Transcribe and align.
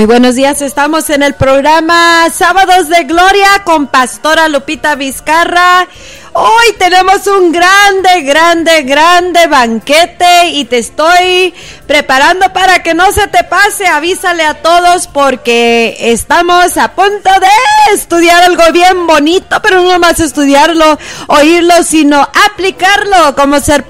Muy 0.00 0.06
buenos 0.06 0.34
días, 0.34 0.62
estamos 0.62 1.10
en 1.10 1.22
el 1.22 1.34
programa 1.34 2.26
Sábados 2.32 2.88
de 2.88 3.04
Gloria 3.04 3.48
con 3.66 3.86
Pastora 3.86 4.48
Lupita 4.48 4.94
Vizcarra. 4.94 5.86
Hoy 6.32 6.64
tenemos 6.78 7.26
un 7.26 7.52
grande, 7.52 8.22
grande, 8.22 8.80
grande 8.84 9.46
banquete 9.46 10.52
y 10.52 10.64
te 10.64 10.78
estoy 10.78 11.52
preparando 11.90 12.52
para 12.52 12.84
que 12.84 12.94
no 12.94 13.10
se 13.10 13.26
te 13.26 13.42
pase. 13.42 13.84
Avísale 13.84 14.44
a 14.44 14.54
todos 14.54 15.08
porque 15.08 15.96
estamos 15.98 16.76
a 16.76 16.92
punto 16.92 17.30
de 17.40 17.94
estudiar 17.94 18.44
algo 18.44 18.62
bien 18.72 19.08
bonito, 19.08 19.60
pero 19.60 19.82
no 19.82 19.98
más 19.98 20.20
estudiarlo, 20.20 20.96
oírlo, 21.26 21.82
sino 21.82 22.28
aplicarlo, 22.46 23.34
como 23.34 23.58
ser 23.58 23.86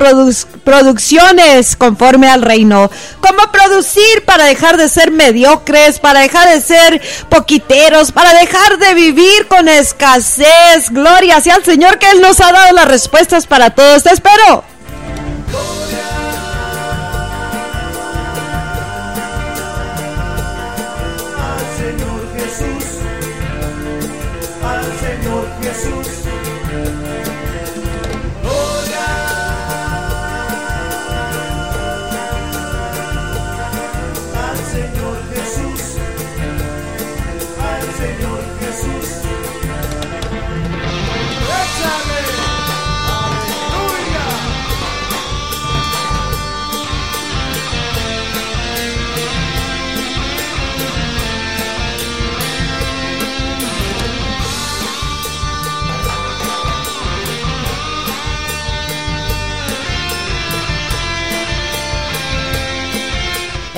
producciones 0.64 1.76
conforme 1.76 2.30
al 2.30 2.40
reino, 2.40 2.90
cómo 3.20 3.52
producir 3.52 4.24
para 4.24 4.44
dejar 4.44 4.78
de 4.78 4.88
ser 4.88 5.10
mediocres, 5.10 5.98
para 5.98 6.20
dejar 6.20 6.48
de 6.48 6.62
ser 6.62 7.02
poquiteros, 7.28 8.12
para 8.12 8.32
dejar 8.32 8.78
de 8.78 8.94
vivir 8.94 9.46
con 9.46 9.68
escasez. 9.68 10.88
Gloria 10.88 11.42
sea 11.42 11.56
al 11.56 11.64
Señor 11.64 11.98
que 11.98 12.08
Él 12.08 12.22
nos 12.22 12.40
ha 12.40 12.50
dado 12.50 12.72
las 12.72 12.88
respuestas 12.88 13.46
para 13.46 13.74
todos. 13.74 14.04
Te 14.04 14.10
espero. 14.10 14.64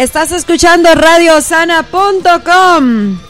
Estás 0.03 0.33
escuchando 0.33 0.93
radiosana.com. 0.97 3.22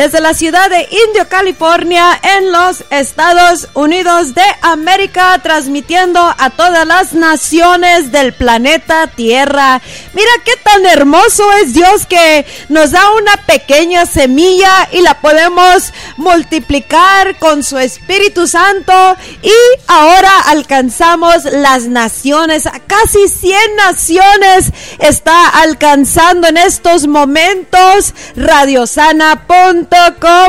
desde 0.00 0.22
la 0.22 0.32
ciudad 0.32 0.70
de 0.70 0.88
Indio, 1.08 1.28
California, 1.28 2.18
en 2.38 2.52
los 2.52 2.84
Estados 2.88 3.68
Unidos 3.74 4.34
de 4.34 4.42
América, 4.62 5.38
transmitiendo 5.42 6.18
a 6.38 6.48
todas 6.48 6.86
las 6.86 7.12
naciones 7.12 8.10
del 8.10 8.32
planeta 8.32 9.08
Tierra. 9.08 9.82
Mira 10.14 10.30
qué 10.42 10.52
tan 10.64 10.86
hermoso 10.86 11.52
es 11.62 11.74
Dios 11.74 12.06
que 12.06 12.46
nos 12.70 12.92
da 12.92 13.10
una 13.10 13.44
pequeña 13.44 14.06
semilla 14.06 14.88
y 14.90 15.02
la 15.02 15.20
podemos 15.20 15.92
multiplicar 16.16 17.36
con 17.38 17.62
su 17.62 17.76
Espíritu 17.76 18.46
Santo 18.46 18.94
y 19.42 19.52
ahora 19.86 20.30
alcanzamos 20.46 21.44
las 21.44 21.82
naciones, 21.82 22.66
casi 22.86 23.28
100 23.28 23.76
naciones 23.76 24.72
está 24.98 25.46
alcanzando 25.48 26.48
en 26.48 26.56
estos 26.56 27.06
momentos 27.06 28.14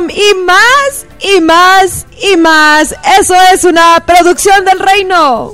y 0.10 0.34
más 0.46 1.06
y 1.20 1.42
más 1.42 2.06
y 2.22 2.38
más. 2.38 2.96
Eso 3.20 3.36
es 3.54 3.64
una 3.64 4.04
producción 4.06 4.64
del 4.66 4.80
reino. 4.80 5.52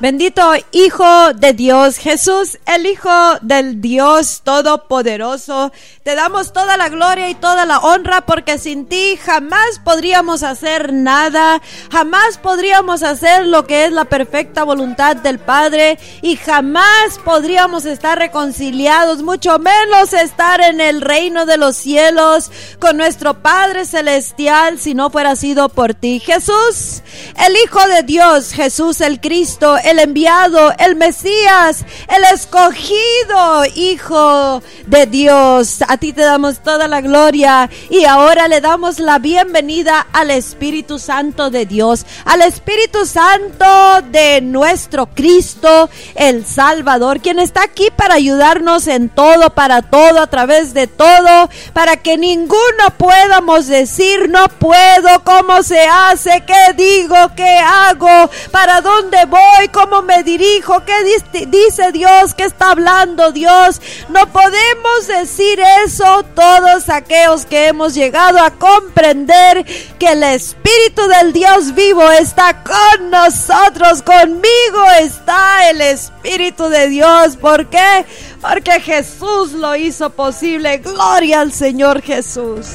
Bendito 0.00 0.54
Hijo 0.72 1.34
de 1.34 1.52
Dios, 1.52 1.98
Jesús, 1.98 2.58
el 2.64 2.86
Hijo 2.86 3.10
del 3.42 3.82
Dios 3.82 4.40
Todopoderoso. 4.42 5.72
Te 6.10 6.16
damos 6.16 6.52
toda 6.52 6.76
la 6.76 6.88
gloria 6.88 7.30
y 7.30 7.36
toda 7.36 7.66
la 7.66 7.78
honra 7.78 8.22
porque 8.22 8.58
sin 8.58 8.86
ti 8.86 9.16
jamás 9.16 9.78
podríamos 9.84 10.42
hacer 10.42 10.92
nada, 10.92 11.62
jamás 11.88 12.36
podríamos 12.36 13.04
hacer 13.04 13.46
lo 13.46 13.64
que 13.64 13.84
es 13.84 13.92
la 13.92 14.06
perfecta 14.06 14.64
voluntad 14.64 15.14
del 15.14 15.38
Padre 15.38 16.00
y 16.20 16.34
jamás 16.34 17.20
podríamos 17.24 17.84
estar 17.84 18.18
reconciliados, 18.18 19.22
mucho 19.22 19.60
menos 19.60 20.12
estar 20.12 20.60
en 20.60 20.80
el 20.80 21.00
reino 21.00 21.46
de 21.46 21.58
los 21.58 21.76
cielos 21.76 22.50
con 22.80 22.96
nuestro 22.96 23.34
Padre 23.34 23.84
Celestial 23.84 24.80
si 24.80 24.94
no 24.94 25.10
fuera 25.10 25.36
sido 25.36 25.68
por 25.68 25.94
ti. 25.94 26.18
Jesús, 26.18 27.04
el 27.46 27.56
Hijo 27.56 27.86
de 27.86 28.02
Dios, 28.02 28.50
Jesús 28.50 29.00
el 29.00 29.20
Cristo, 29.20 29.76
el 29.84 30.00
enviado, 30.00 30.72
el 30.80 30.96
Mesías, 30.96 31.84
el 32.08 32.24
escogido 32.34 33.64
Hijo 33.76 34.60
de 34.88 35.06
Dios. 35.06 35.82
A 35.86 35.99
ti 36.00 36.12
te 36.14 36.22
damos 36.22 36.60
toda 36.60 36.88
la 36.88 37.02
gloria. 37.02 37.68
Y 37.90 38.06
ahora 38.06 38.48
le 38.48 38.60
damos 38.60 38.98
la 38.98 39.18
bienvenida 39.18 40.06
al 40.12 40.30
Espíritu 40.30 40.98
Santo 40.98 41.50
de 41.50 41.66
Dios, 41.66 42.06
al 42.24 42.40
Espíritu 42.40 43.04
Santo 43.04 43.66
de 44.10 44.40
nuestro 44.40 45.06
Cristo, 45.06 45.90
el 46.14 46.46
Salvador, 46.46 47.20
quien 47.20 47.38
está 47.38 47.62
aquí 47.62 47.88
para 47.94 48.14
ayudarnos 48.14 48.86
en 48.86 49.10
todo, 49.10 49.50
para 49.50 49.82
todo, 49.82 50.20
a 50.20 50.26
través 50.26 50.72
de 50.72 50.86
todo, 50.86 51.50
para 51.74 51.98
que 51.98 52.16
ninguno 52.16 52.84
podamos 52.96 53.66
decir 53.66 54.30
no 54.30 54.48
puedo, 54.48 55.22
cómo 55.22 55.62
se 55.62 55.86
hace, 55.86 56.42
qué 56.46 56.72
digo, 56.76 57.16
qué 57.36 57.58
hago, 57.58 58.30
para 58.50 58.80
dónde 58.80 59.26
voy, 59.26 59.68
cómo 59.70 60.00
me 60.00 60.22
dirijo, 60.22 60.82
qué 60.86 61.46
dice 61.46 61.92
Dios, 61.92 62.34
qué 62.34 62.44
está 62.44 62.70
hablando 62.70 63.32
Dios. 63.32 63.82
No 64.08 64.26
podemos 64.32 65.06
decir 65.06 65.60
eso 65.84 66.24
todos 66.34 66.88
aquellos 66.88 67.46
que 67.46 67.68
hemos 67.68 67.94
llegado 67.94 68.38
a 68.38 68.50
comprender 68.50 69.64
que 69.98 70.08
el 70.08 70.22
Espíritu 70.22 71.06
del 71.08 71.32
Dios 71.32 71.74
vivo 71.74 72.08
está 72.10 72.62
con 72.62 73.10
nosotros, 73.10 74.02
conmigo 74.02 74.84
está 75.00 75.70
el 75.70 75.80
Espíritu 75.80 76.68
de 76.68 76.88
Dios. 76.88 77.36
¿Por 77.36 77.68
qué? 77.68 78.04
Porque 78.40 78.80
Jesús 78.80 79.52
lo 79.52 79.76
hizo 79.76 80.10
posible. 80.10 80.78
Gloria 80.78 81.40
al 81.40 81.52
Señor 81.52 82.02
Jesús. 82.02 82.66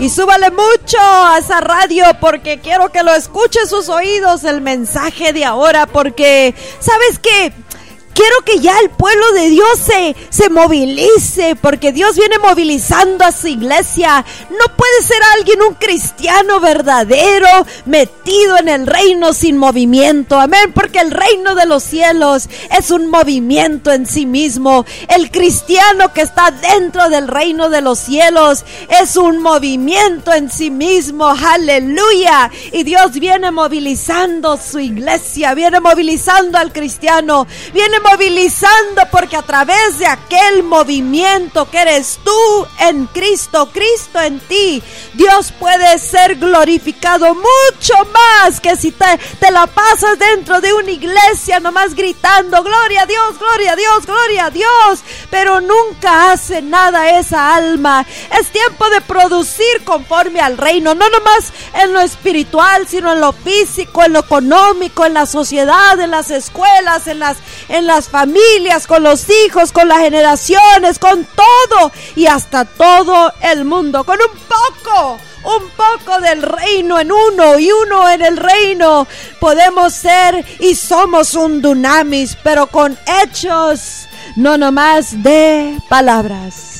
Y 0.00 0.10
súbale 0.10 0.50
mucho 0.50 0.98
a 1.00 1.38
esa 1.38 1.60
radio 1.60 2.04
porque 2.20 2.58
quiero 2.58 2.90
que 2.90 3.04
lo 3.04 3.14
escuche 3.14 3.60
sus 3.66 3.88
oídos 3.88 4.42
el 4.42 4.60
mensaje 4.60 5.32
de 5.32 5.44
ahora 5.44 5.86
porque, 5.86 6.52
¿sabes 6.80 7.20
qué? 7.20 7.52
Quiero 8.14 8.36
que 8.44 8.60
ya 8.60 8.78
el 8.78 8.90
pueblo 8.90 9.32
de 9.32 9.50
Dios 9.50 9.78
se, 9.78 10.16
se 10.30 10.48
movilice, 10.48 11.56
porque 11.56 11.92
Dios 11.92 12.16
viene 12.16 12.38
movilizando 12.38 13.24
a 13.24 13.32
su 13.32 13.48
iglesia. 13.48 14.24
No 14.50 14.76
puede 14.76 15.02
ser 15.02 15.18
alguien, 15.36 15.62
un 15.62 15.74
cristiano 15.74 16.60
verdadero, 16.60 17.48
metido 17.84 18.56
en 18.58 18.68
el 18.68 18.86
reino 18.86 19.32
sin 19.32 19.58
movimiento. 19.58 20.38
Amén, 20.38 20.72
porque 20.72 21.00
el 21.00 21.10
reino 21.10 21.54
de 21.54 21.66
los 21.66 21.82
cielos 21.82 22.48
es 22.76 22.90
un 22.90 23.10
movimiento 23.10 23.92
en 23.92 24.06
sí 24.06 24.26
mismo. 24.26 24.86
El 25.08 25.30
cristiano 25.30 26.12
que 26.12 26.22
está 26.22 26.50
dentro 26.50 27.08
del 27.08 27.28
reino 27.28 27.68
de 27.68 27.80
los 27.80 27.98
cielos 27.98 28.64
es 28.88 29.16
un 29.16 29.40
movimiento 29.40 30.32
en 30.32 30.50
sí 30.50 30.70
mismo. 30.70 31.26
Aleluya. 31.26 32.50
Y 32.72 32.84
Dios 32.84 33.12
viene 33.12 33.50
movilizando 33.50 34.56
su 34.56 34.78
iglesia, 34.78 35.54
viene 35.54 35.80
movilizando 35.80 36.58
al 36.58 36.72
cristiano, 36.72 37.46
viene 37.72 37.98
movilizando 38.10 39.02
porque 39.10 39.36
a 39.36 39.42
través 39.42 39.98
de 39.98 40.06
aquel 40.06 40.62
movimiento 40.62 41.68
que 41.70 41.78
eres 41.78 42.18
tú 42.22 42.66
en 42.80 43.06
Cristo, 43.06 43.70
Cristo 43.72 44.20
en 44.20 44.40
ti, 44.40 44.82
Dios 45.14 45.52
puede 45.58 45.98
ser 45.98 46.36
glorificado 46.36 47.34
mucho 47.34 47.94
más 48.12 48.60
que 48.60 48.76
si 48.76 48.92
te, 48.92 49.18
te 49.40 49.50
la 49.50 49.66
pasas 49.66 50.18
dentro 50.18 50.60
de 50.60 50.72
una 50.72 50.90
iglesia 50.90 51.60
nomás 51.60 51.94
gritando, 51.94 52.62
gloria 52.62 53.02
a 53.02 53.06
Dios, 53.06 53.38
gloria 53.38 53.72
a 53.72 53.76
Dios, 53.76 54.06
gloria 54.06 54.46
a 54.46 54.50
Dios, 54.50 55.00
pero 55.30 55.60
nunca 55.60 56.32
hace 56.32 56.62
nada 56.62 57.18
esa 57.18 57.54
alma. 57.54 58.04
Es 58.38 58.48
tiempo 58.48 58.88
de 58.90 59.00
producir 59.00 59.84
conforme 59.84 60.40
al 60.40 60.58
reino, 60.58 60.94
no 60.94 61.08
nomás 61.08 61.52
en 61.74 61.92
lo 61.92 62.00
espiritual, 62.00 62.86
sino 62.88 63.12
en 63.12 63.20
lo 63.20 63.32
físico, 63.32 64.02
en 64.04 64.12
lo 64.12 64.20
económico, 64.20 65.06
en 65.06 65.14
la 65.14 65.26
sociedad, 65.26 65.98
en 66.00 66.10
las 66.10 66.30
escuelas, 66.30 67.06
en 67.06 67.18
las, 67.18 67.38
en 67.68 67.86
las 67.86 67.93
familias, 68.02 68.86
con 68.86 69.02
los 69.02 69.26
hijos, 69.46 69.72
con 69.72 69.88
las 69.88 70.00
generaciones, 70.00 70.98
con 70.98 71.24
todo 71.24 71.92
y 72.16 72.26
hasta 72.26 72.64
todo 72.64 73.32
el 73.40 73.64
mundo, 73.64 74.04
con 74.04 74.18
un 74.20 74.38
poco 74.48 75.18
un 75.44 75.68
poco 75.70 76.20
del 76.20 76.42
reino 76.42 76.98
en 76.98 77.12
uno 77.12 77.58
y 77.58 77.70
uno 77.70 78.08
en 78.08 78.22
el 78.22 78.36
reino. 78.36 79.06
Podemos 79.40 79.92
ser 79.92 80.44
y 80.58 80.74
somos 80.74 81.34
un 81.34 81.60
dunamis, 81.60 82.36
pero 82.42 82.66
con 82.66 82.98
hechos, 83.22 84.06
no 84.36 84.56
nomás 84.56 85.22
de 85.22 85.78
palabras. 85.88 86.73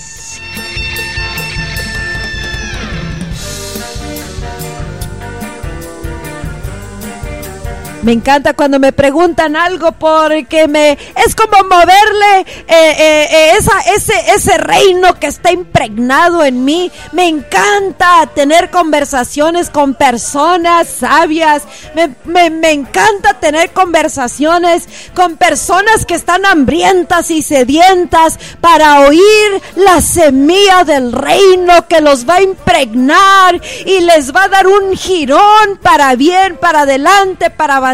Me 8.04 8.12
encanta 8.12 8.52
cuando 8.52 8.78
me 8.78 8.92
preguntan 8.92 9.56
algo 9.56 9.92
porque 9.92 10.68
me 10.68 10.98
es 11.24 11.34
como 11.34 11.56
moverle 11.64 12.40
eh, 12.40 12.66
eh, 12.68 13.28
eh, 13.30 13.52
esa, 13.58 13.80
ese, 13.94 14.12
ese 14.34 14.58
reino 14.58 15.18
que 15.18 15.26
está 15.26 15.52
impregnado 15.52 16.44
en 16.44 16.66
mí. 16.66 16.92
Me 17.12 17.26
encanta 17.28 18.26
tener 18.34 18.68
conversaciones 18.68 19.70
con 19.70 19.94
personas 19.94 20.86
sabias. 20.86 21.62
Me, 21.94 22.50
me 22.50 22.72
encanta 22.72 23.40
tener 23.40 23.70
conversaciones 23.70 24.86
con 25.14 25.38
personas 25.38 26.04
que 26.04 26.14
están 26.14 26.44
hambrientas 26.44 27.30
y 27.30 27.40
sedientas 27.40 28.38
para 28.60 29.00
oír 29.00 29.62
la 29.76 30.02
semilla 30.02 30.84
del 30.84 31.10
reino 31.10 31.88
que 31.88 32.02
los 32.02 32.28
va 32.28 32.34
a 32.34 32.42
impregnar 32.42 33.58
y 33.86 34.00
les 34.00 34.34
va 34.34 34.42
a 34.42 34.48
dar 34.48 34.66
un 34.66 34.94
girón 34.94 35.78
para 35.80 36.14
bien, 36.16 36.58
para 36.58 36.82
adelante, 36.82 37.48
para 37.48 37.76
avanzar 37.76 37.93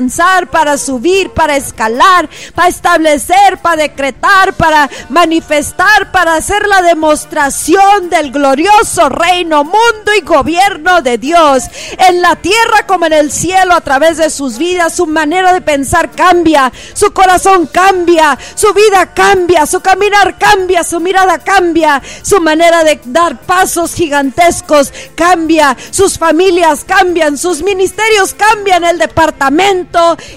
para 0.50 0.79
subir, 0.79 1.31
para 1.31 1.56
escalar, 1.56 2.29
para 2.55 2.69
establecer, 2.69 3.58
para 3.61 3.82
decretar, 3.82 4.55
para 4.55 4.88
manifestar, 5.11 6.11
para 6.11 6.37
hacer 6.37 6.67
la 6.67 6.81
demostración 6.81 8.08
del 8.08 8.32
glorioso 8.32 9.11
reino, 9.11 9.64
mundo 9.64 10.12
y 10.17 10.23
gobierno 10.23 11.02
de 11.02 11.19
Dios 11.19 11.64
en 12.08 12.23
la 12.23 12.37
tierra 12.37 12.87
como 12.87 13.06
en 13.06 13.12
el 13.12 13.31
cielo 13.31 13.75
a 13.75 13.82
través 13.82 14.17
de 14.17 14.31
sus 14.31 14.56
vidas. 14.56 14.97
Su 14.97 15.06
manera 15.06 15.52
de 15.52 15.61
pensar 15.61 16.11
cambia, 16.12 16.73
su 16.94 17.12
corazón 17.12 17.67
cambia, 17.67 18.38
su 18.55 18.73
vida 18.73 19.12
cambia, 19.12 19.67
su 19.67 19.81
caminar 19.81 20.38
cambia, 20.38 20.82
su 20.82 20.99
mirada 21.00 21.38
cambia, 21.38 22.00
su 22.23 22.41
manera 22.41 22.85
de 22.85 23.00
dar 23.05 23.41
pasos 23.43 23.94
gigantescos 23.94 24.93
cambia, 25.14 25.76
sus 25.91 26.19
familias 26.19 26.85
cambian, 26.85 27.37
sus 27.37 27.62
ministerios 27.62 28.35
cambian, 28.35 28.85
el 28.85 28.99
departamento 28.99 29.89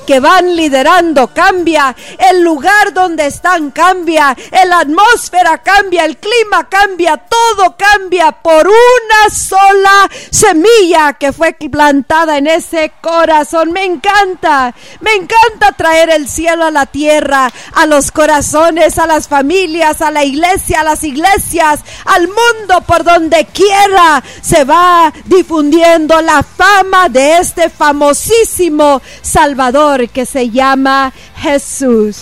que 0.06 0.20
van 0.20 0.56
liderando 0.56 1.28
cambia, 1.28 1.96
el 2.18 2.42
lugar 2.42 2.94
donde 2.94 3.28
están 3.28 3.72
cambia, 3.72 4.36
la 4.66 4.80
atmósfera 4.80 5.60
cambia, 5.60 6.06
el 6.06 6.18
clima 6.18 6.68
cambia, 6.70 7.18
todo 7.18 7.76
cambia 7.78 8.32
por 8.32 8.68
una 8.68 9.30
sola 9.34 10.10
semilla 10.32 11.14
que 11.14 11.32
fue 11.32 11.54
plantada 11.54 12.38
en 12.38 12.48
ese 12.48 12.94
corazón. 13.02 13.72
Me 13.72 13.84
encanta, 13.84 14.74
me 15.02 15.12
encanta 15.14 15.72
traer 15.78 16.10
el 16.10 16.28
cielo 16.28 16.66
a 16.66 16.72
la 16.72 16.86
tierra, 16.86 17.52
a 17.74 17.86
los 17.86 18.12
corazones, 18.12 18.98
a 18.98 19.08
las 19.08 19.28
familias, 19.28 20.02
a 20.02 20.12
la 20.12 20.24
iglesia, 20.24 20.82
a 20.82 20.84
las 20.84 21.04
iglesias, 21.04 21.80
al 22.06 22.28
mundo 22.28 22.82
por 22.86 23.04
donde 23.04 23.46
quiera 23.46 24.24
se 24.42 24.64
va 24.64 25.14
difundiendo 25.26 26.22
la 26.22 26.44
fama 26.44 27.10
de 27.10 27.38
este 27.38 27.70
famosísimo 27.70 29.02
Salvador 29.44 30.08
que 30.08 30.26
se 30.26 30.52
llama 30.52 31.12
Jesús. 31.36 32.16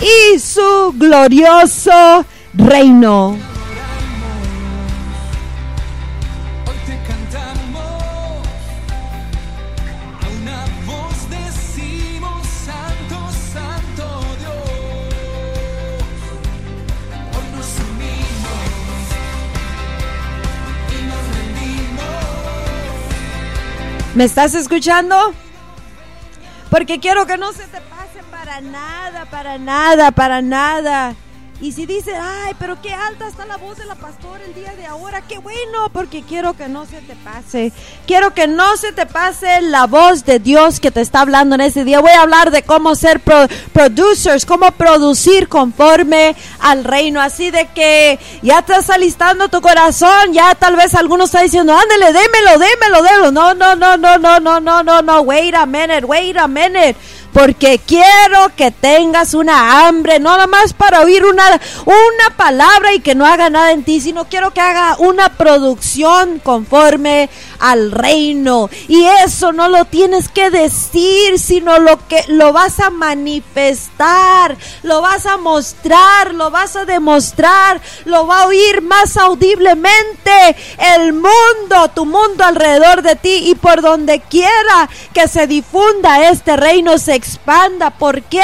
Y 0.00 0.38
su 0.38 0.94
glorioso 0.96 2.24
reino. 2.54 3.49
¿Me 24.14 24.24
estás 24.24 24.54
escuchando? 24.54 25.16
Porque 26.68 26.98
quiero 26.98 27.26
que 27.26 27.36
no 27.36 27.52
se 27.52 27.64
te 27.66 27.80
pase 27.80 28.22
para 28.30 28.60
nada, 28.60 29.24
para 29.26 29.56
nada, 29.58 30.10
para 30.10 30.42
nada. 30.42 31.14
Y 31.62 31.72
si 31.72 31.84
dices, 31.84 32.14
ay, 32.18 32.54
pero 32.58 32.80
qué 32.80 32.90
alta 32.94 33.28
está 33.28 33.44
la 33.44 33.58
voz 33.58 33.76
de 33.76 33.84
la 33.84 33.94
pastora 33.94 34.42
el 34.46 34.54
día 34.54 34.74
de 34.76 34.86
ahora, 34.86 35.20
qué 35.20 35.36
bueno, 35.38 35.90
porque 35.92 36.22
quiero 36.22 36.54
que 36.54 36.68
no 36.68 36.86
se 36.86 37.02
te 37.02 37.14
pase. 37.16 37.70
Quiero 38.06 38.32
que 38.32 38.46
no 38.46 38.78
se 38.78 38.92
te 38.92 39.04
pase 39.04 39.60
la 39.60 39.86
voz 39.86 40.24
de 40.24 40.38
Dios 40.38 40.80
que 40.80 40.90
te 40.90 41.02
está 41.02 41.20
hablando 41.20 41.56
en 41.56 41.60
ese 41.60 41.84
día. 41.84 42.00
Voy 42.00 42.12
a 42.12 42.22
hablar 42.22 42.50
de 42.50 42.62
cómo 42.62 42.94
ser 42.94 43.20
producers, 43.20 44.46
cómo 44.46 44.70
producir 44.70 45.48
conforme 45.48 46.34
al 46.60 46.82
reino. 46.82 47.20
Así 47.20 47.50
de 47.50 47.66
que 47.66 48.18
ya 48.40 48.60
estás 48.60 48.88
alistando 48.88 49.50
tu 49.50 49.60
corazón, 49.60 50.32
ya 50.32 50.54
tal 50.54 50.76
vez 50.76 50.94
alguno 50.94 51.24
está 51.24 51.42
diciendo, 51.42 51.76
ándale, 51.76 52.06
démelo, 52.06 52.58
démelo, 52.58 53.02
démelo. 53.02 53.32
No, 53.32 53.52
no, 53.52 53.76
no, 53.76 53.98
no, 53.98 54.16
no, 54.16 54.40
no, 54.40 54.60
no, 54.60 54.82
no, 54.82 55.02
no, 55.02 55.20
wait 55.20 55.54
a 55.54 55.66
minute, 55.66 56.06
wait 56.06 56.38
a 56.38 56.48
minute 56.48 56.96
porque 57.32 57.80
quiero 57.86 58.50
que 58.56 58.70
tengas 58.70 59.34
una 59.34 59.86
hambre, 59.86 60.18
no 60.18 60.30
nada 60.30 60.46
más 60.46 60.72
para 60.72 61.00
oír 61.00 61.24
una, 61.24 61.60
una 61.84 62.36
palabra 62.36 62.94
y 62.94 63.00
que 63.00 63.14
no 63.14 63.26
haga 63.26 63.50
nada 63.50 63.72
en 63.72 63.84
ti, 63.84 64.00
sino 64.00 64.26
quiero 64.26 64.52
que 64.52 64.60
haga 64.60 64.96
una 64.98 65.30
producción 65.30 66.38
conforme 66.38 67.28
al 67.58 67.90
reino. 67.92 68.70
Y 68.88 69.04
eso 69.24 69.52
no 69.52 69.68
lo 69.68 69.84
tienes 69.84 70.28
que 70.28 70.50
decir, 70.50 71.38
sino 71.38 71.78
lo 71.78 71.98
que 72.08 72.24
lo 72.28 72.52
vas 72.52 72.80
a 72.80 72.90
manifestar, 72.90 74.56
lo 74.82 75.02
vas 75.02 75.26
a 75.26 75.36
mostrar, 75.36 76.34
lo 76.34 76.50
vas 76.50 76.76
a 76.76 76.84
demostrar, 76.84 77.80
lo 78.04 78.26
va 78.26 78.42
a 78.42 78.46
oír 78.46 78.82
más 78.82 79.16
audiblemente 79.16 80.56
el 80.96 81.12
mundo, 81.12 81.90
tu 81.94 82.06
mundo 82.06 82.44
alrededor 82.44 83.02
de 83.02 83.16
ti 83.16 83.50
y 83.50 83.54
por 83.54 83.82
donde 83.82 84.20
quiera 84.20 84.88
que 85.12 85.28
se 85.28 85.46
difunda 85.46 86.30
este 86.30 86.56
reino 86.56 86.98
se 86.98 87.19
expanda. 87.20 87.90
¿Por 87.90 88.22
qué? 88.22 88.42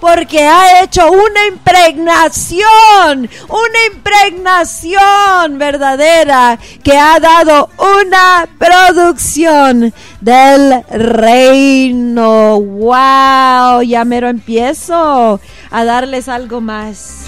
Porque 0.00 0.44
ha 0.44 0.82
hecho 0.82 1.10
una 1.10 1.46
impregnación, 1.46 3.28
una 3.48 3.84
impregnación 3.92 5.58
verdadera 5.58 6.58
que 6.82 6.96
ha 6.96 7.20
dado 7.20 7.68
una 7.78 8.48
producción 8.58 9.92
del 10.20 10.82
reino. 10.90 12.60
¡Wow! 12.60 13.82
Ya 13.82 14.04
mero 14.06 14.28
empiezo 14.28 15.40
a 15.70 15.84
darles 15.84 16.28
algo 16.28 16.60
más. 16.62 17.26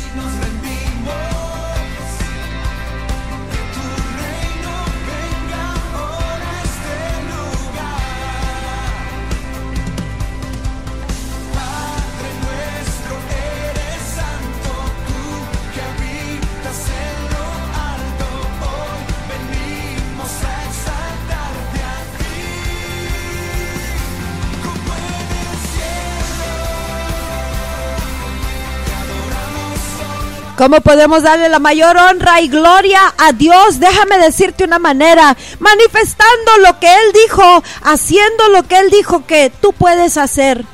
¿Cómo 30.56 30.80
podemos 30.80 31.22
darle 31.22 31.50
la 31.50 31.58
mayor 31.58 31.98
honra 31.98 32.40
y 32.40 32.48
gloria 32.48 33.14
a 33.18 33.32
Dios? 33.32 33.78
Déjame 33.78 34.18
decirte 34.18 34.64
una 34.64 34.78
manera, 34.78 35.36
manifestando 35.58 36.58
lo 36.62 36.80
que 36.80 36.86
Él 36.86 37.12
dijo, 37.12 37.62
haciendo 37.82 38.48
lo 38.48 38.62
que 38.62 38.78
Él 38.78 38.90
dijo 38.90 39.26
que 39.26 39.52
tú 39.60 39.74
puedes 39.74 40.16
hacer. 40.16 40.64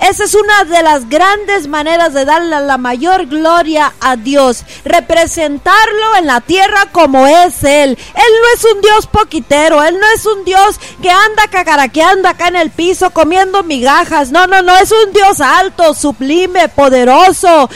Esa 0.00 0.24
es 0.24 0.34
una 0.34 0.64
de 0.64 0.82
las 0.82 1.08
grandes 1.08 1.68
maneras 1.68 2.14
de 2.14 2.24
darle 2.24 2.60
la 2.60 2.78
mayor 2.78 3.26
gloria 3.26 3.92
a 4.00 4.16
Dios, 4.16 4.64
representarlo 4.84 6.16
en 6.18 6.26
la 6.26 6.40
tierra 6.40 6.86
como 6.92 7.26
es 7.26 7.62
Él. 7.64 7.90
Él 7.90 8.32
no 8.42 8.48
es 8.54 8.74
un 8.74 8.80
Dios 8.80 9.06
poquitero, 9.06 9.82
Él 9.82 9.98
no 9.98 10.06
es 10.14 10.26
un 10.26 10.44
Dios 10.44 10.78
que 11.02 11.10
anda 11.10 11.48
cacaraqueando 11.50 12.28
acá 12.28 12.48
en 12.48 12.56
el 12.56 12.70
piso 12.70 13.10
comiendo 13.10 13.62
migajas. 13.62 14.30
No, 14.30 14.46
no, 14.46 14.62
no, 14.62 14.76
es 14.76 14.92
un 14.92 15.12
Dios 15.12 15.40
alto, 15.40 15.94
sublime, 15.94 16.68
poderoso, 16.68 17.68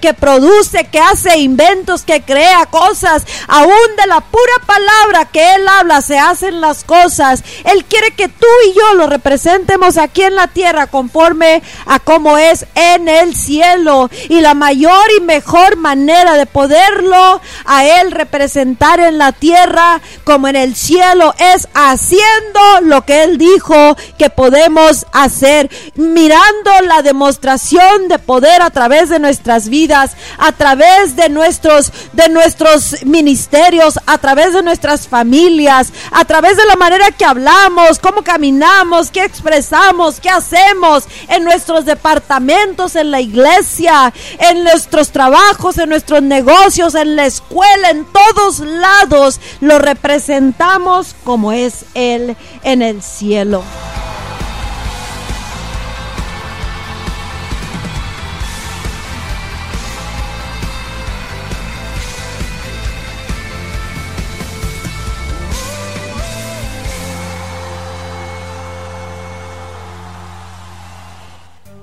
que 0.00 0.14
produce, 0.14 0.84
que 0.84 0.98
hace 0.98 1.38
inventos, 1.38 2.02
que 2.02 2.22
crea 2.22 2.66
cosas. 2.66 3.24
Aún 3.48 3.96
de 3.96 4.06
la 4.06 4.20
pura 4.20 4.52
palabra 4.66 5.26
que 5.30 5.54
Él 5.54 5.66
habla 5.68 6.02
se 6.02 6.18
hacen 6.18 6.60
las 6.60 6.84
cosas. 6.84 7.42
Él 7.64 7.84
quiere 7.84 8.12
que 8.12 8.28
tú 8.28 8.46
y 8.68 8.74
yo 8.74 8.94
lo 8.94 9.06
representemos 9.06 9.96
aquí 9.96 10.22
en 10.22 10.36
la 10.36 10.48
tierra 10.48 10.86
con 10.86 11.05
conforme 11.06 11.62
a 11.86 12.00
como 12.00 12.36
es 12.36 12.66
en 12.74 13.08
el 13.08 13.36
cielo. 13.36 14.10
Y 14.28 14.40
la 14.40 14.54
mayor 14.54 15.06
y 15.16 15.20
mejor 15.20 15.76
manera 15.76 16.34
de 16.34 16.46
poderlo 16.46 17.40
a 17.64 17.84
Él 17.84 18.10
representar 18.10 18.98
en 18.98 19.18
la 19.18 19.30
tierra 19.30 20.00
como 20.24 20.48
en 20.48 20.56
el 20.56 20.74
cielo 20.74 21.32
es 21.38 21.68
haciendo 21.74 22.60
lo 22.82 23.04
que 23.04 23.22
Él 23.22 23.38
dijo 23.38 23.96
que 24.18 24.30
podemos 24.30 25.06
hacer, 25.12 25.70
mirando 25.94 26.70
la 26.84 27.02
demostración 27.02 28.08
de 28.08 28.18
poder 28.18 28.62
a 28.62 28.70
través 28.70 29.08
de 29.08 29.20
nuestras 29.20 29.68
vidas, 29.68 30.16
a 30.38 30.50
través 30.52 31.14
de 31.14 31.28
nuestros, 31.28 31.92
de 32.14 32.28
nuestros 32.28 33.04
ministerios, 33.04 34.00
a 34.06 34.18
través 34.18 34.54
de 34.54 34.62
nuestras 34.62 35.06
familias, 35.06 35.92
a 36.10 36.24
través 36.24 36.56
de 36.56 36.66
la 36.66 36.74
manera 36.74 37.12
que 37.12 37.24
hablamos, 37.24 38.00
cómo 38.00 38.22
caminamos, 38.22 39.12
qué 39.12 39.22
expresamos, 39.24 40.18
qué 40.20 40.30
hacemos 40.30 40.95
en 41.28 41.44
nuestros 41.44 41.84
departamentos, 41.84 42.96
en 42.96 43.10
la 43.10 43.20
iglesia, 43.20 44.12
en 44.38 44.64
nuestros 44.64 45.10
trabajos, 45.10 45.78
en 45.78 45.88
nuestros 45.88 46.22
negocios, 46.22 46.94
en 46.94 47.16
la 47.16 47.26
escuela, 47.26 47.90
en 47.90 48.06
todos 48.06 48.60
lados. 48.60 49.40
Lo 49.60 49.78
representamos 49.78 51.14
como 51.24 51.52
es 51.52 51.84
Él 51.94 52.36
en 52.62 52.82
el 52.82 53.02
cielo. 53.02 53.62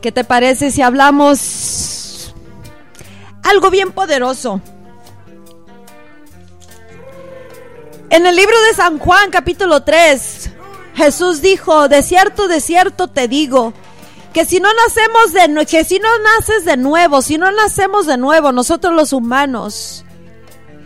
¿Qué 0.03 0.11
te 0.11 0.25
parece 0.25 0.69
si 0.69 0.81
hablamos 0.81 2.35
algo 3.41 3.69
bien 3.69 3.93
poderoso? 3.93 4.59
En 8.09 8.25
el 8.25 8.35
libro 8.35 8.61
de 8.63 8.73
San 8.73 8.99
Juan 8.99 9.31
capítulo 9.31 9.83
3, 9.83 10.49
Jesús 10.95 11.41
dijo, 11.41 11.87
de 11.87 12.03
cierto, 12.03 12.49
de 12.49 12.59
cierto 12.59 13.07
te 13.07 13.29
digo, 13.29 13.71
que 14.33 14.43
si 14.43 14.59
no 14.59 14.67
nacemos 14.73 15.31
de 15.31 15.65
que 15.65 15.85
si 15.85 15.99
no 15.99 16.09
naces 16.19 16.65
de 16.65 16.75
nuevo, 16.75 17.21
si 17.21 17.37
no 17.37 17.49
nacemos 17.53 18.05
de 18.05 18.17
nuevo, 18.17 18.51
nosotros 18.51 18.93
los 18.93 19.13
humanos, 19.13 20.03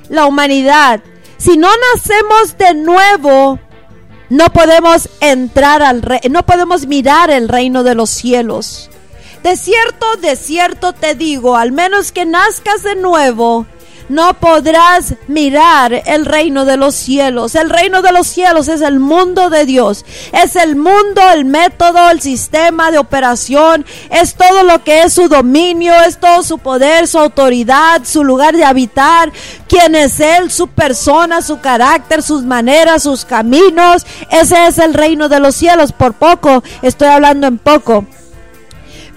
la 0.09 0.27
humanidad, 0.27 1.01
si 1.37 1.57
no 1.57 1.69
nacemos 1.95 2.55
de 2.59 2.75
nuevo, 2.75 3.57
no 4.29 4.45
podemos 4.53 5.09
entrar 5.21 5.81
al 5.81 6.03
rey, 6.03 6.19
no 6.29 6.45
podemos 6.45 6.85
mirar 6.85 7.31
el 7.31 7.49
reino 7.49 7.81
de 7.81 7.95
los 7.95 8.11
cielos. 8.11 8.91
De 9.43 9.55
cierto, 9.55 10.05
de 10.21 10.35
cierto 10.35 10.93
te 10.93 11.15
digo, 11.15 11.55
al 11.55 11.71
menos 11.71 12.11
que 12.11 12.25
nazcas 12.25 12.83
de 12.83 12.95
nuevo, 12.95 13.65
no 14.09 14.33
podrás 14.35 15.15
mirar 15.27 16.03
el 16.05 16.25
reino 16.25 16.63
de 16.63 16.77
los 16.77 16.95
cielos. 16.95 17.55
El 17.55 17.69
reino 17.69 18.01
de 18.01 18.13
los 18.13 18.27
cielos 18.27 18.69
es 18.69 18.81
el 18.81 18.99
mundo 18.99 19.49
de 19.49 19.65
Dios. 19.65 20.05
Es 20.31 20.55
el 20.55 20.77
mundo, 20.77 21.21
el 21.33 21.43
método, 21.43 22.09
el 22.09 22.21
sistema 22.21 22.89
de 22.89 22.99
operación. 22.99 23.85
Es 24.09 24.35
todo 24.35 24.63
lo 24.63 24.83
que 24.83 25.01
es 25.01 25.13
su 25.13 25.27
dominio, 25.27 25.93
es 26.07 26.19
todo 26.19 26.41
su 26.43 26.57
poder, 26.57 27.07
su 27.07 27.17
autoridad, 27.17 28.01
su 28.05 28.23
lugar 28.23 28.55
de 28.55 28.63
habitar. 28.63 29.31
Quién 29.67 29.93
es 29.95 30.21
Él, 30.21 30.51
su 30.51 30.69
persona, 30.69 31.41
su 31.41 31.59
carácter, 31.59 32.23
sus 32.23 32.43
maneras, 32.43 33.03
sus 33.03 33.25
caminos. 33.25 34.05
Ese 34.31 34.67
es 34.67 34.77
el 34.77 34.93
reino 34.93 35.27
de 35.27 35.41
los 35.41 35.55
cielos. 35.55 35.91
Por 35.91 36.13
poco, 36.13 36.63
estoy 36.81 37.09
hablando 37.09 37.47
en 37.47 37.57
poco. 37.57 38.05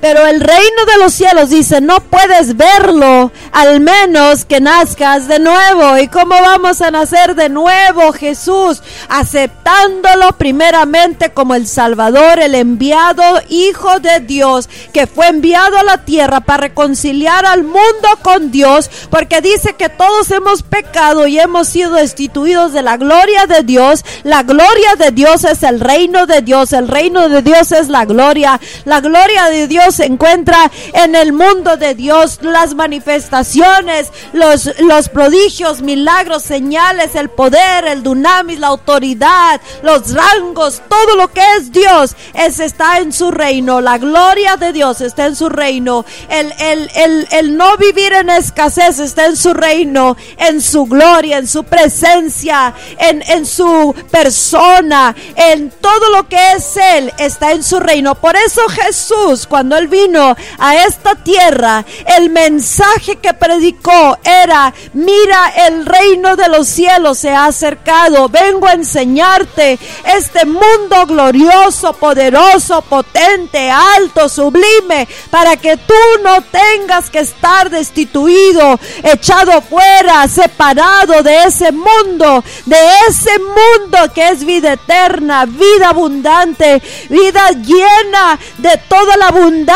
Pero 0.00 0.26
el 0.26 0.40
reino 0.40 0.85
de 0.87 0.99
los 0.99 1.12
cielos 1.12 1.50
dice, 1.50 1.80
no 1.80 2.00
puedes 2.00 2.57
verlo 2.57 3.33
al 3.52 3.80
menos 3.80 4.45
que 4.47 4.61
nazcas 4.61 5.28
de 5.28 5.38
nuevo. 5.38 5.99
¿Y 5.99 6.09
cómo 6.09 6.35
vamos 6.40 6.80
a 6.80 6.90
nacer 6.90 7.35
de 7.35 7.50
nuevo, 7.50 8.12
Jesús? 8.12 8.83
Aceptándolo 9.09 10.33
primeramente 10.38 11.30
como 11.33 11.54
el 11.54 11.66
Salvador, 11.66 12.38
el 12.38 12.54
enviado 12.54 13.23
Hijo 13.49 14.00
de 14.00 14.21
Dios, 14.21 14.69
que 14.92 15.07
fue 15.07 15.28
enviado 15.28 15.76
a 15.76 15.83
la 15.83 15.99
tierra 15.99 16.40
para 16.40 16.62
reconciliar 16.62 17.45
al 17.45 17.64
mundo 17.64 18.09
con 18.23 18.50
Dios, 18.50 18.90
porque 19.11 19.40
dice 19.40 19.75
que 19.75 19.88
todos 19.88 20.30
hemos 20.30 20.62
pecado 20.62 21.26
y 21.26 21.38
hemos 21.38 21.69
sido 21.69 21.92
destituidos 21.92 22.73
de 22.73 22.83
la 22.83 22.97
gloria 22.97 23.47
de 23.47 23.62
Dios. 23.62 24.04
La 24.23 24.45
gloria 24.45 24.97
de 24.97 25.11
Dios 25.11 25.45
es 25.45 25.62
el 25.62 25.80
reino 25.80 26.26
de 26.26 26.40
Dios, 26.40 26.73
el 26.73 26.88
reino 26.88 27.28
de 27.28 27.42
Dios 27.42 27.73
es 27.73 27.88
la 27.88 28.07
gloria. 28.07 28.59
La 28.85 29.00
gloria 29.00 29.45
de 29.47 29.69
Dios 29.69 29.89
se 29.90 30.06
encuentra 30.06 30.70
en 30.92 31.14
el 31.14 31.32
mundo 31.32 31.76
de 31.76 31.94
Dios, 31.94 32.38
las 32.42 32.75
manifestaciones, 32.75 34.09
los, 34.32 34.70
los 34.80 35.09
prodigios, 35.09 35.82
milagros, 35.82 36.42
señales, 36.42 37.14
el 37.14 37.30
poder, 37.30 37.87
el 37.87 38.02
dunamis, 38.02 38.59
la 38.59 38.68
autoridad, 38.68 39.61
los 39.82 40.12
rangos, 40.12 40.82
todo 40.88 41.16
lo 41.16 41.28
que 41.32 41.42
es 41.56 41.73
Dios, 41.73 42.16
es, 42.35 42.61
está 42.61 42.99
en 42.99 43.12
su 43.12 43.30
reino. 43.30 43.80
La 43.80 43.99
gloria 43.99 44.56
de 44.56 44.73
Dios 44.73 45.00
está 45.00 45.26
en 45.26 45.37
su 45.37 45.49
reino. 45.49 46.04
El, 46.28 46.52
el, 46.59 46.90
el, 46.94 47.28
el 47.30 47.56
no 47.56 47.76
vivir 47.76 48.12
en 48.12 48.30
escasez 48.30 48.99
está 48.99 49.26
en 49.26 49.37
su 49.37 49.54
reino, 49.54 50.16
en 50.37 50.61
su 50.61 50.87
gloria, 50.87 51.38
en 51.38 51.47
su 51.47 51.64
presencia, 51.64 52.75
en, 52.99 53.23
en 53.23 53.47
su 53.47 53.94
persona, 54.11 55.14
en 55.37 55.70
todo 55.70 56.11
lo 56.11 56.28
que 56.28 56.52
es 56.52 56.76
Él, 56.76 57.12
está 57.18 57.52
en 57.52 57.62
su 57.62 57.80
reino. 57.80 58.14
Por 58.14 58.37
eso 58.37 58.62
Jesús, 58.68 59.47
cuando 59.47 59.76
vino 59.88 60.37
a 60.58 60.76
esta 60.76 61.14
tierra, 61.14 61.84
el 62.18 62.30
mensaje 62.30 63.16
que 63.16 63.34
predicó 63.34 64.18
era, 64.25 64.72
mira, 64.92 65.52
el 65.66 65.87
reino 65.87 66.37
de 66.37 66.49
los 66.49 66.66
cielos 66.66 67.18
se 67.18 67.30
ha 67.30 67.46
acercado, 67.46 68.28
vengo 68.28 68.66
a 68.66 68.75
enseñarte 68.75 69.78
este 70.16 70.44
mundo 70.44 71.06
glorioso, 71.06 71.92
poderoso, 71.94 72.82
potente, 72.82 73.70
alto, 73.70 74.28
sublime, 74.28 75.08
para 75.30 75.56
que 75.56 75.76
tú 75.76 75.94
no 76.22 76.42
tengas 76.42 77.10
que 77.10 77.20
estar 77.20 77.70
destituido, 77.70 78.78
echado 79.02 79.60
fuera, 79.62 80.26
separado 80.28 81.22
de 81.22 81.44
ese 81.44 81.72
mundo, 81.72 82.44
de 82.66 82.78
ese 83.08 83.38
mundo 83.38 84.12
que 84.14 84.28
es 84.28 84.44
vida 84.44 84.75
eterna, 84.75 85.46
vida 85.46 85.90
abundante, 85.90 86.82
vida 87.08 87.50
llena 87.50 88.38
de 88.58 88.76
toda 88.88 89.16
la 89.16 89.28
abundancia 89.28 89.70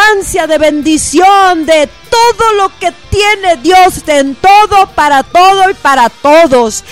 de 0.47 0.59
bendición, 0.59 1.67
de 1.67 1.89
todo 2.11 2.53
lo 2.55 2.79
que 2.81 2.93
tiene 3.15 3.57
Dios 3.59 4.03
en 4.09 4.35
todo, 4.35 4.89
para 4.89 5.23
todo 5.23 5.71
y 5.71 5.75
para 5.75 6.09
todos. 6.09 6.83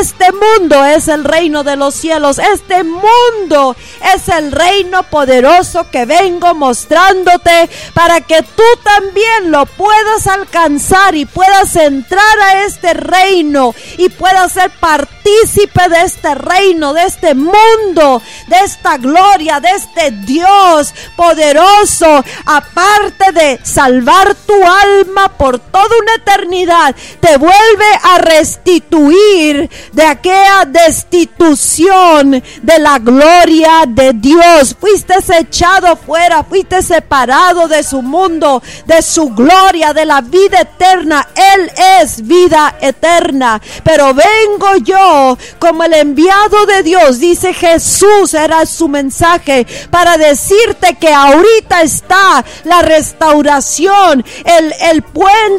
Este 0.00 0.26
mundo 0.32 0.84
es 0.84 1.06
el 1.06 1.22
reino 1.22 1.62
de 1.62 1.76
los 1.76 1.94
cielos. 1.94 2.40
Este 2.40 2.82
mundo 2.82 3.76
es 4.12 4.28
el 4.28 4.50
reino 4.50 5.04
poderoso 5.04 5.88
que 5.88 6.04
vengo 6.04 6.52
mostrándote 6.56 7.70
para 7.94 8.20
que 8.20 8.42
tú 8.42 8.64
también 8.82 9.52
lo 9.52 9.66
puedas 9.66 10.26
alcanzar 10.26 11.14
y 11.14 11.26
puedas 11.26 11.76
entrar 11.76 12.40
a 12.40 12.64
este 12.64 12.94
reino 12.94 13.72
y 13.98 14.08
puedas 14.08 14.52
ser 14.52 14.70
partícipe 14.80 15.88
de 15.90 16.02
este 16.02 16.34
reino, 16.34 16.92
de 16.92 17.04
este 17.04 17.34
mundo, 17.34 18.20
de 18.48 18.56
esta 18.64 18.96
gloria, 18.96 19.60
de 19.60 19.70
este 19.70 20.10
Dios 20.10 20.92
poderoso. 21.16 22.24
Aparte 22.46 23.30
de 23.32 23.60
salvar 23.62 24.34
tu 24.34 24.54
alma 24.66 25.28
por 25.28 25.67
toda 25.70 25.98
una 26.02 26.14
eternidad. 26.14 26.94
Te 27.20 27.36
vuelve 27.36 27.86
a 28.02 28.18
restituir 28.18 29.70
de 29.92 30.04
aquella 30.04 30.64
destitución 30.66 32.42
de 32.62 32.78
la 32.78 32.98
gloria 32.98 33.84
de 33.86 34.12
Dios. 34.14 34.76
Fuiste 34.78 35.14
echado 35.38 35.96
fuera, 35.96 36.44
fuiste 36.44 36.82
separado 36.82 37.68
de 37.68 37.82
su 37.82 38.02
mundo, 38.02 38.62
de 38.86 39.02
su 39.02 39.30
gloria, 39.30 39.92
de 39.92 40.04
la 40.04 40.20
vida 40.20 40.60
eterna. 40.60 41.26
Él 41.34 41.70
es 42.00 42.26
vida 42.26 42.76
eterna. 42.80 43.60
Pero 43.84 44.14
vengo 44.14 44.76
yo 44.82 45.36
como 45.58 45.84
el 45.84 45.94
enviado 45.94 46.66
de 46.66 46.82
Dios, 46.82 47.18
dice 47.18 47.52
Jesús, 47.54 48.34
era 48.34 48.64
su 48.66 48.88
mensaje, 48.88 49.66
para 49.90 50.16
decirte 50.16 50.96
que 50.96 51.12
ahorita 51.12 51.82
está 51.82 52.44
la 52.64 52.82
restauración, 52.82 54.24
el, 54.44 54.74
el 54.80 55.02
puente, 55.02 55.57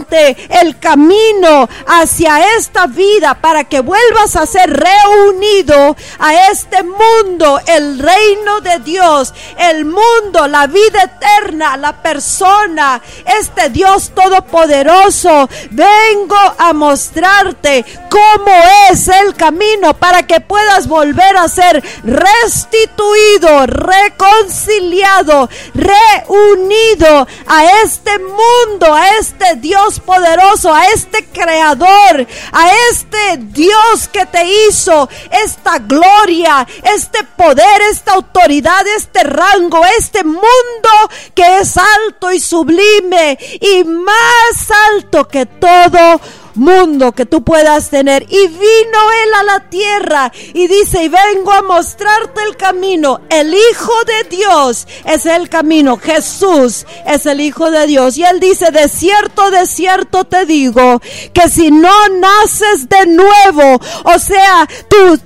el 0.50 0.79
camino 0.79 1.68
hacia 1.88 2.56
esta 2.58 2.88
vida 2.88 3.36
para 3.36 3.63
que 3.63 3.79
vuelvas 3.82 4.36
a 4.36 4.46
ser 4.46 4.70
reunido 4.72 5.96
a 6.20 6.50
este 6.50 6.84
mundo, 6.84 7.60
el 7.65 8.00
reino 8.00 8.62
de 8.62 8.79
Dios, 8.79 9.34
el 9.58 9.86
mundo, 9.86 10.48
la 10.48 10.68
vida 10.68 11.03
eterna, 11.03 11.77
la 11.77 12.01
persona, 12.01 13.01
este 13.39 13.70
Dios 13.70 14.12
todopoderoso. 14.13 15.50
Vengo 15.72 16.38
a 16.58 16.74
mostrarte 16.74 17.86
cómo 18.10 18.51
es 18.91 19.08
el 19.08 19.36
camino 19.36 19.94
para 19.94 20.24
que 20.24 20.39
puedas 20.39 20.88
volver 20.88 21.38
a 21.38 21.48
ser 21.48 21.84
restituido, 22.03 23.65
reconciliado, 23.65 25.50
reunido 25.74 27.27
a 27.48 27.82
este 27.84 28.20
mundo, 28.20 28.94
a 28.94 29.18
este 29.18 29.56
Dios 29.56 29.88
poderoso, 29.98 30.74
a 30.74 30.88
este 30.88 31.25
creador, 31.25 32.27
a 32.51 32.72
este 32.91 33.38
Dios 33.38 34.10
que 34.12 34.25
te 34.25 34.43
hizo 34.43 35.08
esta 35.31 35.79
gloria, 35.79 36.67
este 36.84 37.24
poder, 37.24 37.81
esta 37.89 38.13
autoridad, 38.13 38.86
este 38.98 39.24
rango, 39.24 39.81
este 39.98 40.25
mundo 40.25 40.50
que 41.34 41.60
es 41.60 41.77
alto 41.77 42.31
y 42.34 42.41
sublime 42.41 43.39
y 43.62 43.86
más 43.86 44.72
alto 44.91 45.25
que 45.27 45.46
todo 45.46 46.19
mundo 46.59 47.11
que 47.13 47.25
tú 47.25 47.43
puedas 47.43 47.89
tener. 47.89 48.23
Y 48.29 48.47
vino 48.47 49.00
Él 49.24 49.33
a 49.39 49.43
la 49.43 49.69
tierra 49.69 50.31
y 50.53 50.67
dice, 50.67 51.03
y 51.03 51.09
vengo 51.09 51.51
a 51.51 51.61
mostrarte 51.61 52.41
el 52.43 52.57
camino. 52.57 53.22
El 53.29 53.53
Hijo 53.53 53.93
de 54.05 54.35
Dios 54.37 54.87
es 55.05 55.25
el 55.25 55.50
camino. 55.50 55.98
Jesús 55.98 56.85
es 57.05 57.25
el 57.25 57.41
Hijo 57.41 57.72
de 57.72 57.87
Dios. 57.87 58.17
Y 58.17 58.24
Él 58.24 58.39
dice, 58.39 58.72
de 58.72 58.87
cierto, 58.89 59.50
de 59.50 59.65
cierto 59.65 60.25
te 60.25 60.45
digo, 60.45 61.01
que 61.33 61.50
si 61.50 61.72
no 61.72 62.09
naces 62.09 62.87
de 62.89 63.05
nuevo, 63.07 63.79
o 64.03 64.19
sea, 64.19 64.67
tú, 64.87 65.17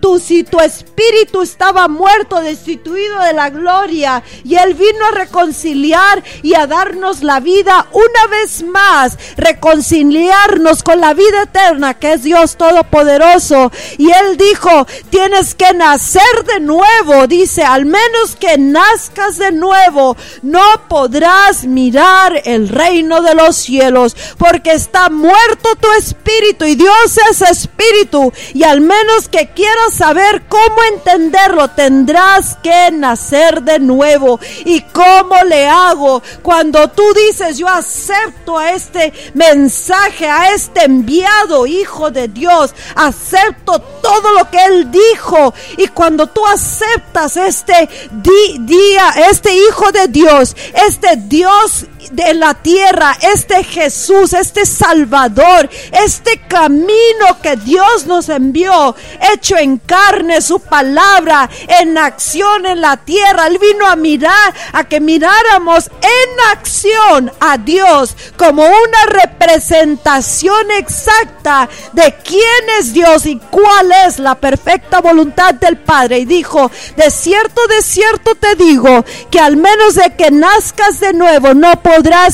tú, 0.00 0.18
si 0.18 0.44
tu 0.44 0.60
espíritu 0.60 1.42
estaba 1.42 1.88
muerto, 1.88 2.40
destituido 2.40 3.20
de 3.20 3.32
la 3.32 3.50
gloria, 3.50 4.22
y 4.44 4.56
Él 4.56 4.74
vino 4.74 5.06
a 5.06 5.12
reconciliar 5.12 6.22
y 6.42 6.54
a 6.54 6.66
darnos 6.66 7.22
la 7.22 7.40
vida 7.40 7.86
una 7.92 8.26
vez 8.30 8.62
más, 8.62 9.16
reconciliar 9.36 10.55
con 10.84 11.00
la 11.00 11.12
vida 11.12 11.42
eterna 11.42 11.94
que 11.94 12.14
es 12.14 12.22
Dios 12.22 12.56
Todopoderoso. 12.56 13.70
Y 13.98 14.10
Él 14.10 14.36
dijo, 14.38 14.86
tienes 15.10 15.54
que 15.54 15.72
nacer 15.74 16.22
de 16.46 16.60
nuevo. 16.60 17.26
Dice, 17.26 17.62
al 17.62 17.84
menos 17.84 18.36
que 18.38 18.56
nazcas 18.56 19.36
de 19.36 19.52
nuevo, 19.52 20.16
no 20.42 20.64
podrás 20.88 21.64
mirar 21.64 22.40
el 22.44 22.68
reino 22.68 23.20
de 23.20 23.34
los 23.34 23.56
cielos, 23.56 24.16
porque 24.38 24.72
está 24.72 25.10
muerto 25.10 25.76
tu 25.76 25.90
espíritu 25.92 26.64
y 26.64 26.74
Dios 26.74 27.18
es 27.30 27.42
espíritu. 27.42 28.32
Y 28.54 28.62
al 28.64 28.80
menos 28.80 29.28
que 29.28 29.50
quieras 29.50 29.92
saber 29.92 30.44
cómo 30.48 30.82
entenderlo, 30.94 31.68
tendrás 31.68 32.56
que 32.62 32.90
nacer 32.92 33.62
de 33.62 33.78
nuevo. 33.78 34.40
¿Y 34.64 34.80
cómo 34.80 35.36
le 35.44 35.68
hago? 35.68 36.22
Cuando 36.42 36.88
tú 36.88 37.04
dices, 37.14 37.58
yo 37.58 37.68
acepto 37.68 38.58
a 38.58 38.72
este 38.72 39.12
mensaje, 39.34 40.28
a 40.28 40.45
este 40.54 40.84
enviado 40.84 41.66
Hijo 41.66 42.10
de 42.10 42.28
Dios. 42.28 42.74
Acepto 42.94 43.78
todo 43.78 44.32
lo 44.34 44.50
que 44.50 44.64
Él 44.64 44.90
dijo. 44.90 45.54
Y 45.76 45.88
cuando 45.88 46.26
tú 46.26 46.46
aceptas 46.46 47.36
este 47.36 47.88
día, 48.60 49.10
este 49.30 49.54
Hijo 49.54 49.92
de 49.92 50.08
Dios, 50.08 50.56
este 50.74 51.16
Dios 51.16 51.86
de 52.12 52.34
la 52.34 52.54
tierra, 52.54 53.16
este 53.20 53.64
Jesús, 53.64 54.32
este 54.32 54.66
Salvador, 54.66 55.68
este 55.92 56.40
camino 56.48 57.40
que 57.42 57.56
Dios 57.56 58.06
nos 58.06 58.28
envió, 58.28 58.94
hecho 59.32 59.56
en 59.56 59.78
carne, 59.78 60.40
su 60.40 60.60
palabra, 60.60 61.48
en 61.80 61.98
acción 61.98 62.66
en 62.66 62.80
la 62.80 62.96
tierra. 62.96 63.46
Él 63.46 63.58
vino 63.58 63.86
a 63.86 63.96
mirar, 63.96 64.54
a 64.72 64.84
que 64.84 65.00
miráramos 65.00 65.86
en 65.86 66.40
acción 66.52 67.32
a 67.40 67.58
Dios 67.58 68.16
como 68.36 68.62
una 68.62 69.06
representación 69.08 70.70
exacta 70.72 71.68
de 71.92 72.14
quién 72.24 72.78
es 72.78 72.92
Dios 72.92 73.26
y 73.26 73.38
cuál 73.38 73.92
es 74.06 74.18
la 74.18 74.34
perfecta 74.34 75.00
voluntad 75.00 75.54
del 75.54 75.76
Padre. 75.76 76.18
Y 76.18 76.24
dijo, 76.24 76.70
de 76.96 77.10
cierto, 77.10 77.66
de 77.68 77.82
cierto 77.82 78.34
te 78.34 78.54
digo, 78.56 79.04
que 79.30 79.40
al 79.40 79.56
menos 79.56 79.94
de 79.94 80.14
que 80.16 80.30
nazcas 80.30 81.00
de 81.00 81.12
nuevo, 81.12 81.54
no 81.54 81.82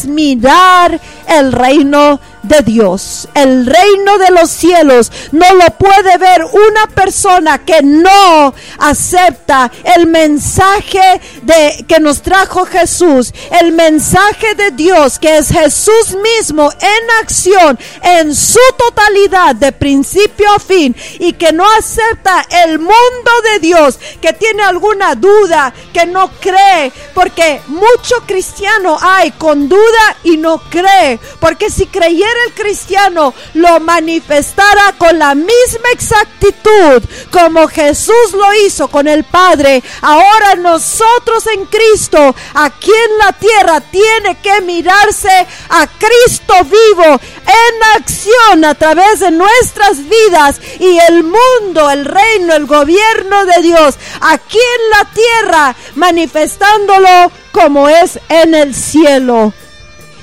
mirar 0.07 1.01
el 1.29 1.53
reino 1.53 2.21
de 2.43 2.63
Dios, 2.63 3.29
el 3.35 3.67
reino 3.67 4.19
de 4.19 4.31
los 4.31 4.51
cielos, 4.51 5.13
no 5.33 5.53
lo 5.55 5.67
puede 5.79 6.19
ver 6.19 6.45
una 6.45 6.87
persona 6.95 7.59
que 7.59 7.83
no 7.83 8.55
acepta 8.79 9.71
el 9.97 10.07
mensaje 10.07 11.21
de 11.43 11.85
que 11.89 12.01
nos 12.01 12.23
trajo 12.23 12.65
Jesús, 12.67 13.33
el 13.61 13.73
mensaje 13.73 14.55
de 14.55 14.71
Dios 14.73 15.19
que 15.19 15.39
es 15.39 15.49
Jesús 15.49 16.17
mismo 16.23 16.71
en 16.73 17.11
acción 17.23 17.79
en 18.03 18.35
su 18.35 18.59
totalidad 18.77 19.55
de 19.55 19.73
principio 19.73 20.51
a 20.55 20.59
fin 20.59 20.95
y 21.19 21.33
que 21.35 21.53
no 21.53 21.65
acepta 21.79 22.45
el 22.65 22.79
mundo 22.79 23.31
de 23.53 23.59
Dios, 23.61 23.99
que 24.21 24.33
tiene 24.33 24.63
alguna 24.63 25.15
duda, 25.15 25.73
que 25.93 26.07
no 26.07 26.31
cree, 26.41 26.93
porque 27.15 27.61
mucho 27.69 28.17
cristiano 28.27 28.99
hay 29.01 29.31
con 29.33 29.69
duda 29.69 30.17
y 30.25 30.37
no 30.37 30.59
cree, 30.71 31.19
porque 31.41 31.71
si 31.71 31.87
creyera 31.87 32.32
el 32.47 32.55
cristiano 32.55 33.35
lo 33.55 33.81
manifestara 33.81 34.95
con 34.99 35.19
la 35.19 35.35
misma 35.35 35.91
exactitud 35.93 37.03
como 37.31 37.67
Jesús 37.69 38.33
lo 38.33 38.55
hizo 38.65 38.89
con 38.89 39.09
el 39.09 39.25
Padre, 39.25 39.83
ahora 40.01 40.55
nosotros 40.57 41.47
en 41.47 41.65
Cristo, 41.67 42.35
aquí 42.55 42.91
en 42.91 43.19
la 43.19 43.33
tierra, 43.33 43.81
tiene 43.81 44.37
que 44.43 44.61
mirarse 44.61 45.47
a 45.69 45.87
Cristo 45.87 46.55
vivo 46.65 47.05
en 47.05 48.01
acción 48.01 48.65
a 48.65 48.75
través 48.75 49.21
de 49.21 49.31
nuestras 49.31 49.99
vidas 50.09 50.61
y 50.79 50.99
el 50.99 51.25
mundo, 51.25 51.91
el 51.91 52.05
reino, 52.05 52.55
el 52.55 52.67
gobierno 52.67 53.45
de 53.47 53.63
Dios, 53.63 53.95
aquí 54.21 54.59
en 54.59 54.91
la 54.91 55.11
tierra, 55.13 55.77
manifestándolo 55.95 57.33
como 57.53 57.89
es 57.89 58.19
en 58.29 58.55
el 58.55 58.75
cielo. 58.75 59.53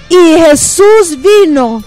Y 0.10 0.40
Jesús 0.40 1.18
vino 1.18 1.84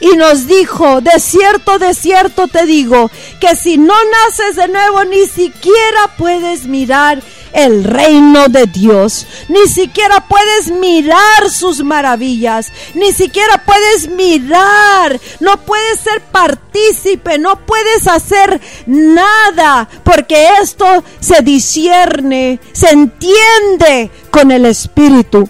y 0.00 0.16
nos 0.16 0.46
dijo, 0.46 1.00
de 1.00 1.18
cierto, 1.18 1.78
de 1.78 1.94
cierto 1.94 2.48
te 2.48 2.66
digo, 2.66 3.10
que 3.40 3.56
si 3.56 3.78
no 3.78 3.94
naces 4.26 4.56
de 4.56 4.68
nuevo 4.68 5.04
ni 5.04 5.26
siquiera 5.26 6.14
puedes 6.16 6.66
mirar 6.66 7.22
el 7.52 7.84
reino 7.84 8.48
de 8.48 8.66
Dios. 8.66 9.26
Ni 9.48 9.66
siquiera 9.68 10.26
puedes 10.28 10.70
mirar 10.70 11.50
sus 11.50 11.82
maravillas. 11.82 12.70
Ni 12.94 13.12
siquiera 13.12 13.64
puedes 13.64 14.08
mirar. 14.08 15.18
No 15.40 15.58
puedes 15.64 16.00
ser 16.00 16.20
partícipe. 16.20 17.38
No 17.38 17.64
puedes 17.66 18.06
hacer 18.06 18.60
nada. 18.86 19.88
Porque 20.04 20.48
esto 20.60 20.86
se 21.20 21.42
discierne, 21.42 22.60
se 22.72 22.90
entiende 22.90 24.10
con 24.30 24.50
el 24.50 24.66
Espíritu. 24.66 25.48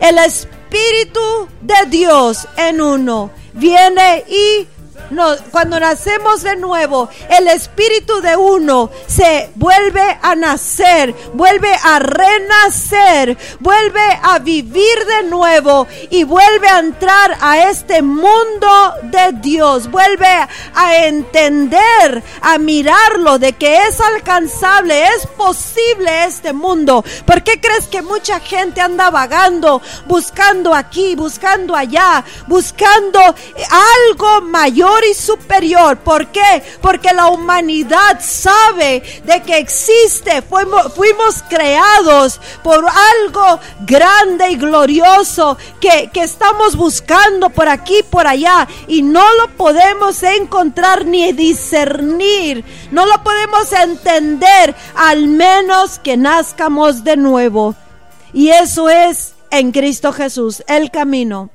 El 0.00 0.18
Espíritu 0.18 1.48
de 1.60 1.86
Dios 1.88 2.48
en 2.56 2.80
uno 2.80 3.30
viene 3.54 4.24
y 4.28 4.66
cuando 5.50 5.78
nacemos 5.78 6.42
de 6.42 6.56
nuevo, 6.56 7.08
el 7.28 7.48
espíritu 7.48 8.20
de 8.20 8.36
uno 8.36 8.90
se 9.06 9.50
vuelve 9.54 10.18
a 10.22 10.34
nacer, 10.34 11.14
vuelve 11.34 11.72
a 11.82 11.98
renacer, 11.98 13.36
vuelve 13.60 14.00
a 14.22 14.38
vivir 14.38 15.06
de 15.06 15.28
nuevo 15.28 15.86
y 16.10 16.24
vuelve 16.24 16.68
a 16.68 16.78
entrar 16.78 17.36
a 17.40 17.68
este 17.68 18.02
mundo 18.02 18.94
de 19.02 19.32
Dios, 19.40 19.90
vuelve 19.90 20.26
a 20.74 20.96
entender, 21.04 22.22
a 22.40 22.58
mirarlo 22.58 23.38
de 23.38 23.52
que 23.52 23.86
es 23.86 24.00
alcanzable, 24.00 25.04
es 25.16 25.26
posible 25.26 26.24
este 26.24 26.52
mundo. 26.52 27.04
¿Por 27.26 27.42
qué 27.42 27.60
crees 27.60 27.86
que 27.86 28.02
mucha 28.02 28.40
gente 28.40 28.80
anda 28.80 29.10
vagando, 29.10 29.82
buscando 30.06 30.74
aquí, 30.74 31.14
buscando 31.14 31.76
allá, 31.76 32.24
buscando 32.46 33.20
algo 33.20 34.40
mayor? 34.42 35.03
Y 35.10 35.14
superior. 35.14 35.98
¿Por 35.98 36.28
qué? 36.28 36.62
Porque 36.80 37.12
la 37.12 37.28
humanidad 37.28 38.20
sabe 38.20 39.02
de 39.24 39.42
que 39.42 39.58
existe. 39.58 40.42
Fuimos, 40.42 40.92
fuimos 40.94 41.42
creados 41.48 42.40
por 42.62 42.84
algo 42.86 43.60
grande 43.86 44.50
y 44.50 44.56
glorioso 44.56 45.56
que, 45.80 46.10
que 46.12 46.22
estamos 46.22 46.76
buscando 46.76 47.50
por 47.50 47.68
aquí, 47.68 48.02
por 48.08 48.26
allá. 48.26 48.66
Y 48.86 49.02
no 49.02 49.24
lo 49.34 49.48
podemos 49.56 50.22
encontrar 50.22 51.04
ni 51.06 51.32
discernir. 51.32 52.64
No 52.90 53.06
lo 53.06 53.22
podemos 53.22 53.72
entender 53.72 54.74
al 54.94 55.26
menos 55.28 55.98
que 55.98 56.16
nazcamos 56.16 57.04
de 57.04 57.16
nuevo. 57.16 57.74
Y 58.32 58.48
eso 58.48 58.88
es 58.88 59.34
en 59.50 59.70
Cristo 59.72 60.12
Jesús, 60.12 60.64
el 60.66 60.90
camino. 60.90 61.50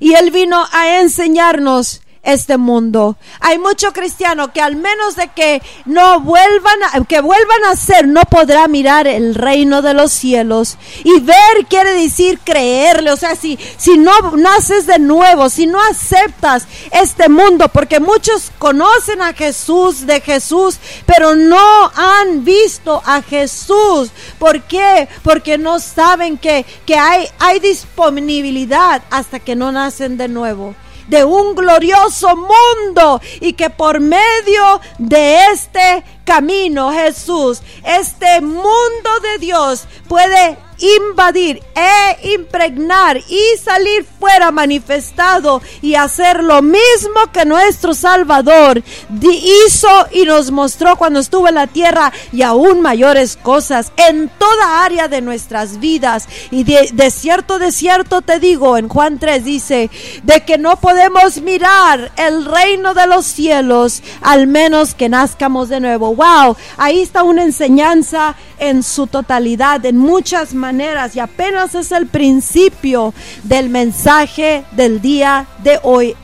Y 0.00 0.14
Él 0.14 0.30
vino 0.30 0.64
a 0.72 1.00
enseñarnos 1.00 2.02
este 2.22 2.58
mundo. 2.58 3.16
Hay 3.40 3.58
mucho 3.58 3.92
cristiano 3.92 4.52
que 4.52 4.60
al 4.60 4.76
menos 4.76 5.16
de 5.16 5.28
que 5.28 5.62
no 5.86 6.20
vuelvan 6.20 6.78
a, 6.92 7.04
que 7.04 7.20
vuelvan 7.20 7.64
a 7.64 7.76
ser, 7.76 8.06
no 8.06 8.22
podrá 8.22 8.68
mirar 8.68 9.06
el 9.06 9.34
reino 9.34 9.82
de 9.82 9.94
los 9.94 10.12
cielos. 10.12 10.76
Y 11.04 11.20
ver 11.20 11.66
quiere 11.68 11.92
decir 11.94 12.38
creerle, 12.44 13.10
o 13.10 13.16
sea, 13.16 13.36
si, 13.36 13.58
si 13.76 13.96
no 13.96 14.12
naces 14.36 14.86
de 14.86 14.98
nuevo, 14.98 15.48
si 15.48 15.66
no 15.66 15.80
aceptas 15.82 16.66
este 16.92 17.28
mundo, 17.28 17.68
porque 17.68 18.00
muchos 18.00 18.50
conocen 18.58 19.22
a 19.22 19.32
Jesús, 19.32 20.06
de 20.06 20.20
Jesús, 20.20 20.78
pero 21.06 21.34
no 21.34 21.90
han 21.94 22.44
visto 22.44 23.02
a 23.04 23.22
Jesús. 23.22 24.10
¿Por 24.38 24.62
qué? 24.62 25.08
Porque 25.22 25.56
no 25.58 25.80
saben 25.80 26.36
que, 26.36 26.66
que 26.84 26.96
hay, 26.96 27.26
hay 27.38 27.60
disponibilidad 27.60 29.02
hasta 29.10 29.40
que 29.40 29.56
no 29.56 29.72
nacen 29.72 30.16
de 30.16 30.28
nuevo 30.28 30.74
de 31.10 31.24
un 31.24 31.54
glorioso 31.54 32.34
mundo 32.36 33.20
y 33.40 33.52
que 33.52 33.68
por 33.68 34.00
medio 34.00 34.80
de 34.98 35.44
este 35.52 36.04
camino 36.24 36.92
Jesús, 36.92 37.60
este 37.84 38.40
mundo 38.40 39.10
de 39.22 39.38
Dios 39.38 39.86
puede 40.08 40.56
invadir 40.80 41.62
e 41.74 42.34
impregnar 42.34 43.16
y 43.16 43.58
salir 43.62 44.06
fuera 44.18 44.50
manifestado 44.50 45.62
y 45.82 45.94
hacer 45.94 46.42
lo 46.42 46.62
mismo 46.62 47.30
que 47.32 47.44
nuestro 47.44 47.94
Salvador 47.94 48.82
hizo 49.20 49.88
y 50.12 50.24
nos 50.24 50.50
mostró 50.50 50.96
cuando 50.96 51.20
estuvo 51.20 51.48
en 51.48 51.54
la 51.54 51.66
tierra 51.66 52.12
y 52.32 52.42
aún 52.42 52.80
mayores 52.80 53.36
cosas 53.36 53.92
en 53.96 54.28
toda 54.28 54.84
área 54.84 55.08
de 55.08 55.20
nuestras 55.20 55.80
vidas. 55.80 56.28
Y 56.50 56.64
de, 56.64 57.10
cierto, 57.10 57.58
de 57.58 57.72
cierto 57.72 58.22
te 58.22 58.38
digo, 58.38 58.76
en 58.76 58.88
Juan 58.88 59.18
3 59.18 59.44
dice, 59.44 59.90
de 60.22 60.44
que 60.44 60.58
no 60.58 60.76
podemos 60.76 61.40
mirar 61.40 62.12
el 62.16 62.44
reino 62.44 62.94
de 62.94 63.06
los 63.06 63.26
cielos 63.26 64.02
al 64.20 64.46
menos 64.46 64.94
que 64.94 65.08
nazcamos 65.08 65.68
de 65.68 65.80
nuevo. 65.80 66.14
Wow, 66.14 66.56
ahí 66.76 67.00
está 67.00 67.22
una 67.22 67.42
enseñanza 67.42 68.34
en 68.60 68.82
su 68.82 69.06
totalidad, 69.06 69.84
en 69.84 69.96
muchas 69.96 70.54
maneras, 70.54 71.16
y 71.16 71.20
apenas 71.20 71.74
es 71.74 71.90
el 71.90 72.06
principio 72.06 73.12
del 73.42 73.68
mensaje 73.68 74.64
del 74.72 75.00
día 75.00 75.46
de 75.64 75.80
hoy. 75.82 76.14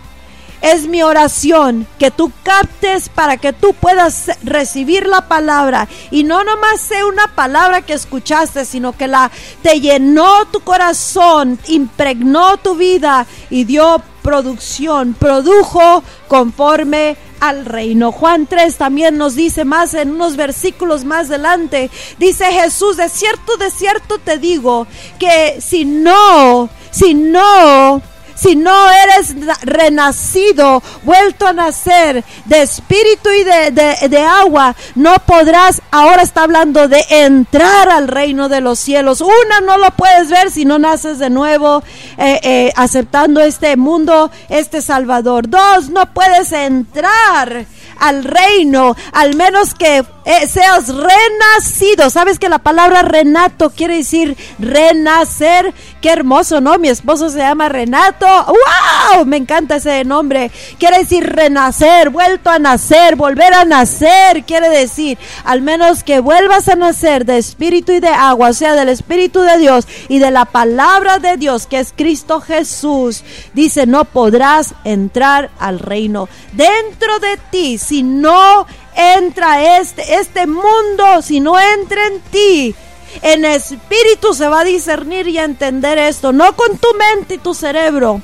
Es 0.63 0.87
mi 0.87 1.03
oración 1.03 1.87
que 1.99 2.11
tú 2.11 2.33
captes 2.43 3.09
para 3.09 3.37
que 3.37 3.53
tú 3.53 3.75
puedas 3.75 4.31
recibir 4.43 5.07
la 5.07 5.29
palabra 5.29 5.87
y 6.11 6.25
no 6.25 6.43
nomás 6.45 6.81
sea 6.81 7.07
una 7.07 7.29
palabra 7.35 7.83
que 7.83 7.93
escuchaste, 7.93 8.65
sino 8.65 8.97
que 8.97 9.07
la 9.07 9.31
te 9.63 9.81
llenó 9.81 10.47
tu 10.47 10.61
corazón, 10.61 11.59
impregnó 11.69 12.57
tu 12.57 12.75
vida 12.75 13.27
y 13.51 13.65
dio 13.65 14.03
producción, 14.27 15.15
produjo 15.15 16.03
conforme 16.27 17.17
al 17.39 17.65
reino. 17.65 18.11
Juan 18.11 18.49
3 18.49 18.75
también 18.77 19.17
nos 19.19 19.37
dice 19.37 19.65
más 19.65 19.95
en 19.95 20.11
unos 20.11 20.35
versículos 20.35 21.05
más 21.05 21.29
adelante, 21.29 21.91
dice 22.19 22.47
Jesús, 22.47 22.97
de 22.97 23.09
cierto, 23.09 23.57
de 23.57 23.71
cierto 23.71 24.19
te 24.19 24.39
digo, 24.39 24.89
que 25.21 25.61
si 25.61 25.85
no, 25.85 26.69
si 26.91 27.15
no 27.15 28.03
si 28.37 28.55
no 28.55 28.91
eres 28.91 29.35
renacido, 29.63 30.83
vuelto 31.03 31.47
a 31.47 31.53
nacer 31.53 32.25
de 32.45 32.63
espíritu 32.63 33.31
y 33.31 33.45
de, 33.45 34.19
agua, 34.19 34.77
no 34.95 35.15
podrás, 35.27 35.83
ahora 35.91 36.23
está 36.23 36.43
hablando 36.43 36.89
de 36.89 37.05
entrar 37.11 37.89
al 37.89 38.09
reino 38.09 38.49
de 38.49 38.61
los 38.61 38.79
cielos. 38.79 39.21
Una, 39.21 39.61
no 39.61 39.79
lo 39.79 39.91
puedes 39.93 40.29
ver 40.29 40.51
si 40.51 40.65
no 40.65 40.79
naces 40.79 41.19
de 41.19 41.31
nuevo, 41.31 41.83
eh, 42.19 42.41
eh, 42.43 42.73
aceptando 42.77 43.41
este 43.41 43.77
mundo, 43.77 44.31
este 44.49 44.83
Salvador. 44.83 45.49
Dos, 45.49 45.91
no 45.91 46.13
puedes 46.13 46.53
entrar 46.53 47.67
al 47.99 48.25
reino, 48.25 48.97
al 49.13 49.35
menos 49.35 49.75
que 49.75 50.05
eh, 50.27 50.49
seas 50.49 50.89
renacido. 50.89 52.11
¿Sabes 52.11 52.41
que 52.41 52.49
la 52.49 52.59
palabra 52.59 53.03
renato 53.03 53.71
quiere 53.71 53.99
decir 53.99 54.37
renacer? 54.59 55.73
Qué 56.01 56.11
hermoso, 56.11 56.61
¿no? 56.61 56.79
Mi 56.79 56.89
esposo 56.89 57.31
se 57.31 57.39
llama 57.39 57.69
Renato. 57.69 58.27
¡Wow! 58.27 59.25
Me 59.25 59.37
encanta 59.37 59.77
ese 59.77 60.05
nombre. 60.05 60.51
Quiere 60.79 60.99
decir 60.99 61.25
renacer, 61.25 62.11
vuelto 62.11 62.51
a 62.51 62.59
nacer, 62.59 63.15
volver 63.15 63.55
a 63.55 63.65
nacer. 63.65 64.45
Quiere 64.45 64.69
decir, 64.69 65.17
al 65.45 65.63
menos 65.63 66.03
que 66.03 66.19
vuelvas 66.19 66.69
a 66.69 66.75
nacer 66.75 67.25
de 67.25 67.39
espíritu 67.39 67.93
y 67.93 68.01
de 68.01 68.09
agua, 68.09 68.51
o 68.51 68.53
sea, 68.53 68.75
del 68.75 68.89
espíritu 68.89 69.43
de 69.43 69.59
Dios 69.59 69.87
y 70.09 70.19
de 70.19 70.33
la 70.33 70.45
palabra 70.45 71.19
de 71.19 71.37
Dios, 71.37 71.67
que 71.67 71.79
es 71.79 71.93
Cristo 71.97 72.41
Jesús. 72.41 73.23
Dice, 73.55 73.87
no 73.87 74.05
podrás 74.05 74.75
entrar 74.85 75.51
al 75.61 75.79
reino. 75.79 76.29
Dentro 76.53 77.19
de 77.21 77.39
ti 77.51 77.76
si 77.79 78.03
no 78.03 78.67
entra 78.95 79.79
este, 79.79 80.17
este 80.17 80.47
mundo, 80.47 81.23
si 81.23 81.41
no 81.41 81.59
entra 81.59 82.07
en 82.07 82.21
ti, 82.21 82.75
en 83.23 83.45
espíritu 83.45 84.35
se 84.35 84.49
va 84.49 84.61
a 84.61 84.65
discernir 84.65 85.29
y 85.29 85.39
a 85.39 85.45
entender 85.45 85.99
esto, 85.99 86.33
no 86.33 86.55
con 86.55 86.77
tu 86.79 86.89
mente 86.95 87.35
y 87.35 87.39
tu 87.39 87.55
cerebro 87.55 88.21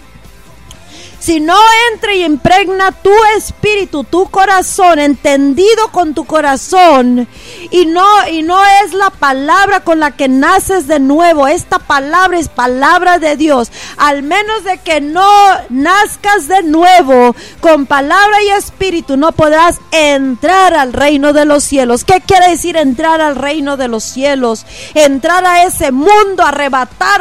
si 1.22 1.38
no 1.38 1.56
entra 1.92 2.14
y 2.14 2.24
impregna 2.24 2.90
tu 2.90 3.12
espíritu, 3.36 4.02
tu 4.02 4.28
corazón, 4.28 4.98
entendido 4.98 5.92
con 5.92 6.14
tu 6.14 6.24
corazón, 6.24 7.28
y 7.70 7.86
no, 7.86 8.28
y 8.28 8.42
no 8.42 8.60
es 8.84 8.92
la 8.92 9.10
palabra 9.10 9.84
con 9.84 10.00
la 10.00 10.10
que 10.10 10.26
naces 10.26 10.88
de 10.88 10.98
nuevo, 10.98 11.46
esta 11.46 11.78
palabra 11.78 12.40
es 12.40 12.48
palabra 12.48 13.20
de 13.20 13.36
Dios, 13.36 13.70
al 13.98 14.24
menos 14.24 14.64
de 14.64 14.78
que 14.78 15.00
no 15.00 15.30
nazcas 15.68 16.48
de 16.48 16.64
nuevo 16.64 17.36
con 17.60 17.86
palabra 17.86 18.42
y 18.42 18.48
espíritu, 18.50 19.16
no 19.16 19.30
podrás 19.30 19.78
entrar 19.92 20.74
al 20.74 20.92
reino 20.92 21.32
de 21.32 21.44
los 21.44 21.62
cielos. 21.62 22.02
¿Qué 22.02 22.20
quiere 22.20 22.50
decir 22.50 22.76
entrar 22.76 23.20
al 23.20 23.36
reino 23.36 23.76
de 23.76 23.86
los 23.86 24.02
cielos? 24.02 24.66
Entrar 24.94 25.46
a 25.46 25.62
ese 25.62 25.92
mundo, 25.92 26.42
arrebatar 26.44 27.12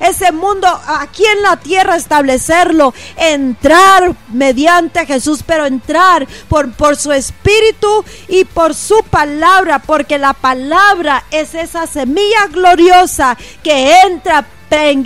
ese 0.00 0.32
mundo 0.32 0.68
aquí 0.86 1.24
en 1.24 1.42
la 1.42 1.56
tierra, 1.56 1.96
establecerlo. 1.96 2.92
En 3.16 3.37
entrar 3.38 4.14
mediante 4.32 5.06
Jesús, 5.06 5.42
pero 5.46 5.66
entrar 5.66 6.26
por, 6.48 6.72
por 6.72 6.96
su 6.96 7.12
espíritu 7.12 8.04
y 8.28 8.44
por 8.44 8.74
su 8.74 9.02
palabra, 9.10 9.78
porque 9.78 10.18
la 10.18 10.34
palabra 10.34 11.24
es 11.30 11.54
esa 11.54 11.86
semilla 11.86 12.46
gloriosa 12.50 13.36
que 13.62 14.00
entra 14.02 14.46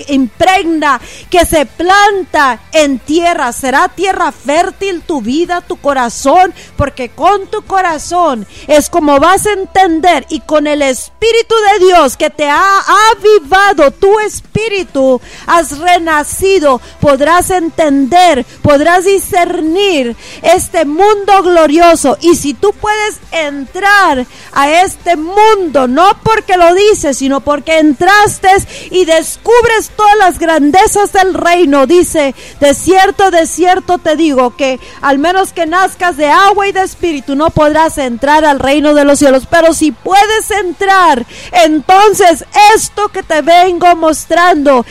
impregna, 0.09 1.01
que 1.31 1.45
se 1.47 1.67
planta 1.67 2.61
en 2.73 2.99
tierra. 2.99 3.53
Será 3.53 3.89
tierra 3.89 4.33
fértil 4.33 5.03
tu 5.03 5.23
vida, 5.23 5.61
tu 5.61 5.77
corazón, 5.77 6.53
porque 6.77 7.11
con 7.11 7.47
tu 7.47 7.63
corazón 7.63 8.47
es 8.67 8.91
como 8.91 9.21
vas 9.21 9.47
a 9.47 9.53
entender 9.53 10.27
y 10.29 10.41
con 10.41 10.67
el 10.67 10.83
Espíritu 10.83 11.55
de 11.73 11.87
Dios 11.87 12.17
que 12.17 12.31
te 12.31 12.49
ha 12.49 12.81
avivado 13.13 13.91
tu 13.91 14.19
espíritu, 14.21 15.21
has 15.47 15.79
renacido, 15.79 16.81
podrás 17.01 17.51
entender, 17.51 18.45
podrás 18.63 19.05
discernir 19.05 20.17
este 20.43 20.85
mundo 20.85 21.43
glorioso. 21.43 22.19
Y 22.21 22.35
si 22.35 22.55
tú 22.55 22.73
puedes 22.73 23.21
entrar 23.31 24.27
a 24.53 24.83
este 24.83 25.17
mundo, 25.17 25.87
no 25.89 26.19
porque 26.23 26.57
lo 26.57 26.75
dices, 26.75 27.19
sino 27.19 27.41
porque 27.41 27.79
entraste 27.79 28.49
y 28.91 29.05
descubriste 29.05 29.52
descubres 29.53 29.91
todas 29.97 30.17
las 30.17 30.39
grandezas 30.39 31.13
del 31.13 31.35
reino, 31.35 31.87
dice, 31.87 32.35
de 32.61 32.75
cierto, 32.75 33.31
de 33.31 33.47
cierto 33.47 33.99
te 33.99 34.17
digo 34.17 34.57
que 34.57 34.79
al 35.01 35.19
menos 35.19 35.53
que 35.53 35.67
nazcas 35.67 36.17
de 36.17 36.29
agua 36.29 36.69
y 36.69 36.73
de 36.73 36.83
espíritu 36.83 37.35
no 37.35 37.51
podrás 37.51 37.99
entrar 37.99 38.45
al 38.45 38.59
reino 38.59 38.95
de 38.95 39.05
los 39.05 39.19
cielos, 39.19 39.47
pero 39.51 39.75
si 39.75 39.93
puedes 39.93 40.51
entrar, 40.51 41.27
entonces 41.53 42.45
esto 42.75 43.09
que 43.09 43.23
te 43.23 43.43
vengo 43.43 43.95
mostrando 43.97 44.85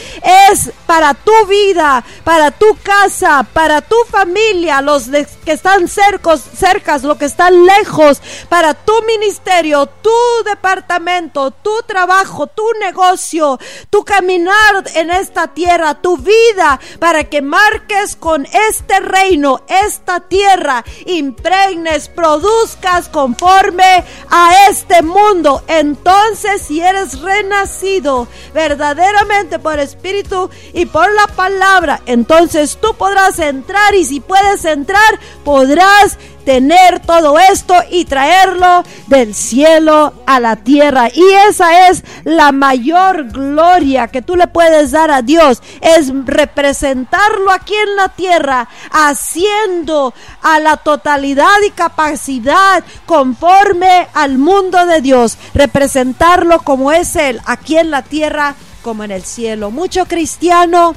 es 0.50 0.71
para 0.86 1.13
tu 1.13 1.34
vida, 1.47 2.04
para 2.24 2.52
tu 2.52 2.78
casa, 2.84 3.45
para 3.54 3.82
tu 3.82 3.95
familia, 4.10 4.82
los 4.82 5.06
que 5.45 5.54
están 5.54 5.88
cercos, 5.88 6.41
cercas, 6.58 7.04
los 7.04 7.17
que 7.17 7.26
están 7.26 7.65
lejos, 7.65 8.21
para 8.50 8.74
tu 8.74 8.93
ministerio, 9.04 9.86
tu 9.86 10.10
departamento, 10.45 11.52
tu 11.52 11.71
trabajo, 11.88 12.47
tu 12.47 12.65
negocio, 12.80 13.60
tu 13.89 14.04
caminar 14.04 14.50
en 14.95 15.11
esta 15.11 15.47
tierra, 15.47 16.01
tu 16.01 16.17
vida, 16.17 16.79
para 16.99 17.25
que 17.25 17.41
marques 17.41 18.15
con 18.15 18.45
este 18.45 18.99
reino, 18.99 19.61
esta 19.67 20.21
tierra, 20.21 20.83
impregnes, 21.05 22.09
produzcas 22.09 23.09
conforme 23.09 24.03
a 24.29 24.67
este 24.69 25.01
mundo. 25.01 25.63
Entonces, 25.67 26.61
si 26.61 26.81
eres 26.81 27.21
renacido 27.21 28.27
verdaderamente 28.53 29.59
por 29.59 29.79
espíritu 29.79 30.49
y 30.73 30.85
por 30.85 31.13
la 31.13 31.27
palabra, 31.27 32.01
entonces 32.05 32.77
tú 32.81 32.95
podrás 32.95 33.39
entrar 33.39 33.95
y 33.95 34.05
si 34.05 34.19
puedes 34.19 34.65
entrar, 34.65 35.19
podrás 35.43 36.17
tener 36.45 36.99
todo 36.99 37.39
esto 37.39 37.75
y 37.89 38.06
traerlo 38.06 38.84
del 39.08 39.36
cielo 39.36 40.13
a 40.25 40.39
la 40.39 40.56
tierra. 40.56 41.10
Y 41.13 41.23
esa 41.49 41.89
es 41.89 42.04
la 42.23 42.51
mayor 42.51 43.32
gloria 43.32 44.08
que 44.08 44.21
tú 44.21 44.36
le 44.36 44.47
puedes 44.47 44.91
dar 44.91 45.12
a 45.12 45.21
Dios, 45.21 45.62
es 45.82 46.12
representarlo 46.25 47.51
aquí 47.51 47.75
en 47.75 47.95
la 47.95 48.10
tierra, 48.10 48.67
haciendo 48.91 50.13
a 50.41 50.60
la 50.60 50.77
totalidad 50.77 51.62
y 51.65 51.71
capacidad 51.71 52.84
conforme 53.06 54.08
al 54.13 54.38
mundo 54.38 54.86
de 54.86 55.01
Dios, 55.01 55.38
representarlo 55.54 56.60
como 56.60 56.91
es 56.91 57.15
Él, 57.15 57.41
aquí 57.45 57.77
en 57.77 57.91
la 57.91 58.01
tierra 58.01 58.56
como 58.82 59.04
en 59.04 59.12
el 59.12 59.23
cielo. 59.23 59.71
Mucho 59.71 60.06
cristiano 60.06 60.95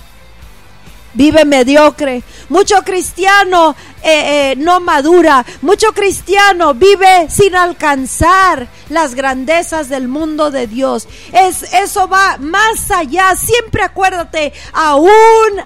vive 1.14 1.44
mediocre. 1.44 2.22
Mucho 2.48 2.83
cristiano 2.85 3.74
eh, 4.06 4.52
eh, 4.52 4.54
no 4.58 4.80
madura. 4.80 5.46
Mucho 5.62 5.94
cristiano 5.94 6.74
vive 6.74 7.26
sin 7.30 7.56
alcanzar 7.56 8.68
las 8.90 9.14
grandezas 9.14 9.88
del 9.88 10.08
mundo 10.08 10.50
de 10.50 10.66
Dios. 10.66 11.08
Es, 11.32 11.62
eso 11.72 12.06
va 12.06 12.36
más 12.38 12.90
allá. 12.90 13.34
Siempre 13.34 13.82
acuérdate, 13.82 14.52
aún 14.74 15.08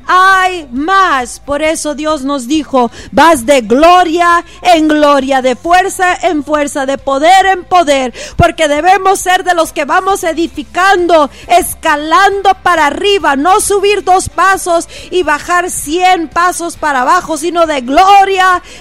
hay 0.06 0.68
más. 0.70 1.40
Por 1.40 1.62
eso 1.62 1.96
Dios 1.96 2.22
nos 2.22 2.46
dijo, 2.46 2.92
vas 3.10 3.44
de 3.44 3.62
gloria 3.62 4.44
en 4.62 4.86
gloria, 4.86 5.42
de 5.42 5.56
fuerza 5.56 6.14
en 6.22 6.44
fuerza, 6.44 6.86
de 6.86 6.96
poder 6.96 7.46
en 7.46 7.64
poder, 7.64 8.14
porque 8.36 8.68
debemos 8.68 9.18
ser 9.18 9.42
de 9.42 9.54
los 9.54 9.72
que 9.72 9.84
vamos 9.84 10.22
edificando, 10.22 11.28
escalando 11.48 12.54
para 12.62 12.86
arriba, 12.86 13.34
no 13.34 13.60
subir 13.60 14.04
dos 14.04 14.28
pasos 14.28 14.88
y 15.10 15.24
bajar 15.24 15.70
cien 15.70 16.28
pasos 16.28 16.76
para 16.76 17.02
abajo, 17.02 17.36
sino 17.36 17.66
de 17.66 17.80
gloria 17.80 18.27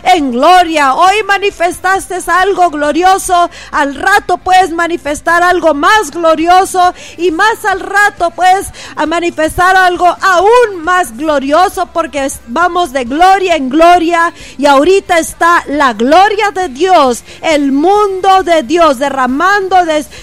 en 0.04 0.32
gloria. 0.32 0.94
Hoy 0.94 1.24
manifestaste 1.26 2.18
algo 2.28 2.70
glorioso, 2.70 3.50
al 3.72 3.96
rato 3.96 4.38
puedes 4.38 4.72
manifestar 4.72 5.42
algo 5.42 5.74
más 5.74 6.12
glorioso 6.12 6.94
y 7.18 7.32
más 7.32 7.64
al 7.64 7.80
rato 7.80 8.32
puedes 8.32 8.68
manifestar 9.08 9.76
algo 9.76 10.08
aún 10.22 10.84
más 10.84 11.16
glorioso 11.16 11.88
porque 11.94 12.30
vamos 12.48 12.92
de 12.92 13.06
gloria 13.06 13.56
en 13.56 13.70
gloria 13.70 14.34
y 14.58 14.66
ahorita 14.66 15.20
está 15.20 15.64
la 15.68 15.94
gloria 15.94 16.52
de 16.52 16.70
Dios, 16.70 17.24
el 17.42 17.72
mundo 17.72 18.44
de 18.44 18.64
Dios 18.64 19.00
derramando 19.00 19.78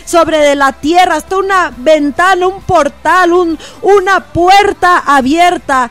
sobre 0.04 0.38
de 0.38 0.54
la 0.54 0.72
tierra 0.72 1.16
hasta 1.16 1.38
una 1.38 1.72
ventana, 1.76 2.46
un 2.46 2.62
portal, 2.62 3.32
un, 3.32 3.58
una 3.82 4.20
puerta 4.20 4.98
abierta, 4.98 5.90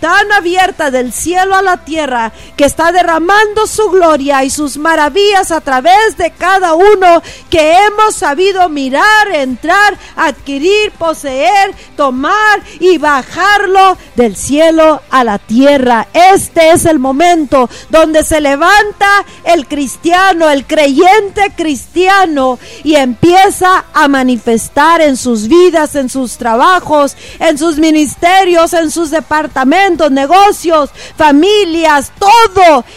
tan 0.00 0.32
abierta 0.32 0.90
del 0.90 1.12
cielo 1.12 1.54
a 1.54 1.62
la 1.62 1.78
tierra 1.78 2.32
que 2.56 2.69
está 2.70 2.92
derramando 2.92 3.66
su 3.66 3.90
gloria 3.90 4.44
y 4.44 4.50
sus 4.50 4.78
maravillas 4.78 5.50
a 5.50 5.60
través 5.60 6.16
de 6.16 6.30
cada 6.30 6.74
uno 6.74 7.20
que 7.50 7.78
hemos 7.78 8.14
sabido 8.14 8.68
mirar, 8.68 9.26
entrar, 9.32 9.98
adquirir, 10.14 10.92
poseer, 10.92 11.74
tomar 11.96 12.62
y 12.78 12.96
bajarlo 12.98 13.98
del 14.14 14.36
cielo 14.36 15.02
a 15.10 15.24
la 15.24 15.38
tierra. 15.38 16.06
Este 16.14 16.70
es 16.70 16.84
el 16.84 17.00
momento 17.00 17.68
donde 17.88 18.22
se 18.22 18.40
levanta 18.40 19.24
el 19.42 19.66
cristiano, 19.66 20.48
el 20.48 20.64
creyente 20.64 21.52
cristiano 21.56 22.60
y 22.84 22.94
empieza 22.94 23.84
a 23.92 24.06
manifestar 24.06 25.00
en 25.00 25.16
sus 25.16 25.48
vidas, 25.48 25.96
en 25.96 26.08
sus 26.08 26.36
trabajos, 26.36 27.16
en 27.40 27.58
sus 27.58 27.78
ministerios, 27.78 28.74
en 28.74 28.92
sus 28.92 29.10
departamentos, 29.10 30.12
negocios, 30.12 30.90
familias, 31.16 32.12
todo 32.16 32.49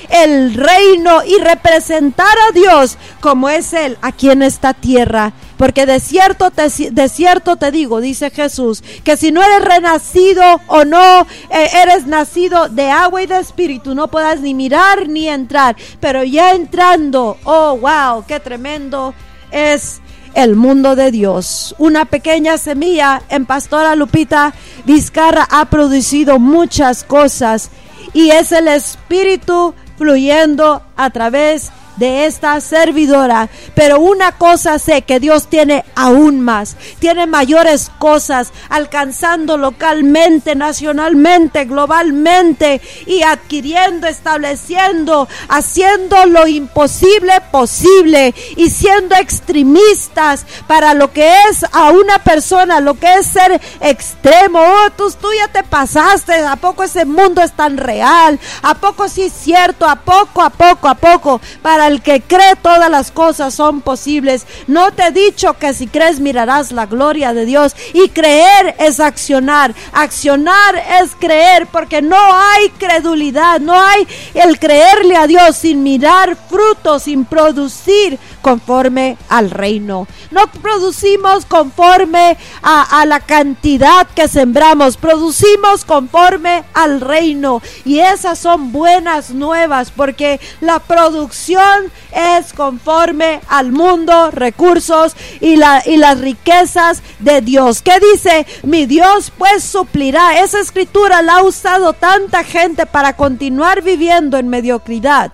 el 0.10 0.54
reino 0.54 1.24
y 1.26 1.38
representar 1.42 2.36
a 2.50 2.52
Dios 2.54 2.98
como 3.20 3.50
es 3.50 3.74
Él 3.74 3.98
aquí 4.02 4.30
en 4.30 4.44
esta 4.44 4.74
tierra. 4.74 5.34
Porque 5.58 5.86
de 5.86 6.00
cierto, 6.00 6.52
te, 6.52 6.68
de 6.92 7.10
cierto 7.10 7.56
te 7.56 7.72
digo, 7.72 8.02
dice 8.02 8.30
Jesús, 8.32 8.84
que 9.04 9.18
si 9.18 9.32
no 9.32 9.42
eres 9.42 9.64
renacido 9.64 10.44
o 10.68 10.84
no 10.84 11.22
eh, 11.50 11.70
eres 11.84 12.06
nacido 12.06 12.70
de 12.70 12.90
agua 12.90 13.22
y 13.22 13.28
de 13.28 13.40
espíritu, 13.40 13.96
no 13.96 14.10
puedas 14.10 14.42
ni 14.42 14.54
mirar 14.54 15.08
ni 15.08 15.30
entrar. 15.30 15.76
Pero 16.00 16.24
ya 16.24 16.52
entrando, 16.52 17.38
oh, 17.44 17.78
wow, 17.78 18.26
qué 18.28 18.40
tremendo 18.40 19.14
es 19.52 20.02
el 20.34 20.56
mundo 20.56 20.96
de 20.96 21.12
Dios. 21.12 21.76
Una 21.78 22.06
pequeña 22.06 22.58
semilla 22.58 23.22
en 23.30 23.46
Pastora 23.46 23.96
Lupita 23.96 24.54
Vizcarra 24.86 25.48
ha 25.50 25.66
producido 25.66 26.40
muchas 26.40 27.04
cosas 27.04 27.70
y 28.14 28.32
es 28.32 28.52
el 28.52 28.68
Espíritu 28.68 29.74
fluyendo 29.98 30.82
a 30.96 31.10
través 31.10 31.72
de 31.98 32.26
esta 32.26 32.60
servidora. 32.62 33.50
Pero 33.76 34.00
una 34.00 34.34
cosa 34.34 34.80
sé 34.80 35.04
que 35.04 35.20
Dios 35.20 35.48
tiene 35.48 35.86
aún 35.96 36.42
más, 36.42 36.76
tiene 37.00 37.28
mayores 37.28 37.92
cosas, 38.00 38.52
alcanzando 38.70 39.58
localmente, 39.58 40.56
nacionalmente, 40.56 41.66
globalmente 41.66 42.82
y 43.06 43.24
adquiriendo, 43.24 44.08
estableciendo, 44.08 45.28
haciendo 45.50 46.26
lo 46.26 46.48
imposible 46.48 47.34
posible 47.52 48.34
y 48.56 48.70
siendo 48.70 49.16
extremistas 49.16 50.46
para 50.68 50.94
lo 50.94 51.12
que 51.12 51.32
es 51.50 51.66
a 51.72 51.92
una 51.92 52.20
persona, 52.20 52.80
lo 52.80 52.96
que 52.96 53.14
es 53.16 53.28
ser 53.28 53.60
extremo. 53.82 54.60
Oh, 54.60 54.90
tú, 54.96 55.12
tú 55.12 55.28
ya 55.38 55.48
te 55.48 55.64
pasaste, 55.64 56.34
¿a 56.46 56.56
poco 56.56 56.84
ese 56.84 57.06
mundo 57.06 57.42
es 57.42 57.52
tan 57.54 57.78
real? 57.78 58.40
¿A 58.62 58.76
poco 58.76 59.08
sí 59.08 59.24
es 59.24 59.34
cierto? 59.34 59.88
¿A 59.88 59.96
poco, 59.96 60.42
a 60.42 60.50
poco, 60.50 60.88
a 60.88 60.96
poco? 60.96 61.42
Para 61.62 61.83
el 61.88 62.02
que 62.02 62.22
cree 62.22 62.56
todas 62.62 62.90
las 62.90 63.12
cosas 63.12 63.54
son 63.54 63.82
posibles. 63.82 64.46
No 64.68 64.92
te 64.92 65.08
he 65.08 65.12
dicho 65.12 65.54
que 65.58 65.74
si 65.74 65.88
crees 65.88 66.20
mirarás 66.20 66.72
la 66.72 66.86
gloria 66.86 67.34
de 67.34 67.46
Dios. 67.46 67.76
Y 67.94 68.10
creer 68.10 68.76
es 68.80 69.00
accionar. 69.00 69.74
Accionar 69.92 70.76
es 71.02 71.12
creer 71.20 71.68
porque 71.68 72.02
no 72.02 72.18
hay 72.18 72.70
credulidad. 72.70 73.60
No 73.60 73.80
hay 73.80 74.08
el 74.34 74.60
creerle 74.60 75.16
a 75.16 75.28
Dios 75.28 75.58
sin 75.58 75.84
mirar 75.84 76.36
frutos, 76.50 77.04
sin 77.04 77.26
producir 77.26 78.20
conforme 78.42 79.18
al 79.30 79.52
reino. 79.52 80.08
No 80.32 80.48
producimos 80.48 81.46
conforme 81.46 82.38
a, 82.62 83.02
a 83.02 83.06
la 83.06 83.20
cantidad 83.20 84.08
que 84.16 84.28
sembramos. 84.28 84.98
Producimos 84.98 85.86
conforme 85.86 86.64
al 86.74 87.02
reino. 87.02 87.62
Y 87.86 88.00
esas 88.00 88.40
son 88.40 88.72
buenas 88.72 89.32
nuevas 89.32 89.92
porque 89.92 90.40
la 90.62 90.80
producción 90.80 91.73
es 92.12 92.54
conforme 92.54 93.42
al 93.48 93.72
mundo, 93.72 94.32
recursos 94.32 95.16
y, 95.40 95.56
la, 95.56 95.82
y 95.86 95.98
las 95.98 96.20
riquezas 96.20 97.02
de 97.20 97.42
Dios. 97.42 97.82
¿Qué 97.82 98.00
dice? 98.00 98.46
Mi 98.64 98.86
Dios 98.86 99.32
pues 99.38 99.64
suplirá. 99.64 100.40
Esa 100.40 100.60
escritura 100.60 101.22
la 101.22 101.38
ha 101.38 101.44
usado 101.44 101.94
tanta 101.94 102.44
gente 102.44 102.86
para 102.86 103.16
continuar 103.16 103.82
viviendo 103.82 104.38
en 104.38 104.48
mediocridad 104.50 105.32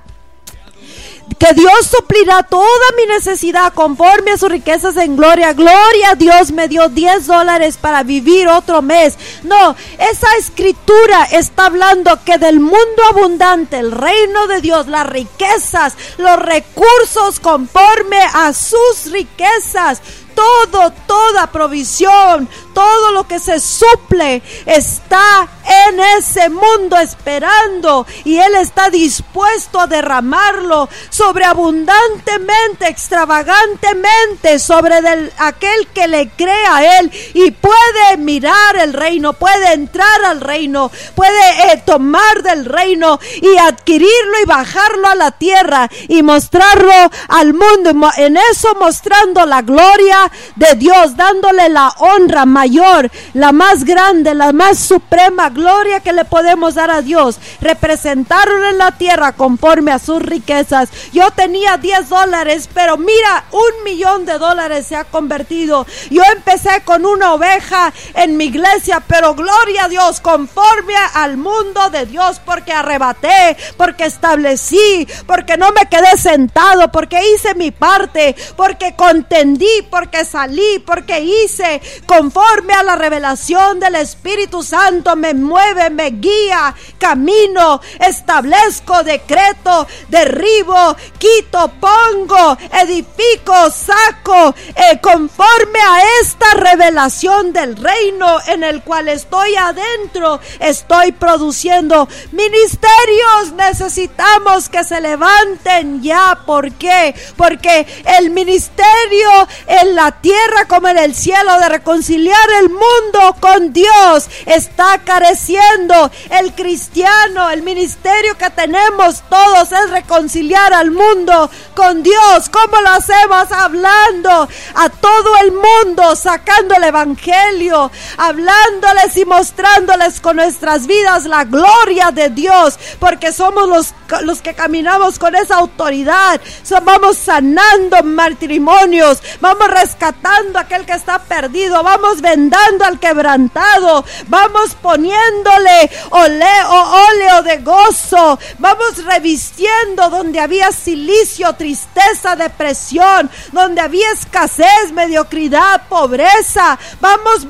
que 1.38 1.54
Dios 1.54 1.88
suplirá 1.88 2.44
toda 2.44 2.65
mi 2.98 3.06
necesidad 3.06 3.74
conforme 3.74 4.32
a 4.32 4.38
sus 4.38 4.50
riquezas 4.50 4.98
en 4.98 5.15
gloria. 5.15 5.54
Gloria 5.54 6.12
a 6.12 6.15
Dios 6.15 6.52
me 6.52 6.68
dio 6.68 6.89
10 6.89 7.28
dólares 7.28 7.78
para 7.78 8.04
vivir 8.04 8.48
otro 8.48 8.82
mes. 8.82 9.18
No, 9.44 9.76
esa 9.98 10.28
escritura 10.38 11.26
está 11.32 11.68
hablando 11.68 12.24
que 12.24 12.38
del 12.38 12.60
mundo 12.60 13.04
abundante, 13.10 13.78
el 13.78 13.92
reino 13.92 14.48
de 14.48 14.62
Dios, 14.62 14.88
las 14.88 15.08
riquezas, 15.08 15.96
los 16.18 16.38
recursos 16.38 17.39
conforme 17.39 18.20
a 18.34 18.54
sus 18.54 19.12
riquezas 19.12 20.02
todo, 20.36 20.92
toda 21.08 21.48
provisión, 21.48 22.48
todo 22.74 23.12
lo 23.12 23.28
que 23.28 23.39
se 23.39 23.60
suple 23.60 24.42
está 24.65 25.48
en 25.88 26.00
ese 26.18 26.50
mundo 26.50 26.98
esperando 26.98 28.06
y 28.24 28.38
Él 28.38 28.56
está 28.56 28.89
dispuesto 28.89 29.80
a 29.80 29.88
derramarlo 29.88 30.89
sobreabundantemente, 31.10 32.88
extravagantemente 32.88 34.60
sobre 34.60 34.96
aquel 35.38 35.88
que 35.94 36.08
le 36.08 36.30
cree 36.30 36.65
a 36.68 37.00
Él 37.00 37.12
y 37.34 37.52
puede 37.52 38.18
mirar 38.18 38.78
el 38.78 38.94
reino, 38.94 39.34
puede 39.34 39.74
entrar 39.74 40.26
al 40.26 40.42
reino, 40.42 40.92
puede 41.15 41.74
eh, 41.74 41.84
tomar 41.86 42.44
del 42.44 42.65
reino 42.65 43.20
y 43.42 43.58
adquirirlo 43.58 44.42
y 44.42 44.46
bajarlo 44.46 45.08
a 45.08 45.15
la 45.15 45.32
tierra 45.32 45.89
y 46.08 46.24
mostrarlo 46.24 46.94
al 47.28 47.54
mundo. 47.54 48.10
En 48.18 48.38
eso 48.38 48.76
mostrando 48.80 49.46
la 49.46 49.62
gloria 49.62 50.19
de 50.56 50.76
Dios, 50.76 51.16
dándole 51.16 51.70
la 51.70 51.94
honra 52.00 52.46
mayor, 52.46 53.10
la 53.34 53.52
más 53.52 53.84
grande, 53.84 54.34
la 54.34 54.52
más 54.54 54.80
suprema 54.80 55.50
gloria 55.50 56.00
que 56.00 56.14
le 56.14 56.26
podemos 56.26 56.76
dar 56.76 56.92
a 56.92 57.02
Dios. 57.02 57.40
Representarlo 57.62 58.70
en 58.70 58.78
la 58.78 58.92
tierra 58.92 59.34
conforme 59.34 59.92
a 59.92 60.00
sus 60.00 60.22
riquezas. 60.22 60.90
Yo 61.12 61.32
tenía 61.32 61.78
10 61.78 62.10
dólares, 62.10 62.70
pero 62.74 62.98
mira, 62.98 63.46
un 63.52 63.84
millón 63.84 64.26
de 64.26 64.38
dólares 64.38 64.88
se 64.88 64.96
ha 64.96 65.06
convertido. 65.06 65.86
Yo 66.10 66.24
empecé 66.36 66.82
con 66.84 67.06
una 67.06 67.34
oveja 67.34 67.94
en 68.14 68.38
mi 68.38 68.46
iglesia, 68.46 69.02
pero 69.08 69.36
gloria 69.36 69.86
a 69.86 69.90
Dios, 69.90 70.20
conforme 70.20 70.96
al 71.14 71.38
mundo 71.38 71.90
de 71.90 72.06
Dios, 72.06 72.42
porque 72.44 72.74
arrebaté, 72.74 73.58
porque 73.78 74.06
establecí, 74.06 75.08
porque 75.28 75.58
no 75.58 75.72
me 75.72 75.88
quedé 75.88 76.18
sentado, 76.18 76.92
porque 76.92 77.20
hice 77.34 77.56
mi 77.56 77.72
parte, 77.72 78.36
porque 78.56 78.96
contendí, 78.96 79.88
porque 79.90 80.09
salí, 80.26 80.80
porque 80.86 81.19
hice 81.22 81.82
conforme 82.06 82.74
a 82.74 82.84
la 82.84 82.95
revelación 82.95 83.80
del 83.80 83.95
Espíritu 83.95 84.63
Santo, 84.63 85.15
me 85.15 85.34
mueve, 85.34 85.89
me 85.89 86.12
guía, 86.12 86.76
camino, 86.98 87.82
establezco, 88.00 89.04
decreto, 89.04 89.88
derribo, 90.10 90.95
quito, 91.17 91.72
pongo, 91.80 92.58
edifico, 92.82 93.69
saco, 93.72 94.54
eh, 94.76 95.00
conforme 95.02 95.80
a 95.80 96.02
esta 96.22 96.54
revelación 96.56 97.54
del 97.54 97.76
reino 97.78 98.38
en 98.48 98.63
el 98.63 98.84
cual 98.84 99.08
estoy 99.08 99.56
adentro, 99.56 100.39
estoy 100.60 101.12
produciendo 101.12 102.08
ministerios. 102.32 103.54
Necesitamos 103.56 104.69
que 104.69 104.84
se 104.84 105.02
levanten 105.02 106.02
ya. 106.02 106.39
¿Por 106.45 106.72
qué? 106.74 107.15
Porque 107.38 107.86
el 108.19 108.30
ministerio 108.32 109.30
en 109.67 109.95
la 110.00 110.14
tierra 110.14 110.64
como 110.66 110.88
en 110.88 110.98
el 110.98 111.14
cielo 111.14 111.60
de 111.60 111.68
reconciliar 111.68 112.50
el 112.62 112.70
mundo 112.70 113.36
con 113.42 113.74
Dios 113.74 114.30
está 114.46 115.00
careciendo. 115.00 116.10
El 116.30 116.56
cristiano, 116.56 117.50
el 117.50 117.64
ministerio 117.64 118.38
que 118.38 118.50
tenemos 118.50 119.22
todos 119.30 119.70
es 119.74 119.90
reconciliar 119.90 120.74
al 120.74 120.92
mundo 120.92 121.52
con 121.76 122.02
Dios. 122.02 122.48
¿Cómo 122.50 122.80
lo 122.80 122.92
hacemos? 122.92 123.52
Hablando 123.52 124.48
a 124.76 124.88
todo 124.88 125.36
el 125.44 125.52
mundo, 125.52 126.16
sacando 126.16 126.76
el 126.76 126.86
evangelio, 126.86 127.92
hablándoles 128.16 129.18
y 129.18 129.26
mostrándoles 129.26 130.22
con 130.22 130.38
nuestras 130.38 130.88
vidas 130.88 131.26
la 131.26 131.44
gloria 131.44 132.12
de 132.12 132.30
Dios, 132.30 132.80
porque 133.00 133.34
somos 133.34 133.68
los, 133.68 133.94
los 134.22 134.42
que 134.42 134.54
caminamos 134.54 135.20
con 135.20 135.36
esa 135.36 135.56
autoridad. 135.56 136.40
vamos 136.86 137.18
sanando 137.18 138.02
matrimonios, 138.04 139.22
vamos 139.42 139.68
rescatando 139.89 140.60
a 140.60 140.62
aquel 140.62 140.86
que 140.86 140.93
está 140.93 141.17
perdido, 141.17 141.82
vamos 141.82 142.21
vendando 142.21 142.86
al 142.86 142.99
quebrantado, 142.99 144.06
vamos 144.28 144.75
poniéndole 144.75 145.89
oleo, 146.12 146.69
óleo 146.69 147.41
de 147.43 147.58
gozo, 147.58 148.38
vamos 148.60 149.04
revistiendo 149.04 150.10
donde 150.12 150.39
había 150.39 150.71
silicio, 150.71 151.54
tristeza, 151.54 152.36
depresión, 152.36 153.32
donde 153.52 153.82
había 153.82 154.12
escasez, 154.12 154.91
mediocridad, 154.93 155.88
pobreza, 155.89 156.78
vamos 157.02 157.47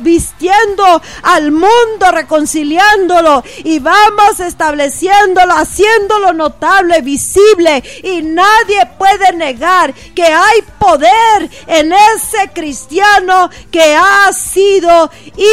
vistiendo 0.00 1.00
al 1.22 1.52
mundo, 1.52 2.10
reconciliándolo 2.10 3.44
y 3.58 3.78
vamos 3.78 4.40
estableciéndolo, 4.40 5.54
haciéndolo 5.54 6.32
notable, 6.32 7.00
visible. 7.00 7.82
Y 8.02 8.22
nadie 8.22 8.86
puede 8.98 9.32
negar 9.34 9.94
que 9.94 10.24
hay 10.24 10.62
poder 10.78 11.50
en 11.78 11.92
ese 11.92 12.50
cristiano 12.54 13.50
que 13.70 13.94
ha 13.94 14.32
sido 14.32 15.10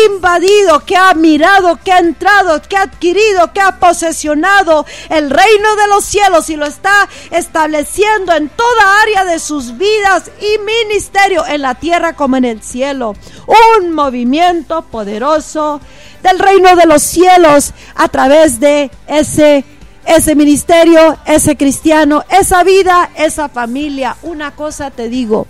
invadido, 0.07 0.79
que 0.85 0.95
ha 0.95 1.13
mirado, 1.13 1.79
que 1.83 1.91
ha 1.91 1.99
entrado, 1.99 2.61
que 2.61 2.77
ha 2.77 2.83
adquirido, 2.83 3.51
que 3.53 3.61
ha 3.61 3.79
posesionado 3.79 4.85
el 5.09 5.29
reino 5.29 5.75
de 5.75 5.87
los 5.87 6.05
cielos 6.05 6.49
y 6.49 6.55
lo 6.55 6.65
está 6.65 7.09
estableciendo 7.31 8.33
en 8.33 8.49
toda 8.49 9.01
área 9.01 9.25
de 9.25 9.39
sus 9.39 9.77
vidas 9.77 10.31
y 10.39 10.59
ministerio 10.59 11.45
en 11.45 11.61
la 11.61 11.75
tierra 11.75 12.13
como 12.13 12.37
en 12.37 12.45
el 12.45 12.63
cielo. 12.63 13.15
Un 13.79 13.91
movimiento 13.93 14.83
poderoso 14.83 15.81
del 16.21 16.39
reino 16.39 16.75
de 16.75 16.85
los 16.85 17.03
cielos 17.03 17.73
a 17.95 18.07
través 18.07 18.59
de 18.59 18.89
ese 19.07 19.65
ese 20.05 20.35
ministerio, 20.35 21.17
ese 21.25 21.55
cristiano, 21.55 22.25
esa 22.29 22.63
vida, 22.63 23.09
esa 23.15 23.47
familia. 23.47 24.17
Una 24.23 24.53
cosa 24.53 24.91
te 24.91 25.07
digo, 25.07 25.47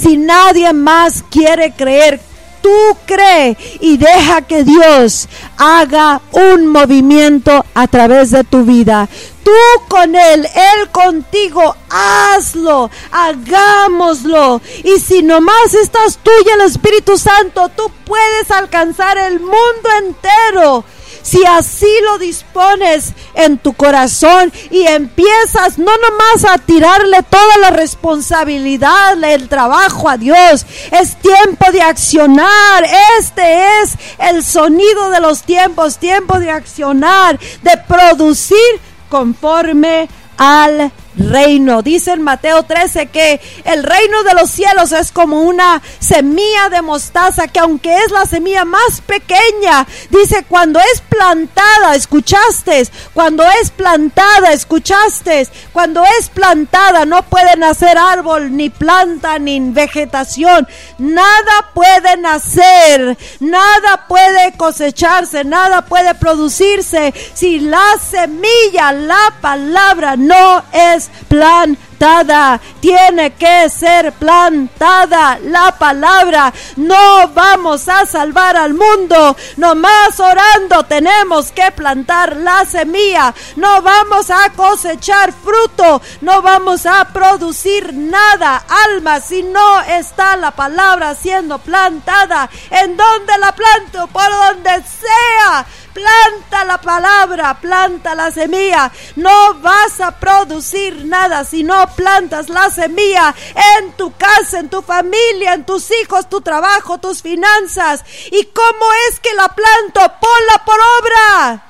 si 0.00 0.16
nadie 0.16 0.72
más 0.72 1.24
quiere 1.30 1.72
creer, 1.72 2.20
tú 2.62 2.96
cree 3.06 3.56
y 3.80 3.96
deja 3.96 4.42
que 4.42 4.64
Dios 4.64 5.28
haga 5.56 6.20
un 6.32 6.66
movimiento 6.66 7.64
a 7.74 7.86
través 7.86 8.30
de 8.30 8.44
tu 8.44 8.64
vida. 8.64 9.08
Tú 9.42 9.50
con 9.88 10.14
Él, 10.14 10.46
Él 10.46 10.90
contigo, 10.90 11.74
hazlo, 11.88 12.90
hagámoslo. 13.10 14.60
Y 14.84 15.00
si 15.00 15.22
nomás 15.22 15.74
estás 15.74 16.18
tú 16.22 16.30
y 16.44 16.50
el 16.50 16.60
Espíritu 16.62 17.16
Santo, 17.16 17.68
tú 17.70 17.90
puedes 18.04 18.50
alcanzar 18.50 19.16
el 19.18 19.40
mundo 19.40 19.88
entero 19.98 20.84
si 21.22 21.44
así 21.44 21.88
lo 22.04 22.18
dispones 22.18 23.12
en 23.34 23.58
tu 23.58 23.72
corazón 23.72 24.52
y 24.70 24.86
empiezas 24.86 25.78
no 25.78 25.92
nomás 25.98 26.44
a 26.52 26.58
tirarle 26.58 27.22
toda 27.22 27.58
la 27.58 27.70
responsabilidad, 27.70 29.22
el 29.22 29.48
trabajo 29.48 30.08
a 30.08 30.16
Dios, 30.16 30.66
es 30.90 31.16
tiempo 31.16 31.70
de 31.72 31.82
accionar. 31.82 32.84
Este 33.18 33.80
es 33.82 33.94
el 34.18 34.44
sonido 34.44 35.10
de 35.10 35.20
los 35.20 35.42
tiempos, 35.42 35.98
tiempo 35.98 36.38
de 36.38 36.50
accionar, 36.50 37.38
de 37.62 37.76
producir 37.88 38.80
conforme 39.08 40.08
al 40.36 40.90
reino. 41.28 41.82
Dice 41.82 42.12
en 42.12 42.22
Mateo 42.22 42.62
13 42.62 43.06
que 43.06 43.40
el 43.64 43.82
reino 43.82 44.22
de 44.22 44.34
los 44.34 44.50
cielos 44.50 44.92
es 44.92 45.12
como 45.12 45.42
una 45.42 45.82
semilla 45.98 46.68
de 46.70 46.82
mostaza 46.82 47.48
que 47.48 47.60
aunque 47.60 47.96
es 47.98 48.10
la 48.10 48.26
semilla 48.26 48.64
más 48.64 49.00
pequeña, 49.06 49.86
dice 50.10 50.44
cuando 50.48 50.80
es 50.80 51.00
plantada, 51.02 51.94
escuchaste, 51.94 52.88
cuando 53.12 53.44
es 53.62 53.70
plantada, 53.70 54.52
escuchaste, 54.52 55.48
cuando 55.72 56.02
es 56.18 56.28
plantada 56.28 57.04
no 57.04 57.22
puede 57.22 57.56
nacer 57.56 57.98
árbol, 57.98 58.56
ni 58.56 58.70
planta, 58.70 59.38
ni 59.38 59.60
vegetación, 59.60 60.66
nada 60.98 61.70
puede 61.74 62.16
nacer, 62.16 63.16
nada 63.40 64.06
puede 64.08 64.52
cosecharse, 64.56 65.44
nada 65.44 65.82
puede 65.82 66.14
producirse 66.14 67.12
si 67.34 67.60
la 67.60 67.98
semilla, 67.98 68.92
la 68.92 69.34
palabra 69.40 70.16
no 70.16 70.62
es 70.72 71.09
plantada. 71.28 72.60
Tiene 72.80 73.34
que 73.34 73.68
ser 73.68 74.12
plantada 74.12 75.38
la 75.42 75.72
palabra. 75.78 76.52
No 76.76 77.28
vamos 77.28 77.88
a 77.88 78.06
salvar 78.06 78.56
al 78.56 78.74
mundo. 78.74 79.36
Nomás 79.56 80.18
orando 80.18 80.84
tenemos 80.84 81.52
que 81.52 81.70
plantar 81.72 82.36
la 82.36 82.64
semilla. 82.64 83.34
No 83.56 83.82
vamos 83.82 84.30
a 84.30 84.50
cosechar 84.56 85.32
fruto. 85.32 86.00
No 86.22 86.42
vamos 86.42 86.86
a 86.86 87.04
producir 87.12 87.92
nada. 87.94 88.64
Alma, 88.86 89.20
si 89.20 89.42
no 89.42 89.80
está 89.82 90.36
la 90.36 90.52
palabra 90.52 91.14
siendo 91.14 91.58
plantada. 91.58 92.48
¿En 92.70 92.96
donde 92.96 93.38
la 93.38 93.52
planto? 93.52 94.06
Por 94.08 94.30
donde 94.30 94.70
sea 94.82 95.66
Planta 95.92 96.64
la 96.64 96.80
palabra, 96.80 97.58
planta 97.60 98.14
la 98.14 98.30
semilla. 98.30 98.90
No 99.16 99.54
vas 99.54 100.00
a 100.00 100.12
producir 100.12 101.04
nada 101.04 101.44
si 101.44 101.64
no 101.64 101.86
plantas 101.96 102.48
la 102.48 102.70
semilla 102.70 103.34
en 103.76 103.92
tu 103.92 104.12
casa, 104.16 104.60
en 104.60 104.68
tu 104.68 104.82
familia, 104.82 105.54
en 105.54 105.64
tus 105.64 105.90
hijos, 105.90 106.28
tu 106.28 106.40
trabajo, 106.40 106.98
tus 106.98 107.22
finanzas. 107.22 108.04
¿Y 108.30 108.44
cómo 108.46 108.86
es 109.08 109.18
que 109.20 109.34
la 109.34 109.48
planto? 109.48 110.00
Ponla 110.20 110.64
por 110.64 110.78
obra. 111.00 111.62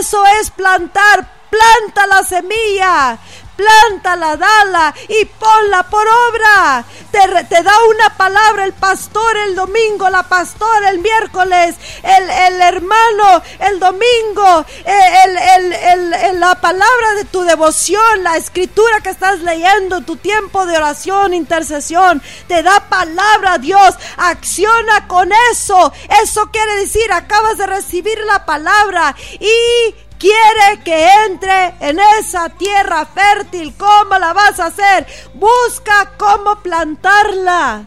Eso 0.00 0.24
es 0.40 0.50
plantar. 0.50 1.42
Planta 1.50 2.06
la 2.06 2.24
semilla 2.24 3.18
plántala, 3.56 4.36
dala 4.36 4.94
y 5.08 5.24
ponla 5.24 5.82
por 5.84 6.06
obra. 6.06 6.84
Te, 7.10 7.62
da 7.62 7.72
una 7.90 8.16
palabra 8.16 8.64
el 8.64 8.72
pastor 8.72 9.36
el 9.48 9.54
domingo, 9.54 10.08
la 10.08 10.22
pastora 10.22 10.90
el 10.90 10.98
miércoles, 10.98 11.76
el, 12.02 12.60
hermano 12.60 13.42
el 13.60 13.78
domingo, 13.78 14.64
eh, 14.84 16.32
la 16.34 16.54
palabra 16.60 17.14
de 17.16 17.24
tu 17.26 17.42
devoción, 17.42 18.22
la 18.22 18.36
escritura 18.36 19.00
que 19.00 19.10
estás 19.10 19.40
leyendo, 19.40 20.00
tu 20.00 20.16
tiempo 20.16 20.66
de 20.66 20.76
oración, 20.76 21.34
intercesión, 21.34 22.22
te 22.48 22.62
da 22.62 22.88
palabra 22.88 23.58
Dios, 23.58 23.94
acciona 24.16 25.06
con 25.06 25.30
eso. 25.52 25.92
Eso 26.22 26.50
quiere 26.50 26.76
decir, 26.76 27.12
acabas 27.12 27.58
de 27.58 27.66
recibir 27.66 28.18
la 28.26 28.44
palabra 28.46 29.14
y 29.38 29.94
quiere 30.22 30.80
que 30.84 31.08
entre 31.26 31.74
en 31.80 31.98
esa 32.20 32.48
tierra 32.50 33.04
fértil. 33.06 33.74
¿Cómo 33.76 34.16
la 34.20 34.32
vas 34.32 34.60
a 34.60 34.66
hacer? 34.66 35.04
Busca 35.34 36.12
cómo 36.16 36.62
plantarla. 36.62 37.86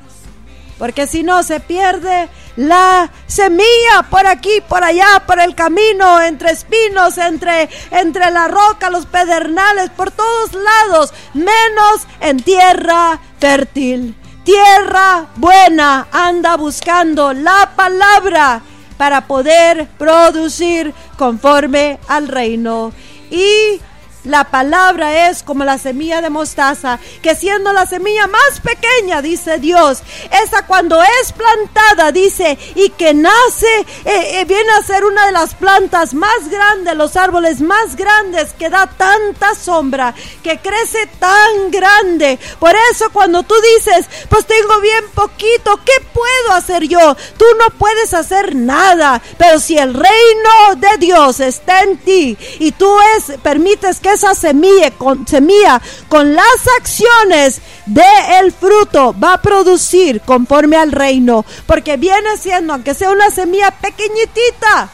Porque 0.78 1.08
si 1.08 1.24
no 1.24 1.44
se 1.44 1.62
pierde 1.62 2.28
la 2.58 3.10
semilla 3.26 4.04
por 4.10 4.28
aquí, 4.28 4.62
por 4.68 4.84
allá, 4.84 5.24
por 5.26 5.40
el 5.40 5.56
camino, 5.56 6.20
entre 6.22 6.52
espinos, 6.52 7.18
entre, 7.18 7.70
entre 7.92 8.30
la 8.30 8.50
roca, 8.50 8.90
los 8.90 9.06
pedernales, 9.06 9.90
por 9.92 10.12
todos 10.12 10.52
lados, 10.54 11.14
menos 11.34 12.06
en 12.20 12.44
tierra 12.44 13.18
fértil. 13.40 14.14
Tierra 14.44 15.28
buena 15.38 16.08
anda 16.12 16.58
buscando 16.58 17.32
la 17.32 17.72
palabra 17.78 18.62
para 18.98 19.28
poder 19.28 19.88
producir 19.98 20.94
conforme 21.18 22.00
al 22.08 22.28
reino. 22.28 22.92
Y 23.30 23.80
la 24.26 24.46
palabra 24.46 25.30
es 25.30 25.44
como 25.44 25.64
la 25.64 25.78
semilla 25.78 26.22
de 26.22 26.30
mostaza, 26.30 27.00
que 27.22 27.36
siendo 27.36 27.74
la 27.74 27.86
semilla 27.86 28.28
más 28.28 28.60
pequeña, 28.62 29.22
dice 29.22 29.60
Dios, 29.60 30.02
esa 30.44 30.66
cuando 30.66 31.02
es 31.02 31.32
plantada, 31.32 32.12
dice, 32.12 32.58
y 32.76 32.90
que 32.90 33.14
nace, 33.14 33.80
eh, 34.06 34.40
eh, 34.40 34.46
viene 34.46 34.72
a 34.72 34.84
ser 34.84 35.06
una 35.06 35.26
de 35.28 35.32
las 35.32 35.54
plantas 35.54 36.14
más 36.14 36.50
grandes, 36.50 36.96
los 36.96 37.16
árboles 37.16 37.62
más 37.62 37.96
grandes, 37.96 38.54
que 38.54 38.70
da 38.70 38.88
tanta 38.88 39.56
sombra, 39.56 40.14
que 40.44 40.58
crece 40.60 41.08
tan 41.20 41.72
grande. 41.72 42.40
Por 42.60 42.76
eso 42.92 43.10
cuando 43.12 43.44
tú 43.44 43.56
dices, 43.76 44.08
pues 44.30 44.46
tengo 44.46 44.80
bien 44.82 45.06
poquito, 45.14 45.80
¿qué 45.86 45.94
puedo 46.14 46.58
hacer 46.58 46.88
yo? 46.88 47.16
Tú 47.38 47.46
no 47.60 47.70
puedes 47.78 48.14
hacer 48.14 48.56
nada, 48.56 49.22
pero 49.38 49.60
si 49.60 49.78
el 49.78 49.94
reino 49.94 50.76
de 50.78 50.98
Dios 50.98 51.40
está 51.40 51.84
en 51.84 51.98
ti 51.98 52.38
y 52.60 52.72
tú 52.72 52.96
es, 53.18 53.38
permites 53.42 54.00
que 54.00 54.15
esa 54.16 54.34
semilla 54.34 54.92
con, 54.92 55.28
semilla, 55.28 55.82
con 56.10 56.34
las 56.34 56.68
acciones 56.80 57.62
del 57.86 58.04
el 58.42 58.52
fruto, 58.52 59.16
va 59.22 59.34
a 59.34 59.42
producir 59.42 60.22
conforme 60.22 60.78
al 60.78 60.92
reino. 60.92 61.46
Porque 61.66 61.98
viene 61.98 62.38
siendo, 62.38 62.74
aunque 62.74 62.94
sea 62.94 63.12
una 63.12 63.30
semilla 63.30 63.72
pequeñitita, 63.72 64.90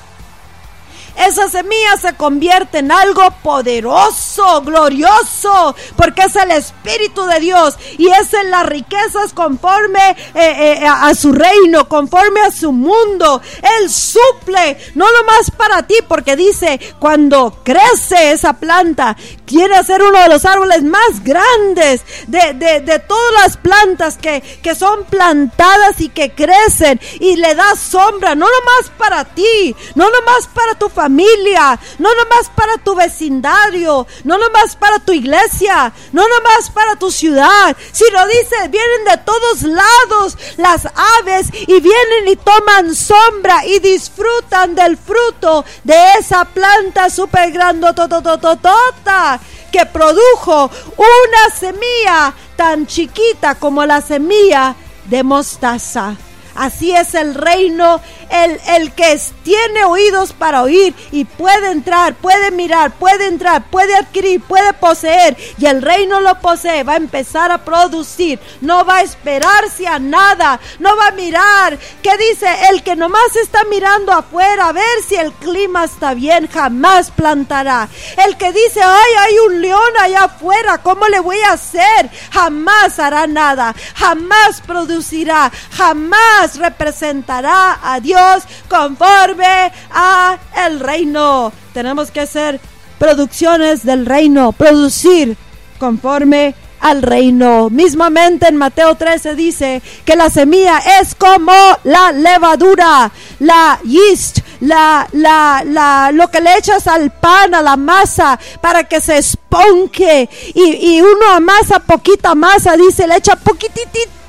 esa 1.15 1.49
semilla 1.49 1.97
se 1.97 2.13
convierte 2.15 2.79
en 2.79 2.91
algo 2.91 3.23
poderoso, 3.43 4.61
glorioso, 4.61 5.75
porque 5.95 6.23
es 6.23 6.35
el 6.35 6.51
Espíritu 6.51 7.23
de 7.25 7.39
Dios 7.39 7.75
y 7.97 8.07
es 8.07 8.33
en 8.33 8.51
las 8.51 8.65
riquezas 8.65 9.33
conforme 9.33 10.11
eh, 10.33 10.79
eh, 10.81 10.87
a 10.87 11.13
su 11.15 11.31
reino, 11.31 11.87
conforme 11.87 12.41
a 12.41 12.51
su 12.51 12.71
mundo. 12.71 13.41
Él 13.79 13.89
suple, 13.89 14.77
no 14.95 15.05
nomás 15.05 15.51
para 15.51 15.83
ti, 15.83 15.95
porque 16.07 16.35
dice, 16.35 16.79
cuando 16.99 17.59
crece 17.63 18.31
esa 18.31 18.53
planta, 18.53 19.15
quiere 19.45 19.83
ser 19.83 20.01
uno 20.01 20.17
de 20.19 20.29
los 20.29 20.45
árboles 20.45 20.83
más 20.83 21.23
grandes 21.23 22.01
de, 22.27 22.53
de, 22.53 22.99
todas 22.99 23.43
las 23.43 23.57
plantas 23.57 24.17
que, 24.17 24.41
que 24.61 24.75
son 24.75 25.03
plantadas 25.05 25.99
y 25.99 26.09
que 26.09 26.31
crecen 26.31 26.99
y 27.19 27.35
le 27.35 27.55
da 27.55 27.75
sombra, 27.75 28.35
no 28.35 28.45
nomás 28.45 28.91
para 28.97 29.25
ti, 29.25 29.75
no 29.95 30.05
nomás 30.05 30.47
para 30.53 30.75
tu 30.75 30.87
familia, 30.87 31.00
familia, 31.01 31.79
no 31.97 32.09
nomás 32.13 32.51
para 32.55 32.77
tu 32.77 32.93
vecindario, 32.93 34.05
no 34.23 34.37
nomás 34.37 34.75
para 34.75 34.99
tu 34.99 35.11
iglesia, 35.11 35.91
no 36.11 36.21
nomás 36.27 36.69
para 36.69 36.95
tu 36.95 37.09
ciudad, 37.09 37.75
sino 37.91 38.27
dice, 38.27 38.67
vienen 38.69 39.03
de 39.09 39.17
todos 39.25 39.63
lados 39.63 40.37
las 40.57 40.85
aves 41.19 41.47
y 41.53 41.79
vienen 41.79 42.27
y 42.27 42.35
toman 42.35 42.93
sombra 42.93 43.65
y 43.65 43.79
disfrutan 43.79 44.75
del 44.75 44.95
fruto 44.95 45.65
de 45.83 45.97
esa 46.19 46.45
planta 46.45 47.09
super 47.09 47.51
grandototototota 47.51 49.39
que 49.71 49.87
produjo 49.87 50.69
una 50.97 51.55
semilla 51.59 52.31
tan 52.55 52.85
chiquita 52.85 53.55
como 53.55 53.87
la 53.87 54.01
semilla 54.01 54.75
de 55.05 55.23
mostaza. 55.23 56.15
Así 56.55 56.91
es 56.91 57.15
el 57.15 57.33
reino 57.33 58.01
el, 58.31 58.93
que 58.93 59.19
tiene 59.43 59.83
oídos 59.85 60.31
para 60.33 60.63
oír 60.63 60.95
y 61.11 61.25
puede 61.25 61.71
entrar, 61.71 62.15
puede 62.15 62.51
mirar, 62.51 62.91
puede 62.91 63.27
entrar, 63.27 63.63
puede 63.69 63.95
adquirir, 63.95 64.41
puede 64.41 64.73
poseer 64.73 65.35
y 65.57 65.65
el 65.65 65.81
reino 65.81 66.21
lo 66.21 66.39
posee, 66.39 66.83
va 66.83 66.93
a 66.93 66.97
empezar 66.97 67.51
a 67.51 67.65
producir, 67.65 68.39
no 68.61 68.85
va 68.85 68.97
a 68.97 69.01
esperarse 69.01 69.87
a 69.87 69.99
nada, 69.99 70.59
no 70.79 70.95
va 70.95 71.07
a 71.07 71.11
mirar, 71.11 71.77
¿qué 72.01 72.17
dice? 72.17 72.47
El 72.69 72.83
que 72.83 72.95
nomás 72.95 73.35
está 73.35 73.63
mirando 73.65 74.11
afuera 74.11 74.69
a 74.69 74.71
ver 74.71 75.03
si 75.07 75.15
el 75.15 75.33
clima 75.33 75.83
está 75.83 76.13
bien, 76.13 76.47
jamás 76.47 77.11
plantará. 77.11 77.89
El 78.25 78.37
que 78.37 78.51
dice, 78.51 78.81
ay, 78.81 79.13
hay 79.19 79.39
un 79.39 79.61
león 79.61 79.91
allá 79.99 80.25
afuera, 80.25 80.77
¿cómo 80.77 81.07
le 81.09 81.19
voy 81.19 81.39
a 81.41 81.53
hacer? 81.53 82.09
Jamás 82.31 82.97
hará 82.99 83.27
nada, 83.27 83.75
jamás 83.95 84.61
producirá, 84.65 85.51
jamás 85.71 86.57
representará 86.57 87.79
a 87.83 87.99
Dios 87.99 88.20
conforme 88.67 89.71
a 89.91 90.37
el 90.65 90.79
reino. 90.79 91.51
Tenemos 91.73 92.11
que 92.11 92.21
hacer 92.21 92.59
producciones 92.97 93.83
del 93.83 94.05
reino, 94.05 94.51
producir 94.51 95.35
conforme 95.79 96.55
al 96.81 97.01
reino. 97.01 97.69
Mismamente 97.69 98.47
en 98.47 98.57
Mateo 98.57 98.95
13 98.95 99.35
dice 99.35 99.81
que 100.03 100.15
la 100.15 100.29
semilla 100.29 100.79
es 101.01 101.15
como 101.15 101.53
la 101.83 102.11
levadura, 102.11 103.11
la 103.39 103.79
yeast, 103.83 104.39
la, 104.61 105.07
la, 105.13 105.63
la, 105.65 106.11
lo 106.11 106.29
que 106.29 106.41
le 106.41 106.57
echas 106.57 106.87
al 106.87 107.11
pan, 107.11 107.55
a 107.55 107.61
la 107.61 107.77
masa, 107.77 108.39
para 108.61 108.83
que 108.83 108.99
se 108.99 109.17
esponque. 109.17 110.29
Y, 110.53 110.95
y 110.95 111.01
uno 111.01 111.31
amasa 111.31 111.79
poquita 111.79 112.35
masa, 112.35 112.75
dice, 112.75 113.07
le 113.07 113.17
echa 113.17 113.35
poquititito 113.35 114.20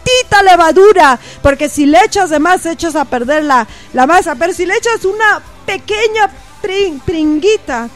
levadura, 0.43 1.19
porque 1.43 1.69
si 1.69 1.87
le 1.87 1.99
echas 2.05 2.31
de 2.31 2.39
más 2.39 2.67
echas 2.67 2.97
a 2.97 3.05
perder 3.05 3.45
la, 3.45 3.67
la 3.93 4.07
masa, 4.07 4.35
pero 4.35 4.53
si 4.53 4.67
le 4.67 4.77
echas 4.77 5.05
una 5.05 5.41
pequeña 5.65 6.31
pringuita 7.05 7.89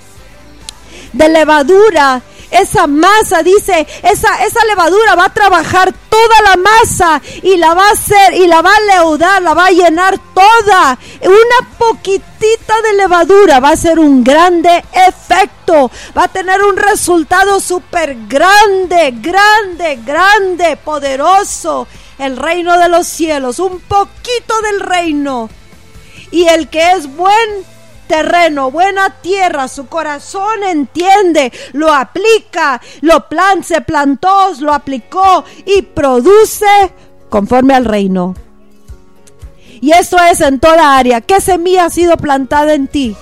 de 1.12 1.28
levadura, 1.28 2.22
esa 2.50 2.86
masa, 2.86 3.42
dice, 3.42 3.86
esa, 4.02 4.44
esa 4.44 4.64
levadura 4.64 5.14
va 5.14 5.26
a 5.26 5.34
trabajar 5.34 5.92
toda 6.08 6.42
la 6.42 6.56
masa 6.56 7.20
y 7.42 7.56
la 7.56 7.74
va 7.74 7.88
a 7.88 7.92
hacer 7.92 8.34
y 8.34 8.46
la 8.46 8.62
va 8.62 8.70
a 8.74 8.96
leudar, 8.96 9.42
la 9.42 9.54
va 9.54 9.66
a 9.66 9.70
llenar 9.70 10.18
toda. 10.34 10.98
Una 11.22 11.68
poquitita 11.78 12.80
de 12.82 12.92
levadura 12.94 13.60
va 13.60 13.70
a 13.70 13.76
ser 13.76 13.98
un 13.98 14.22
grande 14.22 14.84
efecto, 14.92 15.90
va 16.16 16.24
a 16.24 16.28
tener 16.28 16.62
un 16.62 16.76
resultado 16.76 17.60
súper 17.60 18.16
grande, 18.26 19.14
grande, 19.16 20.00
grande, 20.04 20.76
poderoso. 20.76 21.86
El 22.18 22.36
reino 22.36 22.78
de 22.78 22.88
los 22.88 23.06
cielos, 23.06 23.58
un 23.58 23.80
poquito 23.80 24.60
del 24.62 24.80
reino. 24.80 25.50
Y 26.30 26.48
el 26.48 26.68
que 26.68 26.92
es 26.92 27.14
buen 27.14 27.75
terreno, 28.06 28.70
buena 28.70 29.10
tierra, 29.20 29.68
su 29.68 29.86
corazón 29.86 30.62
entiende, 30.64 31.52
lo 31.72 31.92
aplica, 31.92 32.80
lo 33.00 33.28
plan, 33.28 33.64
se 33.64 33.80
plantó, 33.80 34.52
lo 34.60 34.72
aplicó 34.72 35.44
y 35.64 35.82
produce 35.82 36.66
conforme 37.28 37.74
al 37.74 37.84
reino. 37.84 38.34
Y 39.80 39.92
eso 39.92 40.16
es 40.18 40.40
en 40.40 40.58
toda 40.58 40.96
área. 40.96 41.20
¿Qué 41.20 41.40
semilla 41.40 41.86
ha 41.86 41.90
sido 41.90 42.16
plantada 42.16 42.74
en 42.74 42.88
ti? 42.88 43.16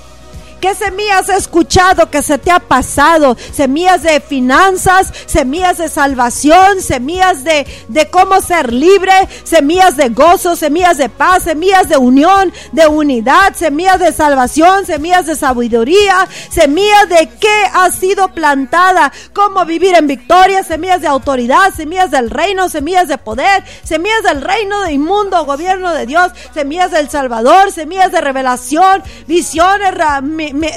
¿Qué 0.65 0.75
semillas 0.75 1.29
has 1.29 1.41
escuchado 1.41 2.11
que 2.11 2.23
se 2.23 2.39
te 2.39 2.51
ha 2.51 2.59
pasado? 2.59 3.37
Semillas 3.53 4.03
de 4.03 4.19
finanzas, 4.19 5.12
semillas 5.27 5.77
de 5.77 5.91
salvación, 5.91 6.81
semillas 6.81 7.45
de, 7.45 7.67
de 7.89 8.09
cómo 8.09 8.41
ser 8.41 8.73
libre, 8.73 9.12
semillas 9.43 9.99
de 9.99 10.09
gozo, 10.09 10.57
semillas 10.57 10.97
de 10.97 11.11
paz, 11.11 11.43
semillas 11.43 11.91
de 11.91 11.99
unión, 11.99 12.51
de 12.73 12.87
unidad, 12.87 13.55
semillas 13.55 14.01
de 14.01 14.11
salvación, 14.11 14.87
semillas 14.87 15.27
de 15.27 15.37
sabiduría, 15.37 16.27
semillas 16.49 17.11
de 17.11 17.29
qué 17.39 17.65
ha 17.75 17.91
sido 17.91 18.29
plantada, 18.29 19.12
cómo 19.35 19.67
vivir 19.67 19.95
en 19.95 20.07
victoria, 20.07 20.65
semillas 20.65 21.03
de 21.03 21.09
autoridad, 21.09 21.75
semillas 21.77 22.11
del 22.11 22.31
reino, 22.31 22.71
semillas 22.71 23.07
de 23.07 23.19
poder, 23.19 23.62
semillas 23.83 24.23
del 24.23 24.41
reino 24.41 24.81
de 24.81 24.93
inmundo, 24.93 25.45
gobierno 25.45 25.93
de 25.93 26.07
Dios, 26.07 26.33
semillas 26.55 26.91
del 26.91 27.11
Salvador, 27.11 27.71
semillas 27.71 28.12
de 28.12 28.23
revelación, 28.23 29.03
visiones, 29.27 29.93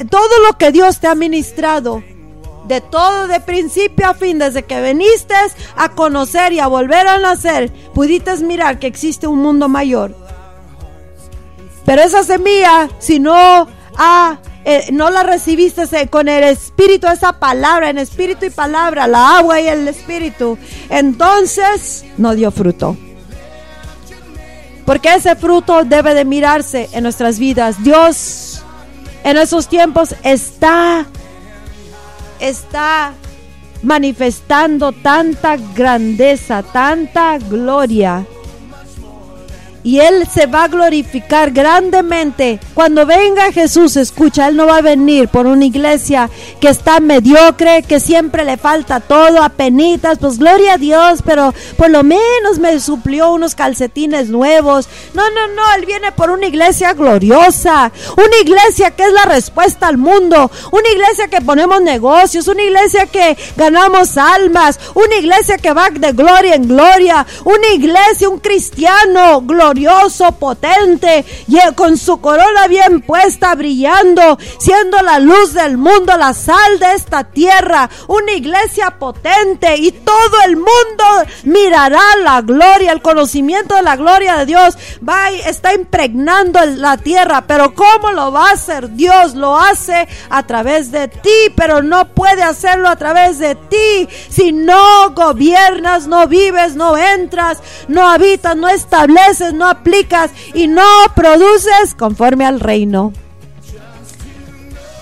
todo 0.10 0.40
lo 0.48 0.58
que 0.58 0.72
Dios 0.72 1.00
te 1.00 1.08
ha 1.08 1.16
ministrado 1.16 2.04
de 2.68 2.82
todo 2.82 3.28
de 3.28 3.40
principio 3.40 4.08
a 4.08 4.14
fin, 4.14 4.40
desde 4.40 4.64
que 4.64 4.82
viniste 4.82 5.34
a 5.76 5.90
conocer 5.90 6.54
y 6.54 6.60
a 6.60 6.68
volver 6.68 7.08
a 7.08 7.18
nacer, 7.18 7.72
pudiste 7.94 8.36
mirar 8.38 8.78
que 8.78 8.88
existe 8.88 9.26
un 9.26 9.40
mundo 9.40 9.70
mayor. 9.70 10.16
Pero 11.86 12.02
esa 12.02 12.24
semilla, 12.24 12.90
si 13.00 13.20
no, 13.20 13.68
eh, 14.66 14.88
no 14.92 15.10
la 15.10 15.24
recibiste 15.24 16.08
con 16.10 16.28
el 16.28 16.44
espíritu, 16.44 17.08
esa 17.08 17.34
palabra, 17.34 17.90
en 17.90 17.98
espíritu 17.98 18.46
y 18.46 18.50
palabra, 18.50 19.08
la 19.08 19.38
agua 19.38 19.62
y 19.62 19.68
el 19.68 19.88
espíritu, 19.88 20.58
entonces 20.90 22.04
no 22.18 22.36
dio 22.36 22.52
fruto. 22.52 22.98
Porque 24.86 25.14
ese 25.14 25.36
fruto 25.36 25.84
debe 25.84 26.14
de 26.14 26.26
mirarse 26.26 26.90
en 26.92 27.04
nuestras 27.04 27.40
vidas. 27.40 27.84
Dios 27.84 28.57
en 29.28 29.36
esos 29.36 29.68
tiempos 29.68 30.16
está 30.24 31.06
está 32.40 33.12
manifestando 33.84 34.94
tanta 34.94 35.58
grandeza, 35.58 36.64
tanta 36.64 37.38
gloria 37.38 38.26
y 39.84 40.00
Él 40.00 40.28
se 40.32 40.46
va 40.48 40.64
a 40.64 40.68
glorificar 40.68 41.52
grandemente. 41.52 42.60
Cuando 42.74 43.06
venga 43.06 43.52
Jesús, 43.52 43.96
escucha, 43.96 44.48
Él 44.48 44.56
no 44.56 44.66
va 44.66 44.78
a 44.78 44.82
venir 44.82 45.30
por 45.30 45.46
una 45.46 45.66
iglesia 45.66 46.30
que 46.60 46.70
está 46.70 47.00
mediocre, 47.00 47.84
que 47.84 48.00
siempre 48.00 48.44
le 48.44 48.58
falta 48.58 49.00
todo, 49.00 49.42
a 49.42 49.50
pues 50.20 50.40
gloria 50.40 50.74
a 50.74 50.78
Dios, 50.78 51.22
pero 51.26 51.54
por 51.78 51.90
lo 51.90 52.04
menos 52.04 52.60
me 52.60 52.80
suplió 52.80 53.32
unos 53.32 53.56
calcetines 53.56 54.30
nuevos. 54.30 54.88
No, 55.14 55.30
no, 55.32 55.48
no, 55.50 55.62
Él 55.76 55.86
viene 55.86 56.12
por 56.12 56.30
una 56.30 56.48
iglesia 56.48 56.94
gloriosa, 56.94 57.92
una 58.16 58.38
iglesia 58.42 58.92
que 58.92 59.04
es 59.04 59.14
la 59.14 59.26
respuesta 59.26 59.88
al 59.88 59.98
mundo, 59.98 60.50
una 60.72 60.90
iglesia 60.90 61.28
que 61.28 61.42
ponemos 61.42 61.82
negocios, 61.82 62.48
una 62.48 62.64
iglesia 62.64 63.08
que 63.08 63.38
ganamos 63.56 64.18
almas, 64.18 64.80
una 64.94 65.16
iglesia 65.16 65.58
que 65.58 65.74
va 65.74 65.90
de 65.90 66.12
gloria 66.12 66.56
en 66.56 66.68
gloria, 66.68 67.26
una 67.44 67.68
iglesia, 67.74 68.30
un 68.30 68.40
cristiano 68.40 69.42
glorioso 69.42 69.67
potente, 70.40 71.26
y 71.48 71.58
con 71.76 71.98
su 71.98 72.20
corona 72.22 72.68
bien 72.68 73.02
puesta, 73.02 73.56
brillando, 73.56 74.38
siendo 74.60 75.02
la 75.02 75.20
luz 75.20 75.54
del 75.54 75.78
mundo, 75.78 76.16
la 76.18 76.34
sal 76.34 76.80
de 76.80 76.94
esta 76.94 77.24
tierra, 77.24 77.90
una 78.08 78.34
iglesia 78.34 78.92
potente 78.92 79.76
y 79.78 79.92
todo 79.92 80.42
el 80.46 80.56
mundo 80.56 81.06
mirará 81.44 82.02
la 82.24 82.42
gloria, 82.42 82.92
el 82.92 83.02
conocimiento 83.02 83.76
de 83.76 83.82
la 83.82 83.96
gloria 83.96 84.38
de 84.38 84.46
Dios, 84.46 84.78
va 85.08 85.32
y 85.32 85.40
está 85.42 85.74
impregnando 85.74 86.60
la 86.66 86.98
tierra, 86.98 87.44
pero 87.48 87.74
¿cómo 87.74 88.12
lo 88.12 88.32
va 88.32 88.50
a 88.50 88.54
hacer? 88.54 88.92
Dios 88.92 89.36
lo 89.36 89.58
hace 89.58 90.08
a 90.30 90.44
través 90.44 90.92
de 90.92 91.08
ti, 91.08 91.52
pero 91.56 91.82
no 91.82 92.10
puede 92.10 92.44
hacerlo 92.44 92.90
a 92.90 92.96
través 92.96 93.40
de 93.40 93.56
ti 93.56 94.08
si 94.30 94.52
no 94.52 95.12
gobiernas, 95.14 96.08
no 96.08 96.28
vives, 96.28 96.76
no 96.76 96.98
entras, 96.98 97.60
no 97.88 98.08
habitas, 98.08 98.56
no 98.56 98.68
estableces, 98.68 99.54
no 99.58 99.68
aplicas 99.68 100.32
y 100.54 100.68
no 100.68 100.86
produces 101.16 101.96
conforme 101.98 102.46
al 102.46 102.60
reino. 102.60 103.12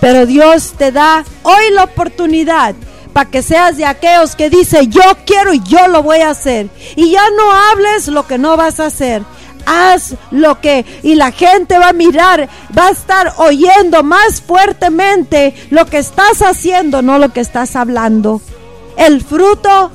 Pero 0.02 0.26
Dios 0.26 0.74
te 0.78 0.92
da 0.92 1.24
hoy 1.44 1.72
la 1.72 1.84
oportunidad 1.86 2.76
para 3.14 3.30
que 3.30 3.42
seas 3.42 3.78
de 3.78 3.86
aquellos 3.86 4.36
que 4.36 4.50
dice 4.50 4.88
yo 4.88 5.02
quiero 5.26 5.54
y 5.54 5.62
yo 5.64 5.88
lo 5.88 6.04
voy 6.04 6.20
a 6.20 6.32
hacer. 6.32 6.70
Y 6.96 7.12
ya 7.12 7.24
no 7.38 7.52
hables 7.52 8.08
lo 8.10 8.28
que 8.28 8.38
no 8.38 8.58
vas 8.58 8.80
a 8.80 8.88
hacer. 8.88 9.24
Haz 9.66 10.14
lo 10.30 10.62
que 10.62 10.86
y 11.02 11.16
la 11.16 11.32
gente 11.32 11.80
va 11.80 11.90
a 11.90 11.94
mirar, 11.94 12.48
va 12.78 12.88
a 12.88 12.92
estar 12.92 13.34
oyendo 13.38 14.04
más 14.04 14.42
fuertemente 14.42 15.56
lo 15.72 15.88
que 15.88 15.98
estás 15.98 16.42
haciendo, 16.42 17.02
no 17.02 17.18
lo 17.18 17.30
que 17.34 17.40
estás 17.40 17.76
hablando. 17.76 18.42
El 18.98 19.24
fruto 19.24 19.92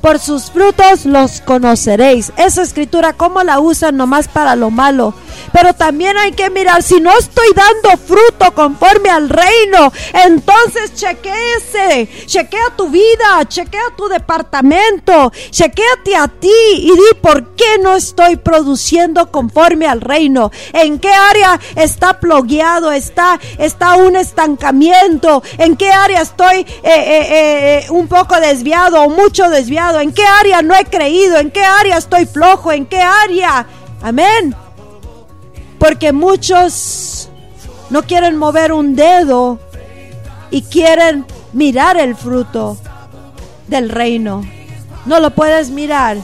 por 0.00 0.18
sus 0.18 0.50
frutos 0.50 1.04
los 1.04 1.40
conoceréis. 1.40 2.32
Esa 2.36 2.62
escritura, 2.62 3.12
¿cómo 3.12 3.42
la 3.42 3.58
usan 3.60 3.96
nomás 3.96 4.28
para 4.28 4.56
lo 4.56 4.70
malo? 4.70 5.14
Pero 5.52 5.74
también 5.74 6.16
hay 6.16 6.32
que 6.32 6.50
mirar, 6.50 6.82
si 6.82 7.00
no 7.00 7.16
estoy 7.16 7.48
dando 7.54 7.96
fruto 7.96 8.52
conforme 8.54 9.10
al 9.10 9.28
reino, 9.28 9.92
entonces 10.12 10.94
chequeese, 10.94 12.08
chequea 12.26 12.70
tu 12.76 12.88
vida, 12.88 13.46
chequea 13.48 13.94
tu 13.96 14.08
departamento, 14.08 15.32
chequeate 15.50 16.16
a 16.16 16.28
ti 16.28 16.50
y 16.74 16.90
di 16.90 17.20
por 17.20 17.54
qué 17.54 17.78
no 17.82 17.96
estoy 17.96 18.36
produciendo 18.36 19.30
conforme 19.30 19.86
al 19.86 20.00
reino. 20.00 20.50
¿En 20.72 20.98
qué 20.98 21.10
área 21.10 21.58
está 21.74 22.20
plogueado? 22.20 22.92
¿Está, 22.92 23.38
está 23.58 23.94
un 23.94 24.16
estancamiento? 24.16 25.42
¿En 25.58 25.76
qué 25.76 25.90
área 25.90 26.20
estoy 26.22 26.60
eh, 26.60 26.66
eh, 26.82 27.26
eh, 27.30 27.86
un 27.90 28.08
poco 28.08 28.38
desviado 28.40 29.02
o 29.02 29.08
mucho 29.08 29.48
desviado? 29.48 29.85
¿En 29.94 30.12
qué 30.12 30.24
área 30.24 30.62
no 30.62 30.74
he 30.74 30.84
creído? 30.84 31.36
¿En 31.36 31.50
qué 31.50 31.62
área 31.62 31.96
estoy 31.96 32.26
flojo? 32.26 32.72
¿En 32.72 32.86
qué 32.86 33.00
área? 33.00 33.66
Amén. 34.02 34.54
Porque 35.78 36.12
muchos 36.12 37.28
no 37.90 38.02
quieren 38.02 38.36
mover 38.36 38.72
un 38.72 38.96
dedo 38.96 39.60
y 40.50 40.62
quieren 40.62 41.24
mirar 41.52 41.96
el 41.98 42.16
fruto 42.16 42.76
del 43.68 43.88
reino. 43.88 44.42
No 45.04 45.20
lo 45.20 45.30
puedes 45.30 45.70
mirar. 45.70 46.16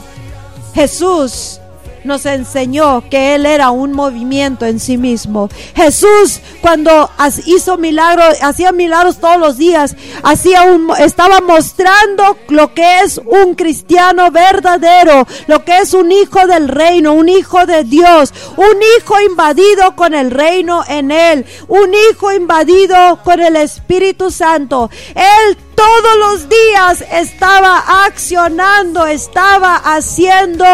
Jesús 0.73 1.61
nos 2.03 2.25
enseñó 2.25 3.03
que 3.09 3.35
Él 3.35 3.45
era 3.45 3.71
un 3.71 3.93
movimiento 3.93 4.65
en 4.65 4.79
sí 4.79 4.97
mismo. 4.97 5.49
Jesús 5.75 6.41
cuando 6.61 7.09
hizo 7.45 7.77
milagros, 7.77 8.37
hacía 8.41 8.71
milagros 8.71 9.17
todos 9.17 9.37
los 9.37 9.57
días, 9.57 9.95
hacía 10.23 10.63
un, 10.63 10.91
estaba 10.97 11.41
mostrando 11.41 12.37
lo 12.47 12.73
que 12.73 13.01
es 13.01 13.17
un 13.17 13.55
cristiano 13.55 14.31
verdadero, 14.31 15.27
lo 15.47 15.65
que 15.65 15.79
es 15.79 15.93
un 15.93 16.11
hijo 16.11 16.47
del 16.47 16.69
reino, 16.69 17.13
un 17.13 17.29
hijo 17.29 17.65
de 17.65 17.83
Dios, 17.83 18.33
un 18.55 18.77
hijo 18.97 19.19
invadido 19.21 19.95
con 19.95 20.13
el 20.13 20.31
reino 20.31 20.83
en 20.87 21.11
Él, 21.11 21.45
un 21.67 21.93
hijo 21.93 22.31
invadido 22.31 23.19
con 23.23 23.41
el 23.41 23.55
Espíritu 23.55 24.31
Santo. 24.31 24.89
Él 25.15 25.57
todos 25.75 26.17
los 26.19 26.49
días 26.49 27.03
estaba 27.11 28.05
accionando, 28.05 29.05
estaba 29.05 29.75
haciendo 29.75 30.65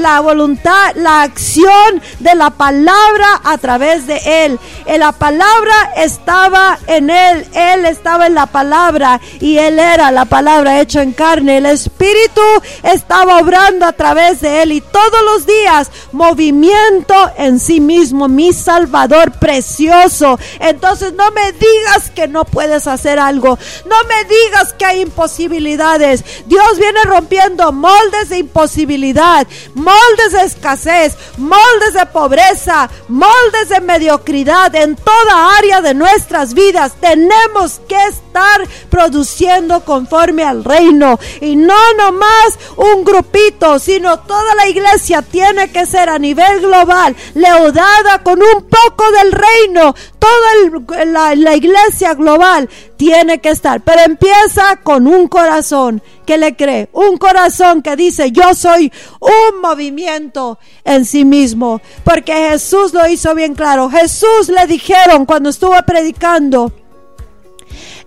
la 0.00 0.20
voluntad, 0.20 0.94
la 0.96 1.22
acción 1.22 2.02
de 2.20 2.34
la 2.34 2.50
palabra 2.50 3.40
a 3.44 3.58
través 3.58 4.06
de 4.06 4.44
él. 4.44 4.58
la 4.98 5.12
palabra 5.12 5.92
estaba 5.96 6.78
en 6.86 7.10
él, 7.10 7.46
él 7.54 7.84
estaba 7.84 8.26
en 8.26 8.34
la 8.34 8.46
palabra 8.46 9.20
y 9.40 9.58
él 9.58 9.78
era 9.78 10.10
la 10.10 10.24
palabra 10.24 10.80
hecha 10.80 11.02
en 11.02 11.12
carne. 11.12 11.58
El 11.58 11.66
Espíritu 11.66 12.42
estaba 12.82 13.38
obrando 13.38 13.86
a 13.86 13.92
través 13.92 14.40
de 14.40 14.62
él 14.62 14.72
y 14.72 14.80
todos 14.80 15.22
los 15.24 15.46
días 15.46 15.90
movimiento 16.12 17.14
en 17.36 17.60
sí 17.60 17.80
mismo, 17.80 18.28
mi 18.28 18.52
Salvador 18.52 19.32
precioso. 19.32 20.38
Entonces 20.60 21.12
no 21.12 21.30
me 21.32 21.52
digas 21.52 22.10
que 22.14 22.28
no 22.28 22.44
puedes 22.44 22.86
hacer 22.86 23.18
algo. 23.18 23.58
No 23.86 24.07
me 24.08 24.24
digas 24.24 24.72
que 24.72 24.84
hay 24.84 25.00
imposibilidades. 25.02 26.24
Dios 26.46 26.78
viene 26.78 27.02
rompiendo 27.04 27.72
moldes 27.72 28.30
de 28.30 28.38
imposibilidad, 28.38 29.46
moldes 29.74 30.32
de 30.32 30.42
escasez, 30.42 31.16
moldes 31.36 31.94
de 31.94 32.06
pobreza, 32.06 32.90
moldes 33.08 33.68
de 33.68 33.80
mediocridad 33.80 34.74
en 34.74 34.96
toda 34.96 35.56
área 35.56 35.80
de 35.80 35.94
nuestras 35.94 36.54
vidas. 36.54 36.92
Tenemos 37.00 37.80
que 37.88 38.02
estar 38.06 38.60
produciendo 38.90 39.84
conforme 39.84 40.44
al 40.44 40.64
reino 40.64 41.18
y 41.40 41.56
no 41.56 41.94
nomás 41.94 42.58
un 42.76 43.04
grupito, 43.04 43.78
sino 43.78 44.20
toda 44.20 44.54
la 44.54 44.68
iglesia 44.68 45.22
tiene 45.22 45.70
que 45.70 45.86
ser 45.86 46.08
a 46.08 46.18
nivel 46.18 46.60
global, 46.60 47.14
leudada 47.34 48.22
con 48.22 48.40
un 48.42 48.68
poco 48.68 49.10
del 49.12 49.32
reino. 49.32 49.94
Toda 50.18 51.04
la, 51.06 51.34
la 51.34 51.56
iglesia 51.56 52.14
global 52.14 52.68
tiene 52.96 53.40
que 53.40 53.50
estar, 53.50 53.80
pero 53.80 54.02
empieza 54.02 54.76
con 54.82 55.06
un 55.06 55.28
corazón. 55.28 56.02
Que 56.26 56.36
le 56.36 56.56
cree, 56.56 56.90
un 56.92 57.16
corazón 57.16 57.80
que 57.80 57.96
dice, 57.96 58.30
yo 58.32 58.54
soy 58.54 58.92
un 59.20 59.62
movimiento 59.62 60.58
en 60.84 61.06
sí 61.06 61.24
mismo, 61.24 61.80
porque 62.04 62.50
Jesús 62.50 62.92
lo 62.92 63.08
hizo 63.08 63.34
bien 63.34 63.54
claro. 63.54 63.88
Jesús 63.88 64.48
le 64.48 64.66
dijeron 64.66 65.24
cuando 65.24 65.48
estuvo 65.48 65.74
predicando, 65.86 66.70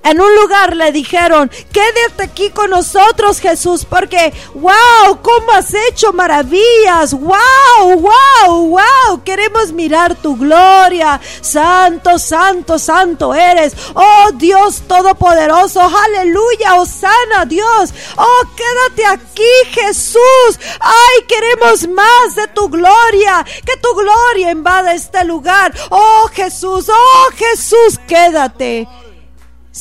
en 0.03 0.20
un 0.20 0.36
lugar 0.36 0.76
le 0.76 0.91
dijeron, 0.91 1.51
quédate 1.72 2.24
aquí 2.24 2.49
con 2.49 2.72
nosotros 2.72 3.39
Jesús, 3.39 3.86
porque, 3.86 4.34
wow, 4.55 5.22
¿cómo 5.22 5.51
has 5.51 5.74
hecho 5.74 6.12
maravillas? 6.12 7.14
Wow, 7.14 7.99
wow, 7.99 8.68
wow, 8.68 9.24
queremos 9.24 9.72
mirar 9.72 10.16
tu 10.16 10.36
gloria. 10.36 11.22
Santo, 11.41 12.18
santo, 12.18 12.80
santo 12.80 13.34
eres. 13.34 13.76
Oh 13.93 14.32
Dios 14.34 14.82
Todopoderoso, 14.88 15.82
aleluya, 15.82 16.86
sana 16.86 17.45
Dios. 17.45 17.93
Oh, 18.18 18.43
quédate 18.55 19.05
aquí 19.05 19.43
Jesús. 19.72 20.59
Ay, 20.80 21.26
queremos 21.28 21.88
más 21.88 22.36
de 22.36 22.47
tu 22.47 22.70
gloria. 22.70 23.45
Que 23.66 23.78
tu 23.78 23.93
gloria 23.93 24.51
invada 24.51 24.93
este 24.93 25.24
lugar. 25.26 25.74
Oh 25.89 26.30
Jesús, 26.34 26.89
oh 26.89 27.30
Jesús, 27.36 27.99
quédate. 28.07 28.88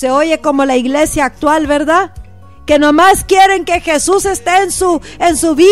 Se 0.01 0.11
oye 0.11 0.41
como 0.41 0.65
la 0.65 0.79
iglesia 0.79 1.27
actual, 1.27 1.67
¿verdad? 1.67 2.13
Que 2.67 2.79
nomás 2.79 3.25
quieren 3.25 3.65
que 3.65 3.81
Jesús 3.81 4.25
esté 4.25 4.63
en 4.63 4.71
su, 4.71 5.01
en 5.19 5.37
su 5.37 5.55
vida 5.55 5.71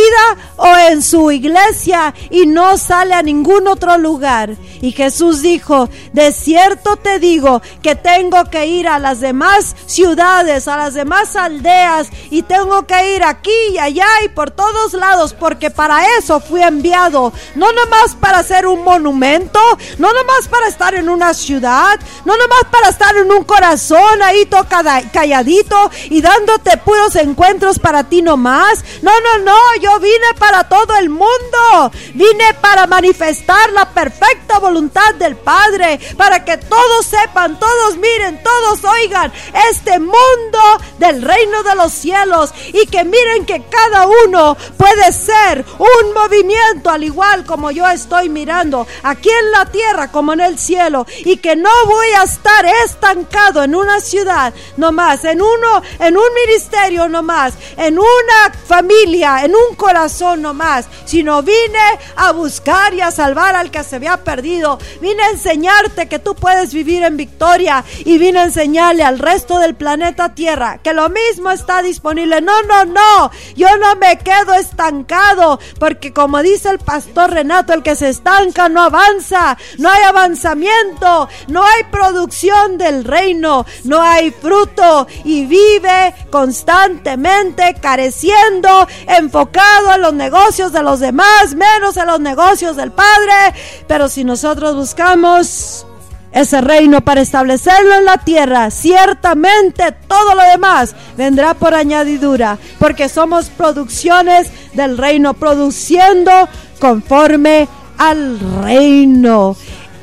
o 0.56 0.66
en 0.90 1.02
su 1.02 1.30
iglesia 1.30 2.14
y 2.30 2.46
no 2.46 2.76
sale 2.76 3.14
a 3.14 3.22
ningún 3.22 3.68
otro 3.68 3.98
lugar. 3.98 4.56
Y 4.80 4.92
Jesús 4.92 5.42
dijo, 5.42 5.88
de 6.12 6.32
cierto 6.32 6.96
te 6.96 7.18
digo 7.18 7.62
que 7.82 7.94
tengo 7.94 8.44
que 8.50 8.66
ir 8.66 8.88
a 8.88 8.98
las 8.98 9.20
demás 9.20 9.76
ciudades, 9.86 10.68
a 10.68 10.76
las 10.76 10.94
demás 10.94 11.36
aldeas 11.36 12.08
y 12.30 12.42
tengo 12.42 12.86
que 12.86 13.16
ir 13.16 13.22
aquí 13.22 13.50
y 13.72 13.78
allá 13.78 14.08
y 14.24 14.28
por 14.28 14.50
todos 14.50 14.92
lados 14.94 15.34
porque 15.34 15.70
para 15.70 16.04
eso 16.18 16.40
fui 16.40 16.62
enviado. 16.62 17.32
No 17.54 17.72
nomás 17.72 18.14
para 18.20 18.38
hacer 18.38 18.66
un 18.66 18.82
monumento, 18.82 19.60
no 19.98 20.12
nomás 20.12 20.48
para 20.48 20.68
estar 20.68 20.94
en 20.94 21.08
una 21.08 21.34
ciudad, 21.34 21.98
no 22.24 22.36
nomás 22.36 22.64
para 22.70 22.88
estar 22.88 23.16
en 23.16 23.30
un 23.30 23.44
corazón 23.44 24.22
ahí 24.22 24.46
tocada, 24.46 25.02
calladito 25.12 25.90
y 26.10 26.20
dándote 26.20 26.77
puros 26.78 27.16
encuentros 27.16 27.78
para 27.78 28.04
ti 28.04 28.22
nomás. 28.22 28.84
No, 29.02 29.12
no, 29.20 29.44
no, 29.44 29.58
yo 29.80 29.98
vine 30.00 30.34
para 30.38 30.68
todo 30.68 30.96
el 30.96 31.08
mundo. 31.08 31.92
Vine 32.14 32.54
para 32.60 32.86
manifestar 32.86 33.72
la 33.72 33.90
perfecta 33.90 34.58
voluntad 34.58 35.14
del 35.14 35.36
Padre, 35.36 36.00
para 36.16 36.44
que 36.44 36.56
todos 36.56 37.06
sepan, 37.06 37.58
todos 37.58 37.96
miren, 37.96 38.42
todos 38.42 38.84
oigan 38.84 39.32
este 39.70 39.98
mundo 39.98 40.58
del 40.98 41.22
reino 41.22 41.62
de 41.62 41.74
los 41.74 41.92
cielos 41.92 42.52
y 42.72 42.86
que 42.86 43.04
miren 43.04 43.46
que 43.46 43.64
cada 43.64 44.06
uno 44.24 44.56
puede 44.76 45.12
ser 45.12 45.64
un 45.78 46.14
movimiento 46.14 46.90
al 46.90 47.04
igual 47.04 47.44
como 47.44 47.70
yo 47.70 47.86
estoy 47.88 48.28
mirando 48.28 48.86
aquí 49.02 49.30
en 49.30 49.50
la 49.52 49.66
tierra 49.66 50.10
como 50.10 50.32
en 50.32 50.40
el 50.40 50.58
cielo 50.58 51.06
y 51.24 51.36
que 51.38 51.56
no 51.56 51.70
voy 51.86 52.08
a 52.18 52.24
estar 52.24 52.66
estancado 52.84 53.62
en 53.62 53.74
una 53.74 54.00
ciudad 54.00 54.52
nomás, 54.76 55.24
en 55.24 55.40
uno, 55.40 55.82
en 55.98 56.16
un 56.16 56.34
ministerio 56.34 56.67
no 57.08 57.22
más, 57.22 57.54
en 57.76 57.98
una 57.98 58.52
familia, 58.66 59.44
en 59.44 59.54
un 59.54 59.76
corazón 59.76 60.42
nomás, 60.42 60.86
sino 61.04 61.42
vine 61.42 61.98
a 62.16 62.32
buscar 62.32 62.94
y 62.94 63.00
a 63.00 63.10
salvar 63.10 63.56
al 63.56 63.70
que 63.70 63.82
se 63.82 63.96
había 63.96 64.16
perdido. 64.18 64.78
Vine 65.00 65.22
a 65.22 65.30
enseñarte 65.30 66.08
que 66.08 66.18
tú 66.18 66.34
puedes 66.34 66.72
vivir 66.72 67.02
en 67.02 67.16
victoria 67.16 67.84
y 68.04 68.18
vine 68.18 68.40
a 68.40 68.44
enseñarle 68.44 69.02
al 69.02 69.18
resto 69.18 69.58
del 69.58 69.74
planeta 69.74 70.34
Tierra 70.34 70.78
que 70.82 70.92
lo 70.92 71.08
mismo 71.08 71.50
está 71.50 71.82
disponible. 71.82 72.40
No, 72.40 72.62
no, 72.62 72.84
no, 72.84 73.30
yo 73.56 73.68
no 73.78 73.96
me 73.96 74.18
quedo 74.18 74.54
estancado 74.54 75.58
porque 75.78 76.12
como 76.12 76.42
dice 76.42 76.70
el 76.70 76.78
pastor 76.78 77.30
Renato, 77.30 77.72
el 77.72 77.82
que 77.82 77.96
se 77.96 78.08
estanca 78.08 78.68
no 78.68 78.82
avanza, 78.82 79.56
no 79.78 79.90
hay 79.90 80.02
avanzamiento, 80.02 81.28
no 81.48 81.64
hay 81.64 81.84
producción 81.84 82.78
del 82.78 83.04
reino, 83.04 83.66
no 83.84 84.00
hay 84.00 84.30
fruto 84.30 85.06
y 85.24 85.46
vive 85.46 86.14
constantemente 86.30 86.57
constantemente 86.58 87.76
careciendo, 87.80 88.88
enfocado 89.06 89.90
a 89.90 89.98
los 89.98 90.12
negocios 90.12 90.72
de 90.72 90.82
los 90.82 90.98
demás, 90.98 91.54
menos 91.54 91.96
a 91.96 92.04
los 92.04 92.20
negocios 92.20 92.76
del 92.76 92.90
Padre. 92.90 93.54
Pero 93.86 94.08
si 94.08 94.24
nosotros 94.24 94.74
buscamos 94.74 95.86
ese 96.32 96.60
reino 96.60 97.00
para 97.00 97.20
establecerlo 97.20 97.94
en 97.94 98.04
la 98.04 98.18
tierra, 98.18 98.70
ciertamente 98.70 99.92
todo 100.08 100.34
lo 100.34 100.42
demás 100.42 100.94
vendrá 101.16 101.54
por 101.54 101.74
añadidura, 101.74 102.58
porque 102.78 103.08
somos 103.08 103.46
producciones 103.46 104.50
del 104.74 104.98
reino, 104.98 105.34
produciendo 105.34 106.32
conforme 106.80 107.68
al 107.98 108.38
reino. 108.62 109.56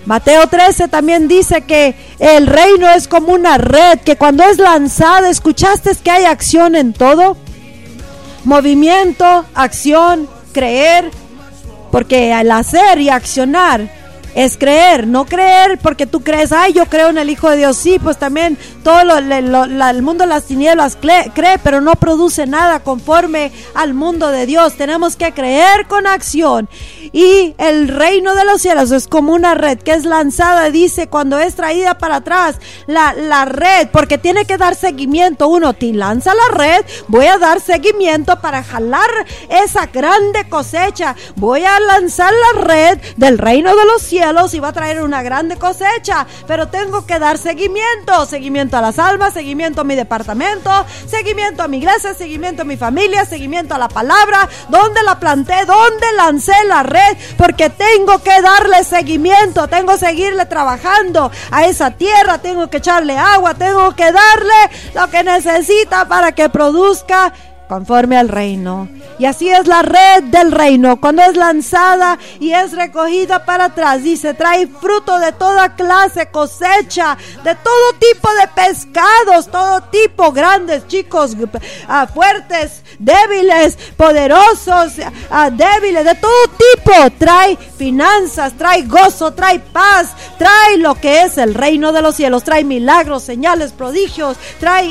Mateo 0.05 0.47
13 0.47 0.87
también 0.87 1.27
dice 1.27 1.61
que 1.61 1.95
el 2.19 2.45
reino 2.45 2.87
es 2.89 3.07
como 3.07 3.33
una 3.33 3.57
red 3.57 3.99
que 3.99 4.15
cuando 4.15 4.43
es 4.43 4.59
lanzada, 4.59 5.29
¿escuchaste 5.29 5.91
que 6.03 6.11
hay 6.11 6.25
acción 6.25 6.75
en 6.75 6.93
todo? 6.93 7.37
Movimiento, 8.43 9.45
acción, 9.55 10.29
creer, 10.53 11.09
porque 11.91 12.31
al 12.33 12.51
hacer 12.51 12.99
y 12.99 13.09
accionar 13.09 13.89
es 14.35 14.57
creer, 14.57 15.07
no 15.07 15.25
creer 15.25 15.79
porque 15.81 16.05
tú 16.05 16.21
crees, 16.21 16.51
ay, 16.51 16.73
yo 16.73 16.85
creo 16.87 17.07
en 17.07 17.17
el 17.17 17.29
Hijo 17.29 17.49
de 17.49 17.55
Dios, 17.55 17.77
sí, 17.77 17.97
pues 18.03 18.17
también 18.17 18.57
todo 18.83 18.99
el 18.99 20.01
mundo 20.01 20.25
de 20.25 20.29
las 20.29 20.43
tinieblas 20.43 20.97
cree, 20.99 21.57
pero 21.63 21.79
no 21.79 21.93
produce 21.93 22.45
nada 22.45 22.81
conforme 22.81 23.53
al 23.73 23.93
mundo 23.93 24.27
de 24.27 24.45
Dios. 24.45 24.75
Tenemos 24.75 25.15
que 25.15 25.31
creer 25.31 25.87
con 25.87 26.05
acción. 26.05 26.67
Y 27.15 27.55
el 27.59 27.87
reino 27.87 28.35
de 28.35 28.43
los 28.43 28.61
cielos 28.61 28.91
es 28.91 29.07
como 29.07 29.31
una 29.31 29.55
red 29.55 29.77
que 29.77 29.93
es 29.93 30.03
lanzada, 30.03 30.69
dice, 30.69 31.07
cuando 31.07 31.39
es 31.39 31.55
traída 31.55 31.97
para 31.97 32.17
atrás, 32.17 32.57
la, 32.87 33.13
la 33.13 33.45
red, 33.45 33.87
porque 33.93 34.17
tiene 34.17 34.43
que 34.43 34.57
dar 34.57 34.75
seguimiento. 34.75 35.47
Uno 35.47 35.71
te 35.73 35.93
lanza 35.93 36.33
la 36.35 36.57
red, 36.57 36.85
voy 37.07 37.27
a 37.27 37.37
dar 37.37 37.61
seguimiento 37.61 38.41
para 38.41 38.63
jalar 38.63 39.09
esa 39.47 39.85
grande 39.85 40.49
cosecha. 40.49 41.15
Voy 41.37 41.63
a 41.63 41.79
lanzar 41.79 42.33
la 42.33 42.61
red 42.63 42.99
del 43.15 43.37
reino 43.37 43.73
de 43.77 43.85
los 43.85 44.01
cielos 44.01 44.53
y 44.53 44.59
va 44.59 44.67
a 44.67 44.73
traer 44.73 45.01
una 45.01 45.23
grande 45.23 45.55
cosecha, 45.55 46.27
pero 46.47 46.67
tengo 46.67 47.05
que 47.05 47.17
dar 47.17 47.37
seguimiento, 47.37 48.25
seguimiento 48.25 48.75
a 48.75 48.81
las 48.81 48.99
almas, 48.99 49.33
seguimiento 49.33 49.79
a 49.79 49.83
mi 49.85 49.95
departamento, 49.95 50.69
seguimiento 51.07 51.63
a 51.63 51.69
mi 51.69 51.77
iglesia, 51.77 52.13
seguimiento 52.13 52.63
a 52.63 52.65
mi 52.65 52.75
familia, 52.75 53.23
seguimiento 53.23 53.73
a 53.73 53.77
la 53.77 53.87
palabra, 53.87 54.49
dónde 54.67 55.01
la 55.01 55.17
planté, 55.17 55.63
dónde 55.65 56.07
lancé 56.17 56.51
la 56.67 56.83
red, 56.83 57.04
porque 57.37 57.69
tengo 57.69 58.19
que 58.19 58.41
darle 58.41 58.83
seguimiento, 58.83 59.67
tengo 59.67 59.93
que 59.93 59.99
seguirle 59.99 60.45
trabajando 60.45 61.31
a 61.51 61.65
esa 61.65 61.91
tierra, 61.91 62.37
tengo 62.37 62.69
que 62.69 62.77
echarle 62.77 63.17
agua, 63.17 63.53
tengo 63.53 63.95
que 63.95 64.11
darle 64.11 64.93
lo 64.93 65.09
que 65.09 65.23
necesita 65.23 66.07
para 66.07 66.31
que 66.31 66.49
produzca 66.49 67.33
conforme 67.67 68.17
al 68.17 68.29
reino. 68.29 68.87
Y 69.17 69.25
así 69.25 69.49
es 69.49 69.65
la 69.67 69.81
red 69.81 70.23
del 70.25 70.51
reino. 70.51 70.99
Cuando 70.99 71.21
es 71.23 71.37
lanzada 71.37 72.17
y 72.39 72.51
es 72.51 72.73
recogida 72.73 73.45
para 73.45 73.65
atrás, 73.65 74.03
dice, 74.03 74.33
trae 74.33 74.67
fruto 74.67 75.19
de 75.19 75.31
toda 75.31 75.75
clase, 75.75 76.27
cosecha, 76.27 77.17
de 77.43 77.55
todo 77.55 77.93
tipo 77.99 78.29
de 78.33 78.47
pescados, 78.49 79.49
todo 79.49 79.81
tipo, 79.83 80.31
grandes, 80.31 80.87
chicos, 80.87 81.35
ah, 81.87 82.07
fuertes, 82.07 82.83
débiles, 82.99 83.77
poderosos, 83.95 84.93
ah, 85.29 85.49
débiles, 85.49 86.03
de 86.03 86.15
todo 86.15 86.47
tipo. 86.57 86.93
Trae 87.17 87.57
finanzas, 87.77 88.53
trae 88.57 88.83
gozo, 88.83 89.33
trae 89.33 89.59
paz, 89.59 90.09
trae 90.37 90.77
lo 90.77 90.95
que 90.95 91.21
es 91.21 91.37
el 91.37 91.53
reino 91.53 91.93
de 91.93 92.01
los 92.01 92.15
cielos, 92.15 92.43
trae 92.43 92.65
milagros, 92.65 93.23
señales, 93.23 93.71
prodigios, 93.71 94.37
trae, 94.59 94.85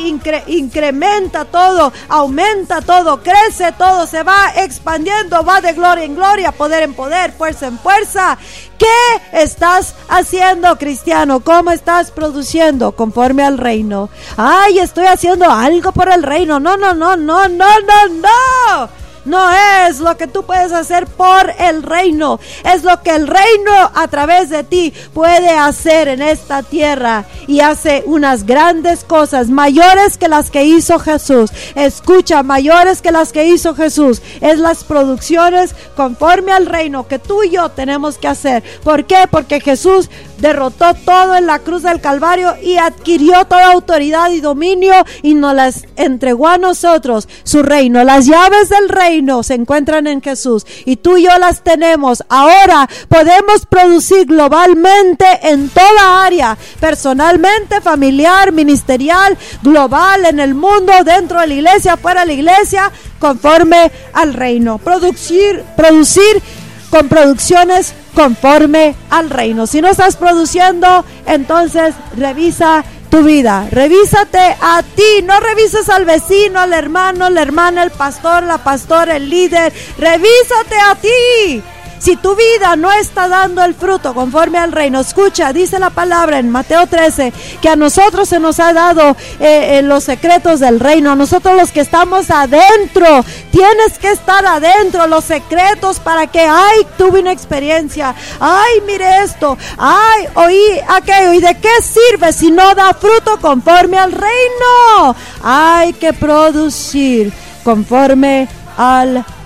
incrementa 0.46 1.44
todo, 1.44 1.92
aumenta 2.08 2.63
todo, 2.66 3.22
crece 3.22 3.72
todo 3.72 4.06
se 4.06 4.22
va 4.22 4.52
expandiendo, 4.56 5.44
va 5.44 5.60
de 5.60 5.72
gloria 5.72 6.04
en 6.04 6.14
gloria, 6.14 6.52
poder 6.52 6.82
en 6.82 6.94
poder, 6.94 7.32
fuerza 7.32 7.66
en 7.66 7.78
fuerza. 7.78 8.38
¿Qué 8.78 9.40
estás 9.40 9.94
haciendo, 10.08 10.76
cristiano? 10.76 11.40
¿Cómo 11.40 11.70
estás 11.70 12.10
produciendo 12.10 12.92
conforme 12.92 13.44
al 13.44 13.58
reino? 13.58 14.08
Ay, 14.36 14.78
estoy 14.78 15.06
haciendo 15.06 15.50
algo 15.50 15.92
por 15.92 16.10
el 16.10 16.22
reino. 16.22 16.58
No, 16.58 16.76
no, 16.76 16.94
no, 16.94 17.16
no, 17.16 17.46
no, 17.46 17.78
no, 17.78 18.08
no 18.08 19.03
no 19.24 19.50
es 19.86 20.00
lo 20.00 20.16
que 20.16 20.26
tú 20.26 20.44
puedes 20.44 20.72
hacer 20.72 21.06
por 21.06 21.52
el 21.58 21.82
reino, 21.82 22.40
es 22.64 22.84
lo 22.84 23.02
que 23.02 23.10
el 23.10 23.26
reino 23.26 23.72
a 23.94 24.08
través 24.08 24.50
de 24.50 24.64
ti 24.64 24.92
puede 25.12 25.50
hacer 25.50 26.08
en 26.08 26.22
esta 26.22 26.62
tierra 26.62 27.24
y 27.46 27.60
hace 27.60 28.02
unas 28.06 28.44
grandes 28.44 29.04
cosas 29.04 29.48
mayores 29.48 30.18
que 30.18 30.28
las 30.28 30.50
que 30.50 30.64
hizo 30.64 30.98
Jesús. 30.98 31.50
Escucha, 31.74 32.42
mayores 32.42 33.02
que 33.02 33.12
las 33.12 33.32
que 33.32 33.46
hizo 33.46 33.74
Jesús. 33.74 34.22
Es 34.40 34.58
las 34.58 34.84
producciones 34.84 35.74
conforme 35.96 36.52
al 36.52 36.66
reino 36.66 37.06
que 37.06 37.18
tú 37.18 37.42
y 37.42 37.50
yo 37.50 37.68
tenemos 37.70 38.18
que 38.18 38.28
hacer. 38.28 38.62
¿Por 38.82 39.04
qué? 39.04 39.26
Porque 39.30 39.60
Jesús 39.60 40.10
derrotó 40.38 40.94
todo 40.94 41.36
en 41.36 41.46
la 41.46 41.58
cruz 41.58 41.82
del 41.82 42.00
Calvario 42.00 42.54
y 42.62 42.76
adquirió 42.76 43.44
toda 43.44 43.72
autoridad 43.72 44.30
y 44.30 44.40
dominio 44.40 44.94
y 45.22 45.34
nos 45.34 45.54
las 45.54 45.86
entregó 45.96 46.48
a 46.48 46.58
nosotros, 46.58 47.28
su 47.44 47.62
reino. 47.62 48.02
Las 48.04 48.26
llaves 48.26 48.68
del 48.68 48.88
reino 48.88 49.42
se 49.42 49.54
encuentran 49.54 50.06
en 50.06 50.20
Jesús 50.20 50.66
y 50.84 50.96
tú 50.96 51.16
y 51.16 51.24
yo 51.24 51.38
las 51.38 51.62
tenemos. 51.62 52.24
Ahora 52.28 52.88
podemos 53.08 53.66
producir 53.68 54.26
globalmente 54.26 55.26
en 55.42 55.68
toda 55.68 56.24
área, 56.24 56.56
personalmente, 56.80 57.80
familiar, 57.80 58.52
ministerial, 58.52 59.36
global, 59.62 60.26
en 60.26 60.40
el 60.40 60.54
mundo, 60.54 60.92
dentro 61.04 61.40
de 61.40 61.46
la 61.46 61.54
iglesia, 61.54 61.96
fuera 61.96 62.22
de 62.22 62.26
la 62.28 62.32
iglesia, 62.32 62.90
conforme 63.18 63.90
al 64.12 64.34
reino. 64.34 64.78
Producir, 64.78 65.62
producir 65.76 66.42
con 66.90 67.08
producciones 67.08 67.94
conforme 68.14 68.94
al 69.10 69.30
reino. 69.30 69.66
Si 69.66 69.80
no 69.80 69.88
estás 69.88 70.16
produciendo, 70.16 71.04
entonces 71.26 71.94
revisa 72.16 72.84
tu 73.10 73.22
vida. 73.22 73.68
Revísate 73.70 74.56
a 74.60 74.82
ti, 74.82 75.22
no 75.24 75.38
revises 75.40 75.88
al 75.88 76.04
vecino, 76.04 76.60
al 76.60 76.72
hermano, 76.72 77.30
la 77.30 77.42
hermana, 77.42 77.82
el 77.82 77.90
pastor, 77.90 78.42
la 78.42 78.58
pastora, 78.58 79.16
el 79.16 79.28
líder. 79.28 79.72
Revísate 79.98 80.76
a 80.90 80.94
ti. 80.96 81.62
Si 82.04 82.16
tu 82.16 82.36
vida 82.36 82.76
no 82.76 82.92
está 82.92 83.28
dando 83.28 83.64
el 83.64 83.74
fruto 83.74 84.12
conforme 84.12 84.58
al 84.58 84.72
reino, 84.72 85.00
escucha, 85.00 85.54
dice 85.54 85.78
la 85.78 85.88
palabra 85.88 86.38
en 86.38 86.50
Mateo 86.50 86.86
13, 86.86 87.32
que 87.62 87.70
a 87.70 87.76
nosotros 87.76 88.28
se 88.28 88.38
nos 88.38 88.60
ha 88.60 88.74
dado 88.74 89.16
eh, 89.40 89.78
eh, 89.78 89.82
los 89.82 90.04
secretos 90.04 90.60
del 90.60 90.80
reino, 90.80 91.12
a 91.12 91.16
nosotros 91.16 91.56
los 91.56 91.72
que 91.72 91.80
estamos 91.80 92.30
adentro, 92.30 93.24
tienes 93.50 93.98
que 93.98 94.10
estar 94.10 94.44
adentro, 94.44 95.06
los 95.06 95.24
secretos 95.24 95.98
para 95.98 96.26
que, 96.26 96.40
ay, 96.40 96.86
tuve 96.98 97.20
una 97.20 97.32
experiencia, 97.32 98.14
ay, 98.38 98.82
mire 98.86 99.24
esto, 99.24 99.56
ay, 99.78 100.26
oí 100.34 100.62
aquello, 100.86 101.32
¿y 101.32 101.40
de 101.40 101.58
qué 101.58 101.72
sirve 101.80 102.34
si 102.34 102.50
no 102.50 102.74
da 102.74 102.92
fruto 102.92 103.38
conforme 103.40 103.96
al 103.96 104.12
reino? 104.12 105.16
Hay 105.42 105.94
que 105.94 106.12
producir 106.12 107.32
conforme 107.64 108.46
al 108.76 109.06
reino 109.06 109.43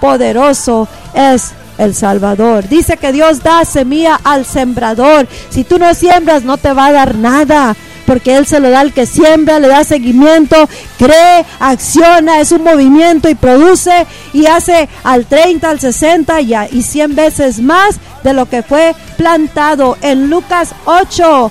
poderoso 0.00 0.88
es 1.14 1.52
el 1.78 1.94
Salvador. 1.94 2.68
Dice 2.68 2.96
que 2.96 3.12
Dios 3.12 3.42
da 3.42 3.64
semilla 3.64 4.20
al 4.24 4.44
sembrador. 4.44 5.26
Si 5.50 5.64
tú 5.64 5.78
no 5.78 5.92
siembras, 5.94 6.42
no 6.42 6.56
te 6.56 6.72
va 6.72 6.86
a 6.86 6.92
dar 6.92 7.14
nada. 7.14 7.76
Porque 8.06 8.36
Él 8.36 8.46
se 8.46 8.60
lo 8.60 8.70
da 8.70 8.80
al 8.80 8.92
que 8.92 9.04
siembra, 9.04 9.58
le 9.58 9.66
da 9.66 9.82
seguimiento, 9.82 10.68
cree, 10.96 11.44
acciona, 11.58 12.40
es 12.40 12.52
un 12.52 12.62
movimiento 12.62 13.28
y 13.28 13.34
produce 13.34 14.06
y 14.32 14.46
hace 14.46 14.88
al 15.02 15.26
30, 15.26 15.68
al 15.68 15.80
60 15.80 16.40
y, 16.40 16.54
y 16.70 16.82
100 16.82 17.16
veces 17.16 17.60
más 17.60 17.96
de 18.22 18.32
lo 18.32 18.48
que 18.48 18.62
fue 18.62 18.94
plantado 19.16 19.96
en 20.02 20.30
Lucas 20.30 20.72
8, 20.84 21.50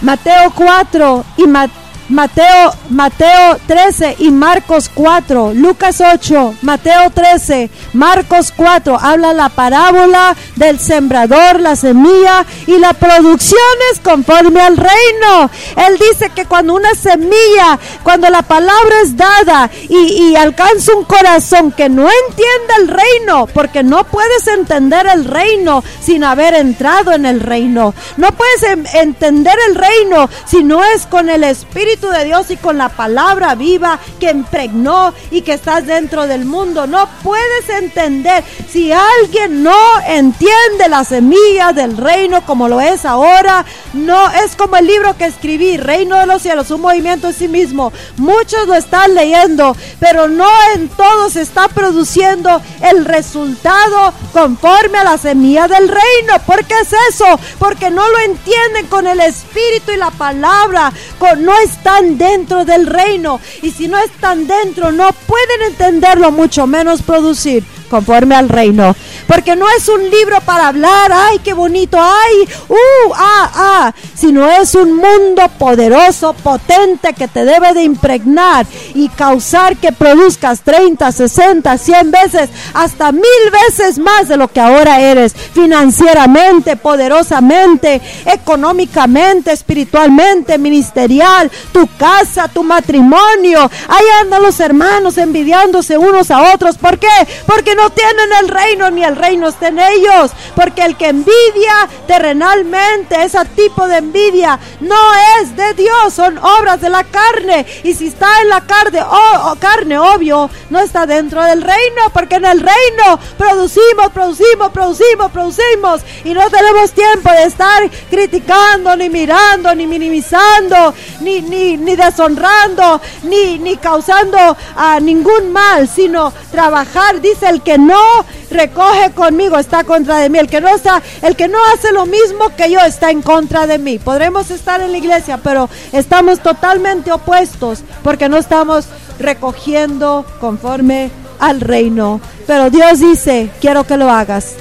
Mateo 0.00 0.52
4 0.52 1.24
y 1.36 1.46
Mateo 1.46 1.85
Mateo, 2.08 2.72
Mateo 2.90 3.58
13 3.66 4.16
y 4.20 4.30
Marcos 4.30 4.88
4, 4.94 5.54
Lucas 5.54 6.00
8, 6.00 6.54
Mateo 6.62 7.10
13, 7.10 7.68
Marcos 7.94 8.52
4, 8.56 8.96
habla 9.00 9.32
la 9.32 9.48
parábola 9.48 10.36
del 10.54 10.78
sembrador, 10.78 11.58
la 11.58 11.74
semilla 11.74 12.46
y 12.68 12.78
la 12.78 12.92
producción 12.92 13.58
es 13.92 13.98
conforme 13.98 14.60
al 14.60 14.76
reino. 14.76 15.50
Él 15.76 15.98
dice 15.98 16.30
que 16.30 16.44
cuando 16.44 16.74
una 16.74 16.94
semilla, 16.94 17.78
cuando 18.04 18.30
la 18.30 18.42
palabra 18.42 19.00
es 19.02 19.16
dada 19.16 19.68
y, 19.88 20.30
y 20.30 20.36
alcanza 20.36 20.94
un 20.94 21.04
corazón 21.04 21.72
que 21.72 21.88
no 21.88 22.08
entiende 22.08 22.74
el 22.82 22.88
reino, 22.88 23.48
porque 23.52 23.82
no 23.82 24.04
puedes 24.04 24.46
entender 24.46 25.08
el 25.12 25.24
reino 25.24 25.82
sin 26.00 26.22
haber 26.22 26.54
entrado 26.54 27.12
en 27.12 27.26
el 27.26 27.40
reino. 27.40 27.94
No 28.16 28.30
puedes 28.30 28.94
entender 28.94 29.58
el 29.68 29.74
reino 29.74 30.30
si 30.46 30.62
no 30.62 30.84
es 30.84 31.06
con 31.06 31.28
el 31.28 31.42
Espíritu 31.42 31.95
de 32.00 32.24
Dios 32.26 32.50
y 32.50 32.56
con 32.56 32.76
la 32.76 32.90
palabra 32.90 33.54
viva 33.54 33.98
que 34.20 34.30
impregnó 34.30 35.14
y 35.30 35.40
que 35.40 35.54
estás 35.54 35.86
dentro 35.86 36.26
del 36.26 36.44
mundo. 36.44 36.86
No 36.86 37.08
puedes 37.22 37.68
entender 37.70 38.44
si 38.70 38.92
alguien 38.92 39.62
no 39.62 39.76
entiende 40.06 40.88
la 40.88 41.04
semilla 41.04 41.72
del 41.72 41.96
reino 41.96 42.44
como 42.44 42.68
lo 42.68 42.80
es 42.80 43.04
ahora. 43.04 43.64
No 43.94 44.28
es 44.44 44.54
como 44.56 44.76
el 44.76 44.86
libro 44.86 45.16
que 45.16 45.24
escribí, 45.24 45.78
Reino 45.78 46.16
de 46.16 46.26
los 46.26 46.42
Cielos, 46.42 46.70
un 46.70 46.82
movimiento 46.82 47.28
en 47.28 47.34
sí 47.34 47.48
mismo. 47.48 47.92
Muchos 48.18 48.66
lo 48.66 48.74
están 48.74 49.14
leyendo, 49.14 49.74
pero 49.98 50.28
no 50.28 50.48
en 50.74 50.88
todos 50.90 51.36
está 51.36 51.68
produciendo 51.68 52.60
el 52.82 53.04
resultado 53.04 54.12
conforme 54.32 54.98
a 54.98 55.04
la 55.04 55.18
semilla 55.18 55.66
del 55.66 55.88
reino. 55.88 56.38
¿Por 56.44 56.64
qué 56.64 56.74
es 56.80 56.92
eso? 57.10 57.40
Porque 57.58 57.90
no 57.90 58.06
lo 58.06 58.18
entienden 58.18 58.86
con 58.88 59.06
el 59.06 59.20
espíritu 59.20 59.92
y 59.92 59.96
la 59.96 60.10
palabra. 60.10 60.92
Con, 61.18 61.44
no 61.44 61.56
está 61.58 61.85
están 61.86 62.18
dentro 62.18 62.64
del 62.64 62.84
reino. 62.84 63.40
Y 63.62 63.70
si 63.70 63.86
no 63.86 63.96
están 63.98 64.48
dentro, 64.48 64.90
no 64.90 65.08
pueden 65.26 65.70
entenderlo, 65.70 66.32
mucho 66.32 66.66
menos 66.66 67.00
producir 67.00 67.62
conforme 67.88 68.34
al 68.34 68.48
reino. 68.48 68.94
Porque 69.26 69.56
no 69.56 69.66
es 69.76 69.88
un 69.88 70.10
libro 70.10 70.40
para 70.42 70.68
hablar, 70.68 71.10
ay, 71.12 71.40
qué 71.40 71.52
bonito, 71.52 71.98
ay, 72.00 72.48
uh, 72.68 73.12
ah, 73.14 73.50
ah, 73.54 73.94
sino 74.14 74.48
es 74.48 74.74
un 74.74 74.96
mundo 74.96 75.42
poderoso, 75.58 76.34
potente 76.34 77.12
que 77.12 77.28
te 77.28 77.44
debe 77.44 77.72
de 77.74 77.82
impregnar 77.82 78.66
y 78.94 79.08
causar 79.08 79.76
que 79.76 79.92
produzcas 79.92 80.60
30, 80.60 81.10
60, 81.12 81.78
100 81.78 82.10
veces, 82.10 82.50
hasta 82.74 83.12
mil 83.12 83.22
veces 83.66 83.98
más 83.98 84.28
de 84.28 84.36
lo 84.36 84.48
que 84.48 84.60
ahora 84.60 85.00
eres, 85.00 85.34
financieramente, 85.34 86.76
poderosamente, 86.76 88.00
económicamente, 88.26 89.52
espiritualmente, 89.52 90.58
ministerial, 90.58 91.50
tu 91.72 91.88
casa, 91.96 92.48
tu 92.48 92.62
matrimonio. 92.62 93.70
Ahí 93.88 94.04
andan 94.20 94.42
los 94.42 94.58
hermanos 94.60 95.18
envidiándose 95.18 95.98
unos 95.98 96.30
a 96.30 96.54
otros. 96.54 96.76
¿Por 96.76 96.98
qué? 96.98 97.08
Porque 97.46 97.74
no 97.76 97.90
tienen 97.90 98.32
el 98.40 98.48
reino 98.48 98.90
ni 98.90 99.04
el 99.04 99.16
reino 99.16 99.48
está 99.48 99.68
en 99.68 99.78
ellos. 99.78 100.32
Porque 100.54 100.82
el 100.82 100.96
que 100.96 101.08
envidia 101.08 101.88
terrenalmente, 102.06 103.22
ese 103.22 103.44
tipo 103.54 103.86
de 103.86 103.98
envidia, 103.98 104.58
no 104.80 104.96
es 105.40 105.56
de 105.56 105.74
Dios, 105.74 106.14
son 106.14 106.38
obras 106.38 106.80
de 106.80 106.90
la 106.90 107.04
carne. 107.04 107.66
Y 107.84 107.94
si 107.94 108.08
está 108.08 108.40
en 108.42 108.48
la 108.48 108.60
carne, 108.62 109.00
oh, 109.02 109.54
carne, 109.60 109.98
obvio, 109.98 110.50
no 110.70 110.80
está 110.80 111.06
dentro 111.06 111.42
del 111.44 111.62
reino. 111.62 112.02
Porque 112.12 112.36
en 112.36 112.46
el 112.46 112.60
reino 112.60 113.18
producimos, 113.36 114.10
producimos, 114.12 114.72
producimos, 114.72 115.30
producimos. 115.30 116.00
Y 116.24 116.34
no 116.34 116.48
tenemos 116.50 116.92
tiempo 116.92 117.30
de 117.30 117.44
estar 117.44 117.88
criticando, 118.10 118.96
ni 118.96 119.08
mirando, 119.10 119.74
ni 119.74 119.86
minimizando, 119.86 120.94
ni, 121.20 121.40
ni, 121.42 121.76
ni 121.76 121.96
deshonrando, 121.96 123.00
ni, 123.24 123.58
ni 123.58 123.76
causando 123.76 124.38
a 124.38 124.56
ah, 124.76 125.00
ningún 125.00 125.52
mal, 125.52 125.88
sino 125.88 126.32
trabajar, 126.50 127.20
dice 127.20 127.48
el 127.48 127.62
que 127.66 127.78
no 127.78 128.00
recoge 128.48 129.10
conmigo 129.10 129.58
está 129.58 129.82
contra 129.82 130.18
de 130.18 130.30
mí. 130.30 130.38
El 130.38 130.48
que 130.48 130.60
no 130.60 130.68
está, 130.68 131.02
el 131.20 131.34
que 131.34 131.48
no 131.48 131.58
hace 131.74 131.90
lo 131.90 132.06
mismo 132.06 132.54
que 132.56 132.70
yo 132.70 132.78
está 132.78 133.10
en 133.10 133.22
contra 133.22 133.66
de 133.66 133.78
mí. 133.78 133.98
Podremos 133.98 134.52
estar 134.52 134.80
en 134.80 134.92
la 134.92 134.98
iglesia, 134.98 135.40
pero 135.42 135.68
estamos 135.92 136.38
totalmente 136.38 137.10
opuestos 137.10 137.80
porque 138.04 138.28
no 138.28 138.36
estamos 138.36 138.86
recogiendo 139.18 140.24
conforme 140.38 141.10
al 141.40 141.60
reino. 141.60 142.20
Pero 142.46 142.70
Dios 142.70 143.00
dice, 143.00 143.50
quiero 143.60 143.82
que 143.82 143.96
lo 143.96 144.08
hagas. 144.08 144.54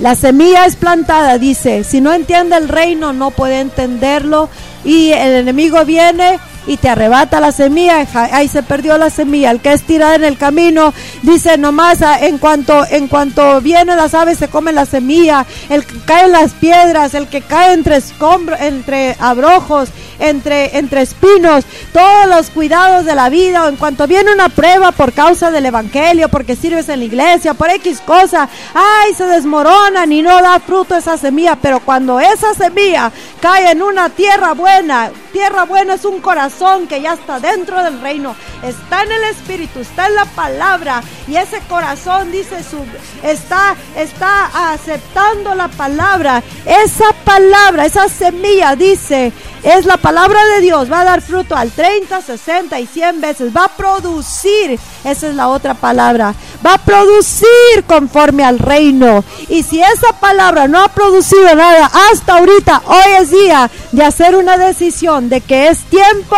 La 0.00 0.16
semilla 0.16 0.66
es 0.66 0.74
plantada, 0.74 1.38
dice, 1.38 1.84
si 1.84 2.00
no 2.00 2.12
entiende 2.12 2.56
el 2.56 2.68
reino 2.68 3.12
no 3.12 3.30
puede 3.30 3.60
entenderlo 3.60 4.48
y 4.84 5.10
el 5.10 5.34
enemigo 5.34 5.84
viene 5.84 6.40
y 6.68 6.76
te 6.76 6.90
arrebata 6.90 7.40
la 7.40 7.50
semilla, 7.50 8.06
ahí 8.32 8.46
se 8.46 8.62
perdió 8.62 8.98
la 8.98 9.10
semilla. 9.10 9.50
El 9.50 9.60
que 9.60 9.72
es 9.72 9.82
tirada 9.82 10.14
en 10.14 10.24
el 10.24 10.36
camino, 10.36 10.92
dice 11.22 11.56
nomás 11.56 12.02
ah, 12.02 12.18
en 12.20 12.38
cuanto, 12.38 12.84
en 12.90 13.08
cuanto 13.08 13.60
vienen 13.60 13.96
las 13.96 14.14
aves 14.14 14.38
se 14.38 14.48
comen 14.48 14.74
la 14.74 14.86
semilla, 14.86 15.46
el 15.70 15.84
que 15.86 15.98
cae 16.04 16.26
en 16.26 16.32
las 16.32 16.52
piedras, 16.52 17.14
el 17.14 17.26
que 17.26 17.40
cae 17.40 17.72
entre 17.72 17.96
escombros, 17.96 18.60
entre 18.60 19.16
abrojos, 19.18 19.88
entre, 20.18 20.76
entre 20.78 21.02
espinos, 21.02 21.64
todos 21.92 22.26
los 22.26 22.50
cuidados 22.50 23.04
de 23.04 23.14
la 23.14 23.28
vida, 23.28 23.64
o 23.64 23.68
en 23.68 23.76
cuanto 23.76 24.06
viene 24.06 24.32
una 24.32 24.48
prueba 24.48 24.92
por 24.92 25.12
causa 25.12 25.50
del 25.50 25.66
evangelio, 25.66 26.28
porque 26.28 26.56
sirves 26.56 26.88
en 26.88 27.00
la 27.00 27.04
iglesia, 27.04 27.54
por 27.54 27.70
X 27.70 28.00
cosa, 28.04 28.48
ay, 28.74 29.14
se 29.14 29.26
desmoronan 29.26 30.12
y 30.12 30.22
no 30.22 30.40
da 30.42 30.60
fruto 30.60 30.96
esa 30.96 31.16
semilla, 31.16 31.56
pero 31.56 31.80
cuando 31.80 32.20
esa 32.20 32.54
semilla 32.54 33.10
cae 33.40 33.72
en 33.72 33.82
una 33.82 34.10
tierra 34.10 34.54
buena, 34.54 35.10
tierra 35.32 35.64
buena 35.64 35.94
es 35.94 36.04
un 36.04 36.20
corazón 36.20 36.86
que 36.86 37.00
ya 37.00 37.14
está 37.14 37.40
dentro 37.40 37.82
del 37.82 38.00
reino, 38.00 38.34
está 38.62 39.02
en 39.02 39.12
el 39.12 39.24
Espíritu, 39.24 39.80
está 39.80 40.06
en 40.06 40.14
la 40.14 40.24
palabra 40.24 41.02
y 41.26 41.36
ese 41.36 41.60
corazón 41.68 42.32
dice 42.32 42.62
su 42.62 42.78
está 43.22 43.76
está 43.96 44.72
aceptando 44.72 45.54
la 45.54 45.68
palabra. 45.68 46.42
Esa 46.64 47.12
palabra, 47.24 47.86
esa 47.86 48.08
semilla 48.08 48.76
dice, 48.76 49.32
es 49.62 49.86
la 49.86 49.96
palabra 49.96 50.44
de 50.54 50.60
Dios, 50.60 50.90
va 50.90 51.00
a 51.00 51.04
dar 51.04 51.20
fruto 51.20 51.56
al 51.56 51.70
30, 51.70 52.20
60 52.22 52.80
y 52.80 52.86
100 52.86 53.20
veces, 53.20 53.56
va 53.56 53.64
a 53.64 53.76
producir, 53.76 54.78
esa 55.04 55.28
es 55.28 55.34
la 55.34 55.48
otra 55.48 55.74
palabra, 55.74 56.34
va 56.64 56.74
a 56.74 56.78
producir 56.78 57.48
conforme 57.86 58.44
al 58.44 58.58
reino. 58.58 59.24
Y 59.48 59.62
si 59.62 59.80
esa 59.80 60.12
palabra 60.20 60.68
no 60.68 60.82
ha 60.82 60.88
producido 60.88 61.54
nada 61.54 61.90
hasta 62.10 62.38
ahorita, 62.38 62.82
hoy 62.86 63.12
es 63.20 63.30
día 63.30 63.70
de 63.92 64.04
hacer 64.04 64.36
una 64.36 64.56
decisión 64.56 65.28
de 65.28 65.40
que 65.40 65.68
es 65.68 65.82
tiempo 65.84 66.36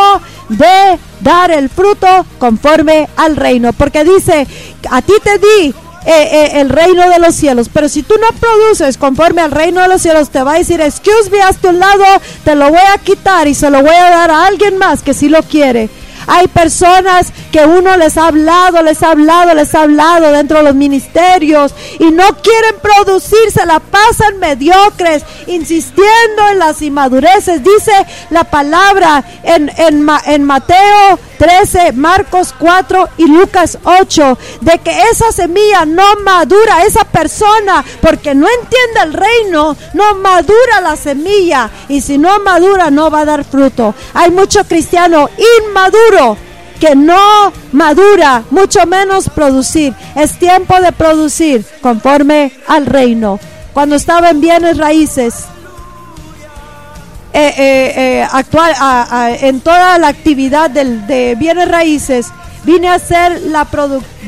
de 0.48 0.98
dar 1.20 1.50
el 1.50 1.68
fruto 1.68 2.26
conforme 2.38 3.08
al 3.16 3.36
reino. 3.36 3.72
Porque 3.72 4.04
dice, 4.04 4.46
a 4.90 5.02
ti 5.02 5.14
te 5.22 5.38
di 5.38 5.74
eh, 6.06 6.28
eh, 6.32 6.60
el 6.60 6.70
reino 6.70 7.08
de 7.10 7.18
los 7.18 7.34
cielos. 7.34 7.68
Pero 7.72 7.88
si 7.88 8.02
tú 8.02 8.14
no 8.20 8.28
produces 8.38 8.96
conforme 8.96 9.42
al 9.42 9.50
reino 9.50 9.80
de 9.82 9.88
los 9.88 10.02
cielos, 10.02 10.30
te 10.30 10.42
va 10.42 10.54
a 10.54 10.58
decir, 10.58 10.80
excuse 10.80 11.30
me, 11.30 11.42
hazte 11.42 11.68
un 11.68 11.78
lado, 11.78 12.04
te 12.44 12.54
lo 12.54 12.70
voy 12.70 12.80
a 12.94 12.98
quitar 12.98 13.46
y 13.48 13.54
se 13.54 13.70
lo 13.70 13.82
voy 13.82 13.94
a 13.94 14.10
dar 14.10 14.30
a 14.30 14.46
alguien 14.46 14.78
más 14.78 15.02
que 15.02 15.14
si 15.14 15.28
lo 15.28 15.42
quiere. 15.42 15.90
Hay 16.26 16.48
personas 16.48 17.32
que 17.50 17.64
uno 17.64 17.96
les 17.96 18.16
ha 18.16 18.28
hablado, 18.28 18.82
les 18.82 19.02
ha 19.02 19.10
hablado, 19.10 19.54
les 19.54 19.74
ha 19.74 19.82
hablado 19.82 20.30
dentro 20.32 20.58
de 20.58 20.64
los 20.64 20.74
ministerios 20.74 21.74
y 21.98 22.10
no 22.10 22.24
quieren 22.42 22.76
producir, 22.80 23.50
se 23.52 23.66
la 23.66 23.80
pasan 23.80 24.38
mediocres, 24.38 25.24
insistiendo 25.46 26.48
en 26.52 26.58
las 26.58 26.82
inmadureces. 26.82 27.62
Dice 27.64 27.92
la 28.30 28.44
palabra 28.44 29.24
en, 29.42 29.72
en 30.26 30.44
Mateo 30.44 31.18
13, 31.40 31.92
Marcos 31.92 32.54
4 32.58 33.08
y 33.16 33.26
Lucas 33.26 33.78
8, 33.82 34.38
de 34.60 34.78
que 34.80 34.90
esa 35.10 35.32
semilla 35.32 35.86
no 35.86 36.16
madura, 36.22 36.84
esa 36.84 37.04
persona, 37.04 37.82
porque 38.02 38.34
no 38.34 38.46
entiende 38.46 39.00
el 39.04 39.14
reino, 39.14 39.74
no 39.94 40.16
madura 40.16 40.82
la 40.82 40.96
semilla 40.96 41.70
y 41.88 42.02
si 42.02 42.18
no 42.18 42.40
madura 42.40 42.90
no 42.90 43.10
va 43.10 43.20
a 43.20 43.24
dar 43.24 43.44
fruto. 43.44 43.94
Hay 44.12 44.30
mucho 44.30 44.64
cristiano 44.64 45.30
inmaduro 45.62 46.36
que 46.78 46.94
no 46.94 47.54
madura, 47.72 48.42
mucho 48.50 48.84
menos 48.84 49.30
producir. 49.30 49.94
Es 50.16 50.38
tiempo 50.38 50.78
de 50.78 50.92
producir 50.92 51.64
conforme 51.80 52.52
al 52.68 52.84
reino. 52.84 53.40
Cuando 53.72 53.96
estaba 53.96 54.28
en 54.28 54.42
bienes 54.42 54.76
raíces, 54.76 55.46
eh, 57.32 57.54
eh, 57.56 57.92
eh, 57.96 58.28
actual, 58.30 58.72
en 59.40 59.60
toda 59.60 59.98
la 59.98 60.08
actividad 60.08 60.68
de 60.70 61.36
bienes 61.38 61.68
raíces, 61.68 62.32
vine 62.64 62.88
a 62.88 62.98
ser 62.98 63.40
la 63.42 63.66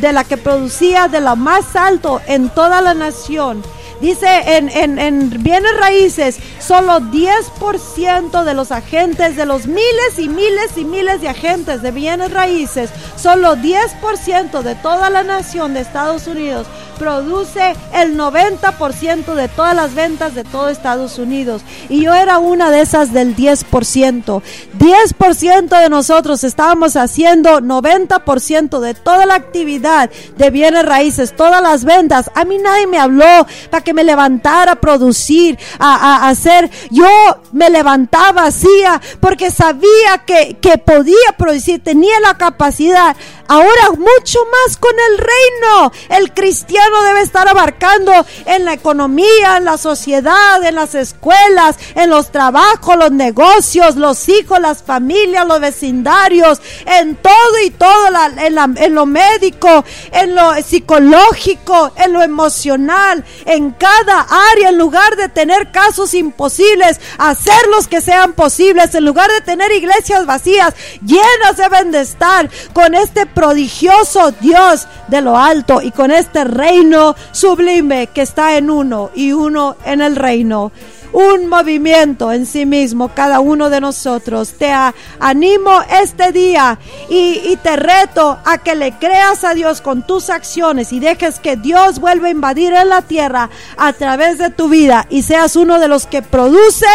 de 0.01 0.13
la 0.13 0.25
que 0.25 0.37
producía 0.37 1.09
de 1.09 1.21
lo 1.21 1.37
más 1.37 1.77
alto 1.77 2.21
en 2.27 2.49
toda 2.49 2.81
la 2.81 2.95
nación. 2.95 3.63
Dice 4.03 4.57
en, 4.57 4.69
en, 4.69 4.99
en, 4.99 5.43
bienes 5.45 5.77
raíces, 5.79 6.39
solo 6.59 6.99
10% 6.99 8.43
de 8.43 8.53
los 8.53 8.73
agentes, 8.73 9.37
de 9.37 9.47
los 9.47 9.69
miles 9.69 10.19
y 10.19 10.29
miles 10.29 10.77
y 10.77 10.85
miles 10.85 11.21
de 11.21 11.29
agentes 11.29 11.83
de 11.83 11.93
bienes 11.93 12.33
raíces, 12.33 12.91
solo 13.17 13.55
10% 13.55 14.63
de 14.63 14.75
toda 14.75 15.09
la 15.09 15.23
nación 15.23 15.75
de 15.75 15.81
Estados 15.81 16.27
Unidos 16.27 16.67
produce 17.03 17.75
el 17.93 18.17
90% 18.17 19.35
de 19.35 19.49
todas 19.49 19.75
las 19.75 19.93
ventas 19.93 20.37
de 20.37 20.45
todo 20.45 20.69
Estados 20.69 21.19
Unidos. 21.19 21.63
Y 21.89 22.03
yo 22.03 22.15
era 22.15 22.39
una 22.39 22.71
de 22.71 22.81
esas 22.81 23.13
del 23.13 23.35
10%. 23.35 24.43
10% 24.79 25.81
de 25.81 25.89
nosotros 25.89 26.45
estábamos 26.45 26.95
haciendo 26.95 27.61
90% 27.61 28.79
de 28.79 28.95
toda 28.95 29.27
la 29.27 29.35
actividad 29.35 30.11
de 30.37 30.51
bienes 30.51 30.87
raíces, 30.87 31.35
todas 31.35 31.61
las 31.61 31.85
ventas. 31.85 32.31
A 32.37 32.45
mí 32.45 32.59
nadie 32.59 32.87
me 32.87 32.99
habló 32.99 33.49
para 33.69 33.83
que 33.83 33.92
me 33.93 34.05
levantara 34.05 34.73
a 34.73 34.81
producir, 34.81 35.59
a, 35.79 36.29
hacer. 36.29 36.71
Yo 36.91 37.07
me 37.53 37.71
levantaba, 37.71 38.45
hacía, 38.45 39.01
porque 39.21 39.51
sabía 39.51 40.19
que, 40.27 40.57
que 40.61 40.79
podía 40.79 41.37
producir, 41.37 41.83
tenía 41.83 42.19
la 42.21 42.37
capacidad. 42.37 43.17
Ahora 43.49 43.91
mucho 43.91 44.39
más 44.51 44.77
con 44.79 44.95
el 45.11 45.19
reino. 45.19 45.93
El 46.09 46.33
cristiano 46.33 47.03
debe 47.03 47.21
estar 47.21 47.47
abarcando 47.49 48.13
en 48.47 48.65
la 48.65 48.73
economía, 48.73 49.59
en 49.59 49.67
la 49.67 49.77
sociedad, 49.77 50.65
en 50.65 50.75
las 50.75 50.95
escuelas, 50.95 51.77
en 51.95 52.09
los 52.09 52.31
trabajos, 52.33 52.97
los 52.97 53.13
negocios, 53.13 53.97
los 53.97 54.29
hijos, 54.29 54.59
las 54.59 54.83
familias, 54.83 55.47
los 55.47 55.61
vecindarios, 55.61 56.63
en 56.87 57.17
todo 57.17 57.61
y 57.65 57.71
todo, 57.71 58.09
en, 58.39 58.95
lo 58.95 59.07
médico, 59.07 59.85
en 60.13 60.35
lo 60.35 60.55
psicológico, 60.63 61.93
en 61.97 62.13
lo 62.13 62.23
emocional, 62.23 63.25
en 63.45 63.73
cada 63.83 64.29
área, 64.53 64.69
en 64.69 64.79
lugar 64.79 65.17
de 65.17 65.29
tener 65.29 65.73
casos 65.73 66.15
imposibles, 66.15 67.01
hacerlos 67.19 67.89
que 67.89 68.01
sean 68.01 68.33
posibles, 68.33 68.95
en 68.95 69.05
lugar 69.05 69.29
de 69.33 69.41
tener 69.41 69.73
iglesias 69.73 70.25
vacías, 70.25 70.73
llenas 71.05 71.57
deben 71.57 71.91
de 71.91 72.03
estar 72.03 72.49
con 72.73 72.95
este 72.95 73.27
prodigioso 73.27 74.31
Dios 74.41 74.87
de 75.09 75.21
lo 75.21 75.37
alto 75.37 75.83
y 75.83 75.91
con 75.91 76.13
este 76.13 76.45
reino 76.45 77.17
sublime 77.33 78.07
que 78.07 78.23
está 78.23 78.57
en 78.57 78.71
uno 78.71 79.11
y 79.17 79.33
uno 79.33 79.75
en 79.85 80.01
el 80.01 80.15
reino 80.15 80.71
un 81.13 81.49
movimiento 81.49 82.33
en 82.33 82.47
sí 82.47 82.67
mismo, 82.67 83.11
cada 83.15 83.41
uno 83.41 83.71
de 83.71 83.81
nosotros. 83.81 84.55
Te 84.59 84.73
animo 85.21 85.81
este 86.03 86.33
día 86.33 86.79
y, 87.09 87.57
te 87.63 87.77
reto 87.77 88.39
a 88.45 88.59
que 88.59 88.75
le 88.75 88.93
creas 88.99 89.45
a 89.45 89.55
Dios 89.55 89.81
con 89.81 90.07
tus 90.07 90.31
acciones 90.31 90.93
y 90.93 91.01
dejes 91.01 91.39
que 91.39 91.57
Dios 91.57 91.99
vuelva 92.01 92.29
a 92.29 92.31
invadir 92.31 92.73
en 92.73 92.89
la 92.89 93.03
tierra 93.03 93.51
a 93.77 93.93
través 93.93 94.39
de 94.39 94.51
tu 94.51 94.69
vida 94.69 95.07
y 95.11 95.23
seas 95.23 95.55
uno 95.55 95.79
de 95.79 95.89
los 95.89 96.07
que 96.07 96.23
produce 96.23 96.87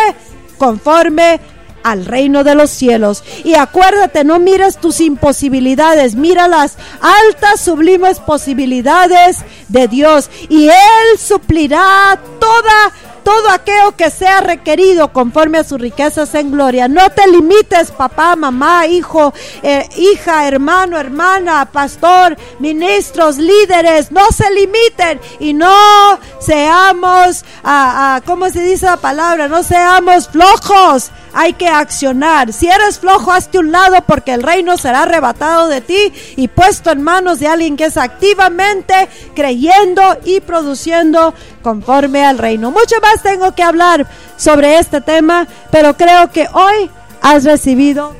conforme 0.57 1.39
al 1.83 2.05
reino 2.05 2.43
de 2.43 2.55
los 2.55 2.69
cielos. 2.69 3.23
Y 3.45 3.55
acuérdate, 3.55 4.23
no 4.25 4.39
mires 4.39 4.77
tus 4.77 4.99
imposibilidades, 4.99 6.15
mira 6.15 6.47
las 6.47 6.77
altas, 6.99 7.61
sublimes 7.61 8.19
posibilidades 8.19 9.37
de 9.69 9.87
Dios. 9.87 10.29
Y 10.49 10.67
Él 10.67 11.17
suplirá 11.17 12.19
toda 12.39 12.91
todo 13.27 13.49
aquello 13.49 13.93
que 13.97 14.09
sea 14.09 14.39
requerido 14.39 15.11
conforme 15.11 15.57
a 15.57 15.65
sus 15.65 15.81
riquezas 15.81 16.33
en 16.33 16.49
gloria. 16.49 16.87
No 16.87 17.09
te 17.09 17.27
limites, 17.27 17.91
papá, 17.91 18.37
mamá, 18.37 18.87
hijo, 18.87 19.33
eh, 19.63 19.85
hija, 19.97 20.47
hermano, 20.47 20.97
hermana, 20.97 21.69
pastor, 21.69 22.37
ministros, 22.59 23.37
líderes. 23.37 24.13
No 24.13 24.31
se 24.31 24.49
limiten 24.51 25.19
y 25.41 25.53
no 25.53 26.17
seamos, 26.39 27.43
a, 27.65 28.21
¿cómo 28.25 28.49
se 28.49 28.61
dice 28.61 28.85
la 28.85 28.95
palabra? 28.95 29.49
No 29.49 29.61
seamos 29.61 30.29
flojos. 30.29 31.11
Hay 31.39 31.53
que 31.53 31.67
accionar. 31.67 32.51
Si 32.51 32.67
eres 32.67 32.97
flojo, 32.97 33.31
hazte 33.31 33.59
un 33.59 33.71
lado 33.71 33.97
porque 34.07 34.33
el 34.33 34.41
reino 34.41 34.75
será 34.75 35.03
arrebatado 35.03 35.67
de 35.67 35.81
ti 35.81 36.11
y 36.35 36.47
puesto 36.47 36.89
en 36.89 37.03
manos 37.03 37.39
de 37.39 37.45
alguien 37.45 37.77
que 37.77 37.85
es 37.85 37.95
activamente 37.95 39.07
creyendo 39.35 40.01
y 40.25 40.39
produciendo 40.39 41.35
conforme 41.61 42.25
al 42.25 42.39
reino. 42.39 42.71
Mucho 42.71 42.95
más 43.03 43.21
tengo 43.21 43.53
que 43.53 43.61
hablar 43.61 44.07
sobre 44.35 44.79
este 44.79 44.99
tema, 44.99 45.47
pero 45.69 45.95
creo 45.95 46.31
que 46.31 46.47
hoy 46.51 46.89
has 47.21 47.43
recibido 47.43 48.15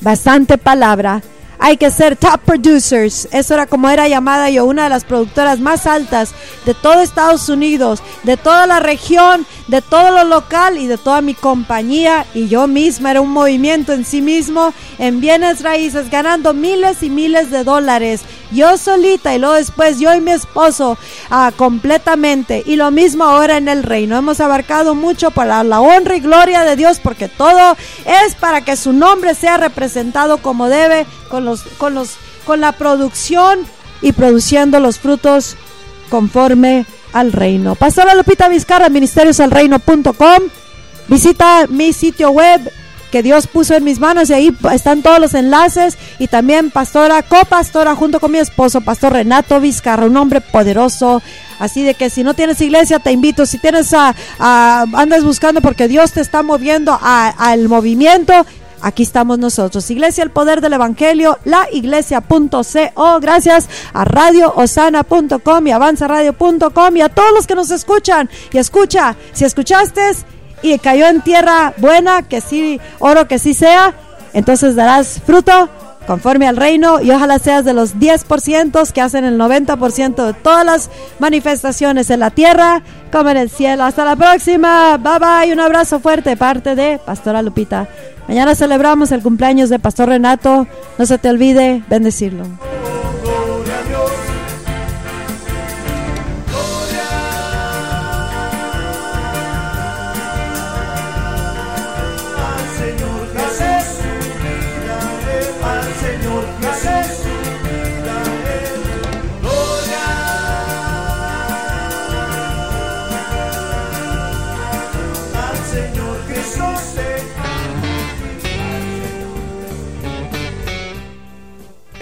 bastante 0.00 0.56
palabra 0.56 1.20
hay 1.64 1.78
que 1.78 1.90
ser 1.90 2.14
top 2.16 2.40
producers. 2.44 3.26
Eso 3.32 3.54
era 3.54 3.66
como 3.66 3.88
era 3.88 4.06
llamada 4.06 4.50
yo, 4.50 4.66
una 4.66 4.82
de 4.82 4.90
las 4.90 5.04
productoras 5.04 5.60
más 5.60 5.86
altas 5.86 6.34
de 6.66 6.74
todo 6.74 7.00
Estados 7.00 7.48
Unidos, 7.48 8.02
de 8.22 8.36
toda 8.36 8.66
la 8.66 8.80
región, 8.80 9.46
de 9.68 9.80
todo 9.80 10.10
lo 10.10 10.24
local 10.24 10.76
y 10.76 10.86
de 10.86 10.98
toda 10.98 11.22
mi 11.22 11.32
compañía. 11.32 12.26
Y 12.34 12.48
yo 12.48 12.66
misma 12.66 13.12
era 13.12 13.22
un 13.22 13.30
movimiento 13.30 13.94
en 13.94 14.04
sí 14.04 14.20
mismo 14.20 14.74
en 14.98 15.22
bienes 15.22 15.62
raíces, 15.62 16.10
ganando 16.10 16.52
miles 16.52 17.02
y 17.02 17.08
miles 17.08 17.50
de 17.50 17.64
dólares. 17.64 18.20
Yo 18.52 18.76
solita 18.76 19.34
y 19.34 19.38
luego 19.38 19.54
después 19.54 19.98
yo 19.98 20.14
y 20.14 20.20
mi 20.20 20.32
esposo 20.32 20.98
ah, 21.30 21.50
completamente. 21.56 22.62
Y 22.66 22.76
lo 22.76 22.90
mismo 22.90 23.24
ahora 23.24 23.56
en 23.56 23.68
el 23.68 23.84
reino. 23.84 24.18
Hemos 24.18 24.40
abarcado 24.40 24.94
mucho 24.94 25.30
para 25.30 25.64
la 25.64 25.80
honra 25.80 26.14
y 26.16 26.20
gloria 26.20 26.62
de 26.62 26.76
Dios 26.76 27.00
porque 27.02 27.28
todo 27.28 27.74
es 28.04 28.34
para 28.34 28.60
que 28.60 28.76
su 28.76 28.92
nombre 28.92 29.34
sea 29.34 29.56
representado 29.56 30.38
como 30.38 30.68
debe 30.68 31.06
con 31.30 31.44
los 31.44 31.53
con 31.78 31.94
los 31.94 32.16
con 32.44 32.60
la 32.60 32.72
producción 32.72 33.60
y 34.02 34.12
produciendo 34.12 34.80
los 34.80 34.98
frutos 34.98 35.56
conforme 36.10 36.86
al 37.12 37.32
reino. 37.32 37.74
Pastora 37.74 38.14
Lupita 38.14 38.48
Vizcarra, 38.48 38.88
ministeriosalreino.com. 38.88 40.42
Visita 41.08 41.66
mi 41.68 41.92
sitio 41.92 42.30
web 42.30 42.70
que 43.14 43.22
Dios 43.22 43.46
puso 43.46 43.76
en 43.76 43.84
mis 43.84 44.00
manos 44.00 44.28
y 44.28 44.34
ahí 44.34 44.56
están 44.72 45.00
todos 45.00 45.20
los 45.20 45.34
enlaces 45.34 45.96
y 46.18 46.26
también 46.26 46.72
pastora, 46.72 47.22
copastora 47.22 47.94
junto 47.94 48.18
con 48.18 48.32
mi 48.32 48.38
esposo, 48.38 48.80
pastor 48.80 49.12
Renato 49.12 49.60
Vizcarra, 49.60 50.06
un 50.06 50.16
hombre 50.16 50.40
poderoso. 50.40 51.22
Así 51.60 51.84
de 51.84 51.94
que 51.94 52.10
si 52.10 52.24
no 52.24 52.34
tienes 52.34 52.60
iglesia, 52.60 52.98
te 52.98 53.12
invito. 53.12 53.46
Si 53.46 53.58
tienes 53.58 53.94
a, 53.94 54.16
andas 54.40 55.22
buscando 55.22 55.60
porque 55.60 55.86
Dios 55.86 56.10
te 56.10 56.20
está 56.20 56.42
moviendo 56.42 56.98
al 57.00 57.68
movimiento, 57.68 58.34
aquí 58.84 59.02
estamos 59.02 59.38
nosotros. 59.38 59.90
Iglesia, 59.90 60.22
el 60.22 60.30
poder 60.30 60.60
del 60.60 60.74
Evangelio, 60.74 61.38
la 61.44 61.66
iglesia.co. 61.72 63.20
Gracias 63.20 63.68
a 63.94 64.04
radioosana.com 64.04 65.66
y 65.66 65.70
avanzaradio.com 65.72 66.96
y 66.96 67.00
a 67.00 67.08
todos 67.08 67.32
los 67.32 67.46
que 67.46 67.54
nos 67.54 67.70
escuchan. 67.70 68.28
Y 68.52 68.58
escucha, 68.58 69.16
si 69.32 69.44
escuchaste 69.44 70.02
y 70.62 70.78
cayó 70.78 71.06
en 71.06 71.22
tierra 71.22 71.72
buena, 71.78 72.22
que 72.22 72.40
sí, 72.40 72.78
oro 72.98 73.26
que 73.26 73.38
sí 73.38 73.54
sea, 73.54 73.94
entonces 74.34 74.76
darás 74.76 75.20
fruto 75.24 75.70
conforme 76.06 76.46
al 76.46 76.56
reino 76.56 77.00
y 77.00 77.10
ojalá 77.10 77.38
seas 77.38 77.64
de 77.64 77.72
los 77.72 77.96
10% 77.96 78.92
que 78.92 79.00
hacen 79.00 79.24
el 79.24 79.38
90% 79.38 80.26
de 80.26 80.32
todas 80.34 80.64
las 80.64 80.90
manifestaciones 81.18 82.10
en 82.10 82.20
la 82.20 82.30
tierra 82.30 82.82
como 83.10 83.30
en 83.30 83.36
el 83.36 83.50
cielo. 83.50 83.84
Hasta 83.84 84.04
la 84.04 84.16
próxima. 84.16 84.96
Bye 84.98 85.18
bye. 85.18 85.52
Un 85.52 85.60
abrazo 85.60 86.00
fuerte 86.00 86.36
parte 86.36 86.74
de 86.74 86.98
Pastora 87.04 87.42
Lupita. 87.42 87.88
Mañana 88.28 88.54
celebramos 88.54 89.12
el 89.12 89.22
cumpleaños 89.22 89.68
de 89.68 89.78
Pastor 89.78 90.08
Renato. 90.08 90.66
No 90.98 91.06
se 91.06 91.18
te 91.18 91.28
olvide 91.28 91.82
bendecirlo. 91.88 92.44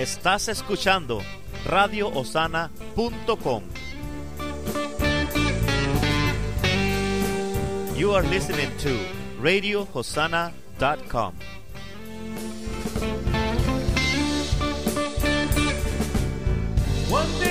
Estás 0.02 0.48
escuchando 0.48 1.22
radioosana.com. 1.64 3.62
You 7.96 8.12
are 8.12 8.26
listening 8.26 8.76
to 8.78 8.98
radiohosanna.com. 9.40 11.34
One 17.08 17.41